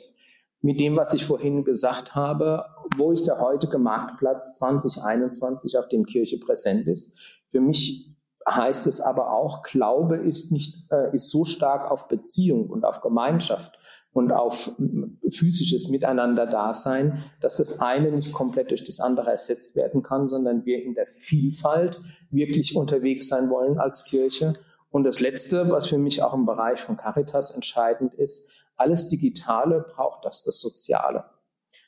Mit 0.64 0.80
dem, 0.80 0.96
was 0.96 1.12
ich 1.12 1.26
vorhin 1.26 1.62
gesagt 1.62 2.14
habe, 2.14 2.64
wo 2.96 3.12
ist 3.12 3.26
der 3.26 3.38
heutige 3.38 3.76
Marktplatz 3.76 4.54
2021, 4.54 5.76
auf 5.76 5.88
dem 5.88 6.06
Kirche 6.06 6.38
präsent 6.38 6.86
ist? 6.88 7.18
Für 7.48 7.60
mich 7.60 8.16
heißt 8.48 8.86
es 8.86 9.02
aber 9.02 9.30
auch, 9.30 9.62
Glaube 9.62 10.16
ist 10.16 10.52
nicht, 10.52 10.74
äh, 10.90 11.14
ist 11.14 11.28
so 11.28 11.44
stark 11.44 11.90
auf 11.90 12.08
Beziehung 12.08 12.70
und 12.70 12.86
auf 12.86 13.02
Gemeinschaft 13.02 13.78
und 14.14 14.32
auf 14.32 14.74
physisches 15.28 15.90
Miteinander-Dasein, 15.90 17.22
dass 17.42 17.58
das 17.58 17.80
eine 17.80 18.10
nicht 18.10 18.32
komplett 18.32 18.70
durch 18.70 18.84
das 18.84 19.00
andere 19.00 19.32
ersetzt 19.32 19.76
werden 19.76 20.02
kann, 20.02 20.28
sondern 20.28 20.64
wir 20.64 20.82
in 20.82 20.94
der 20.94 21.06
Vielfalt 21.06 22.00
wirklich 22.30 22.74
unterwegs 22.74 23.28
sein 23.28 23.50
wollen 23.50 23.78
als 23.78 24.04
Kirche. 24.04 24.54
Und 24.88 25.04
das 25.04 25.20
Letzte, 25.20 25.68
was 25.68 25.88
für 25.88 25.98
mich 25.98 26.22
auch 26.22 26.32
im 26.32 26.46
Bereich 26.46 26.80
von 26.80 26.96
Caritas 26.96 27.54
entscheidend 27.54 28.14
ist, 28.14 28.50
alles 28.76 29.08
Digitale 29.08 29.86
braucht 29.88 30.24
das, 30.24 30.42
das 30.42 30.60
Soziale. 30.60 31.24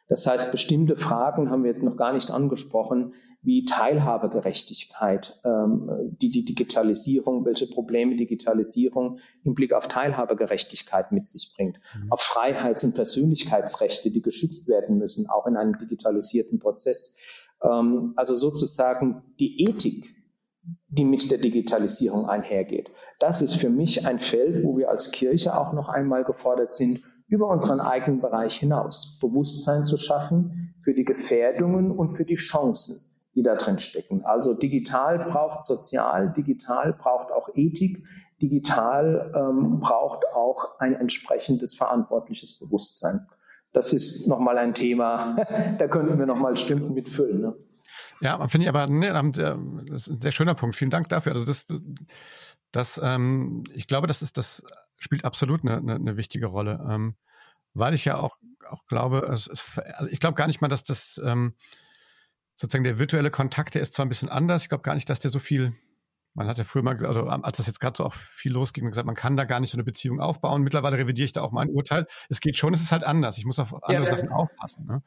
Das 0.09 0.27
heißt, 0.27 0.53
bestimmte 0.53 0.97
Fragen 0.97 1.51
haben 1.51 1.65
wir 1.65 1.69
jetzt 1.69 1.83
noch 1.83 1.97
gar 1.97 2.13
nicht 2.13 2.31
angesprochen, 2.31 3.15
wie 3.43 3.65
Teilhabegerechtigkeit, 3.65 5.41
ähm, 5.45 5.91
die, 6.21 6.31
die 6.31 6.45
Digitalisierung, 6.45 7.45
welche 7.45 7.67
Probleme 7.67 8.17
Digitalisierung 8.17 9.19
im 9.45 9.55
Blick 9.55 9.73
auf 9.73 9.89
Teilhabegerechtigkeit 9.89 11.13
mit 11.13 11.29
sich 11.29 11.53
bringt, 11.57 11.79
mhm. 11.95 12.13
auf 12.13 12.21
Freiheits- 12.21 12.85
und 12.85 12.95
Persönlichkeitsrechte, 12.95 14.11
die 14.11 14.23
geschützt 14.23 14.69
werden 14.69 14.99
müssen, 14.99 15.29
auch 15.29 15.47
in 15.47 15.57
einem 15.57 15.79
digitalisierten 15.79 16.59
Prozess. 16.59 17.17
Ähm, 17.63 18.13
also 18.17 18.35
sozusagen 18.35 19.23
die 19.39 19.65
Ethik, 19.65 20.15
die 20.89 21.05
mit 21.05 21.31
der 21.31 21.39
Digitalisierung 21.39 22.27
einhergeht. 22.27 22.91
Das 23.19 23.43
ist 23.43 23.55
für 23.55 23.71
mich 23.71 24.07
ein 24.07 24.19
Feld, 24.19 24.65
wo 24.65 24.77
wir 24.77 24.91
als 24.91 25.11
Kirche 25.11 25.59
auch 25.59 25.73
noch 25.73 25.89
einmal 25.89 26.25
gefordert 26.25 26.73
sind, 26.73 27.01
über 27.29 27.49
unseren 27.49 27.81
eigenen 27.81 28.21
Bereich 28.21 28.57
hinaus 28.57 29.19
Bewusstsein 29.21 29.85
zu 29.85 29.97
schaffen 29.97 30.75
für 30.81 30.95
die 30.95 31.05
Gefährdungen 31.05 31.91
und 31.91 32.11
für 32.11 32.25
die 32.25 32.37
Chancen, 32.37 33.01
die 33.35 33.43
da 33.43 33.57
drin 33.57 33.79
stecken. 33.79 34.25
Also 34.25 34.55
digital 34.55 35.27
braucht 35.29 35.63
sozial, 35.63 36.33
digital 36.33 36.93
braucht 36.93 37.33
auch 37.33 37.49
Ethik, 37.55 38.05
digital 38.41 39.33
ähm, 39.35 39.81
braucht 39.81 40.25
auch 40.35 40.79
ein 40.79 40.95
entsprechendes 40.95 41.75
verantwortliches 41.75 42.59
Bewusstsein. 42.61 43.27
Das 43.73 43.93
ist 43.93 44.29
nochmal 44.29 44.59
ein 44.59 44.75
Thema, 44.75 45.37
da 45.79 45.89
könnten 45.89 46.19
wir 46.19 46.27
nochmal 46.27 46.57
Stunden 46.57 46.95
mitfüllen. 46.95 47.41
Ne? 47.41 47.57
Ja, 48.21 48.47
finde 48.49 48.65
ich 48.65 48.69
aber, 48.69 48.87
ne, 48.87 49.13
das 49.13 50.03
ist 50.03 50.09
ein 50.09 50.21
sehr 50.21 50.33
schöner 50.33 50.55
Punkt. 50.55 50.77
Vielen 50.77 50.91
Dank 50.91 51.09
dafür. 51.09 51.33
Also 51.33 51.45
das, 51.45 51.67
das 52.73 53.01
ähm, 53.03 53.65
ich 53.75 53.87
glaube, 53.87 54.07
das 54.07 54.23
ist 54.23 54.37
das 54.37 54.63
spielt 54.99 55.25
absolut 55.25 55.63
eine, 55.63 55.77
eine, 55.77 55.95
eine 55.95 56.17
wichtige 56.17 56.47
Rolle, 56.47 56.85
ähm, 56.89 57.17
weil 57.75 57.95
ich 57.95 58.05
ja 58.05 58.17
auch, 58.17 58.39
auch 58.69 58.87
glaube, 58.87 59.29
es, 59.31 59.47
es, 59.47 59.79
also 59.95 60.11
ich 60.11 60.21
glaube 60.21 60.35
gar 60.35 60.47
nicht 60.47 60.61
mal, 60.61 60.69
dass 60.69 60.83
das 60.83 61.21
ähm, 61.25 61.55
sozusagen 62.55 62.85
der 62.85 62.99
virtuelle 62.99 63.31
Kontakt, 63.31 63.75
der 63.75 63.83
ist 63.83 63.95
zwar 63.95 64.07
ein 64.07 64.09
bisschen 64.09 64.29
anders, 64.29 64.63
ich 64.63 64.69
glaube 64.69 64.83
gar 64.83 64.95
nicht, 64.95 65.09
dass 65.11 65.21
der 65.21 65.31
so 65.31 65.39
viel, 65.39 65.75
man 66.35 66.49
hat 66.49 66.59
ja 66.59 66.65
früher 66.65 66.83
mal, 66.83 67.05
also 67.05 67.27
als 67.27 67.59
das 67.59 67.67
jetzt 67.67 67.81
gerade 67.81 67.97
so 67.97 68.05
auch 68.05 68.15
viel 68.15 68.53
losging, 68.53 68.89
gesagt, 68.89 69.07
man 69.07 69.15
kann 69.15 69.37
da 69.37 69.45
gar 69.45 69.61
nicht 69.61 69.71
so 69.71 69.77
eine 69.77 69.85
Beziehung 69.85 70.21
aufbauen. 70.21 70.63
Mittlerweile 70.63 70.99
revidiere 70.99 71.25
ich 71.25 71.33
da 71.33 71.43
auch 71.43 71.53
mein 71.53 71.71
Urteil. 71.71 72.07
Es 72.29 72.41
geht 72.41 72.57
schon, 72.57 72.75
es 72.75 72.81
ist 72.81 72.93
halt 72.93 73.05
anders. 73.05 73.39
Ich 73.39 73.47
muss 73.47 73.59
auf 73.59 73.73
andere 73.85 74.05
ja, 74.05 74.17
Sachen 74.17 74.29
aufpassen. 74.29 74.87
Ne? 74.87 75.03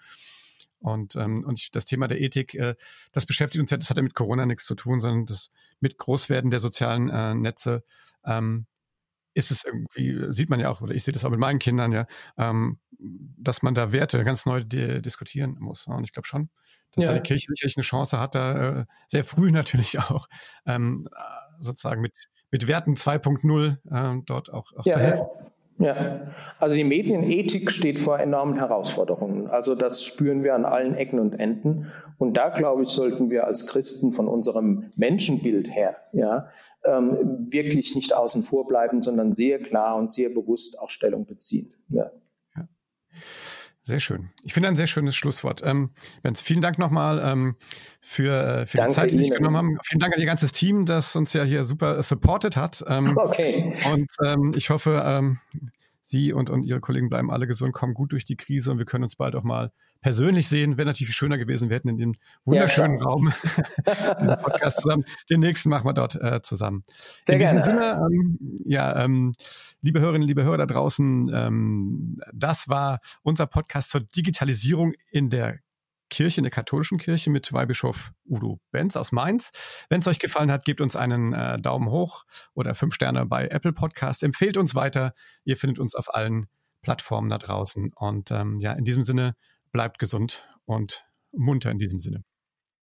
Und, 0.80 1.16
ähm, 1.16 1.44
und 1.46 1.60
ich, 1.60 1.72
das 1.72 1.86
Thema 1.86 2.08
der 2.08 2.22
Ethik, 2.22 2.56
äh, 2.56 2.76
das 3.12 3.26
beschäftigt 3.26 3.62
uns 3.62 3.72
ja, 3.72 3.78
das 3.78 3.90
hat 3.90 3.98
ja 3.98 4.04
mit 4.04 4.16
Corona 4.16 4.46
nichts 4.46 4.66
zu 4.66 4.76
tun, 4.76 5.02
sondern 5.02 5.26
das 5.26 5.52
mit 5.80 5.98
Großwerden 5.98 6.52
der 6.52 6.60
sozialen 6.60 7.10
äh, 7.10 7.36
Netze 7.36 7.84
ähm, 8.26 8.66
ist 9.34 9.52
es 9.52 9.64
irgendwie, 9.64 10.34
sieht 10.34 10.50
man 10.50 10.60
ja 10.60 10.70
auch, 10.70 10.82
oder 10.82 10.94
ich 10.94 11.04
sehe 11.04 11.14
das 11.14 11.24
auch 11.24 11.30
mit 11.30 11.40
meinen 11.40 11.60
Kindern 11.60 11.92
ja, 11.92 12.08
ähm, 12.38 12.80
dass 12.98 13.62
man 13.62 13.74
da 13.74 13.92
Werte 13.92 14.24
ganz 14.24 14.46
neu 14.46 14.62
di 14.64 15.02
diskutieren 15.02 15.56
muss. 15.60 15.88
Und 15.88 16.04
ich 16.04 16.12
glaube 16.12 16.28
schon, 16.28 16.50
dass 16.92 17.04
ja. 17.04 17.12
da 17.12 17.16
die 17.16 17.22
Kirche 17.22 17.48
sicherlich 17.50 17.78
eine 17.78 17.84
Chance 17.84 18.20
hat, 18.20 18.36
da 18.36 18.80
äh, 18.80 18.86
sehr 19.08 19.24
früh 19.24 19.52
natürlich 19.52 20.00
auch 20.00 20.28
ähm, 20.66 21.08
sozusagen 21.60 22.02
mit, 22.02 22.14
mit 22.52 22.68
Werten 22.68 22.96
2.0 22.96 24.18
äh, 24.18 24.22
dort 24.26 24.52
auch, 24.52 24.74
auch 24.74 24.86
ja, 24.86 24.94
zu 24.94 25.00
helfen. 25.00 25.26
Ja, 25.40 25.52
also 26.60 26.76
die 26.76 26.84
Medienethik 26.84 27.72
steht 27.72 28.00
vor 28.00 28.20
enormen 28.20 28.58
Herausforderungen. 28.58 29.48
Also 29.48 29.76
das 29.76 30.04
spüren 30.04 30.44
wir 30.44 30.54
an 30.54 30.66
allen 30.66 30.94
Ecken 30.94 31.20
und 31.20 31.40
Enden. 31.40 31.88
Und 32.18 32.36
da, 32.36 32.50
glaube 32.50 32.84
ich, 32.84 32.90
sollten 32.90 33.30
wir 33.30 33.46
als 33.48 33.66
Christen 33.68 34.12
von 34.12 34.28
unserem 34.28 34.92
Menschenbild 34.98 35.74
her, 35.74 35.96
ja, 36.12 36.50
ähm, 36.86 37.48
wirklich 37.50 37.96
nicht 37.96 38.16
außen 38.16 38.44
vor 38.44 38.68
bleiben, 38.68 39.02
sondern 39.02 39.32
sehr 39.32 39.60
klar 39.60 39.96
und 39.96 40.12
sehr 40.12 40.30
bewusst 40.30 40.80
auch 40.80 40.90
Stellung 40.90 41.26
beziehen. 41.26 41.74
Ja. 41.90 42.12
ja. 42.56 42.68
Sehr 43.90 44.00
schön. 44.00 44.30
Ich 44.44 44.54
finde 44.54 44.70
ein 44.70 44.76
sehr 44.76 44.86
schönes 44.86 45.16
Schlusswort. 45.16 45.62
Ähm, 45.66 45.90
Benz, 46.22 46.42
vielen 46.42 46.62
Dank 46.62 46.78
nochmal 46.78 47.20
ähm, 47.26 47.56
für, 48.00 48.60
äh, 48.60 48.66
für 48.68 48.78
die 48.78 48.88
Zeit, 48.90 49.12
die 49.12 49.18
Sie 49.18 49.32
genommen 49.32 49.58
haben. 49.58 49.78
Vielen 49.84 50.00
Dank 50.00 50.14
an 50.14 50.20
Ihr 50.20 50.28
ganzes 50.28 50.52
Team, 50.52 50.86
das 50.86 51.16
uns 51.16 51.34
ja 51.34 51.44
hier 51.44 51.64
super 51.64 52.04
supported 52.04 52.56
hat. 52.56 52.84
Ähm, 52.88 53.18
okay. 53.18 53.74
Und 53.92 54.12
ähm, 54.24 54.54
ich 54.56 54.70
hoffe, 54.70 55.02
ähm, 55.04 55.40
Sie 56.04 56.34
und, 56.34 56.52
und 56.52 56.66
Ihre 56.66 56.82
Kollegen 56.82 57.10
bleiben 57.10 57.32
alle 57.32 57.48
gesund, 57.48 57.74
kommen 57.74 57.96
gut 57.96 58.12
durch 58.12 58.26
die 58.26 58.38
Krise 58.38 58.72
und 58.72 58.78
wir 58.78 58.86
können 58.86 59.06
uns 59.06 59.16
bald 59.16 59.36
auch 59.36 59.42
mal 59.42 59.72
persönlich 60.02 60.48
sehen. 60.48 60.78
Wäre 60.78 60.88
natürlich 60.88 61.08
viel 61.08 61.16
schöner 61.16 61.38
gewesen. 61.38 61.70
Wir 61.70 61.76
hätten 61.76 61.90
in 61.90 61.98
dem 61.98 62.16
wunderschönen 62.46 63.00
ja, 63.00 63.04
Raum 63.04 63.34
diesen 64.22 64.38
Podcast 64.38 64.82
zusammen. 64.82 65.06
Den 65.30 65.40
nächsten 65.42 65.70
machen 65.70 65.86
wir 65.86 65.94
dort 65.94 66.16
äh, 66.16 66.42
zusammen. 66.42 66.84
Sehr 67.24 67.36
in 67.36 67.40
gerne. 67.40 67.60
diesem 67.60 67.64
Sinne, 67.64 68.08
ähm, 68.12 68.40
ja, 68.66 69.04
ähm, 69.04 69.34
liebe 69.82 70.00
Hörerinnen, 70.00 70.28
liebe 70.28 70.44
Hörer 70.44 70.58
da 70.58 70.66
draußen, 70.66 71.32
ähm, 71.34 72.18
das 72.34 72.70
war 72.70 73.00
unser 73.22 73.48
Podcast 73.48 73.92
zur 73.92 74.02
Digitalisierung 74.02 74.94
in 75.12 75.30
der 75.30 75.60
Kirche, 76.10 76.40
in 76.40 76.44
der 76.44 76.52
katholischen 76.52 76.98
Kirche 76.98 77.30
mit 77.30 77.54
Weihbischof 77.54 78.12
Udo 78.26 78.60
Benz 78.72 78.98
aus 78.98 79.12
Mainz. 79.12 79.52
Wenn 79.90 80.02
es 80.02 80.08
euch 80.08 80.20
gefallen 80.20 80.52
hat, 80.52 80.66
gebt 80.66 80.82
uns 80.82 80.96
einen 80.96 81.34
äh, 81.34 81.60
Daumen 81.60 81.90
hoch 81.90 82.26
oder 82.54 82.76
fünf 82.76 82.96
Sterne 82.96 83.26
bei 83.26 83.48
Apple 83.48 83.74
Podcast. 83.74 84.24
Empfehlt 84.24 84.58
uns 84.58 84.76
weiter. 84.76 85.14
Ihr 85.44 85.56
findet 85.56 85.80
uns 85.80 85.96
auf 85.96 86.14
allen 86.14 86.48
Plattformen 86.82 87.30
da 87.30 87.38
draußen. 87.38 87.92
Und 87.96 88.32
ähm, 88.32 88.60
ja, 88.60 88.74
in 88.74 88.86
diesem 88.86 89.04
Sinne, 89.04 89.36
bleibt 89.72 90.00
gesund 90.00 90.48
und 90.66 91.06
munter 91.32 91.72
in 91.72 91.78
diesem 91.80 92.00
Sinne. 92.00 92.24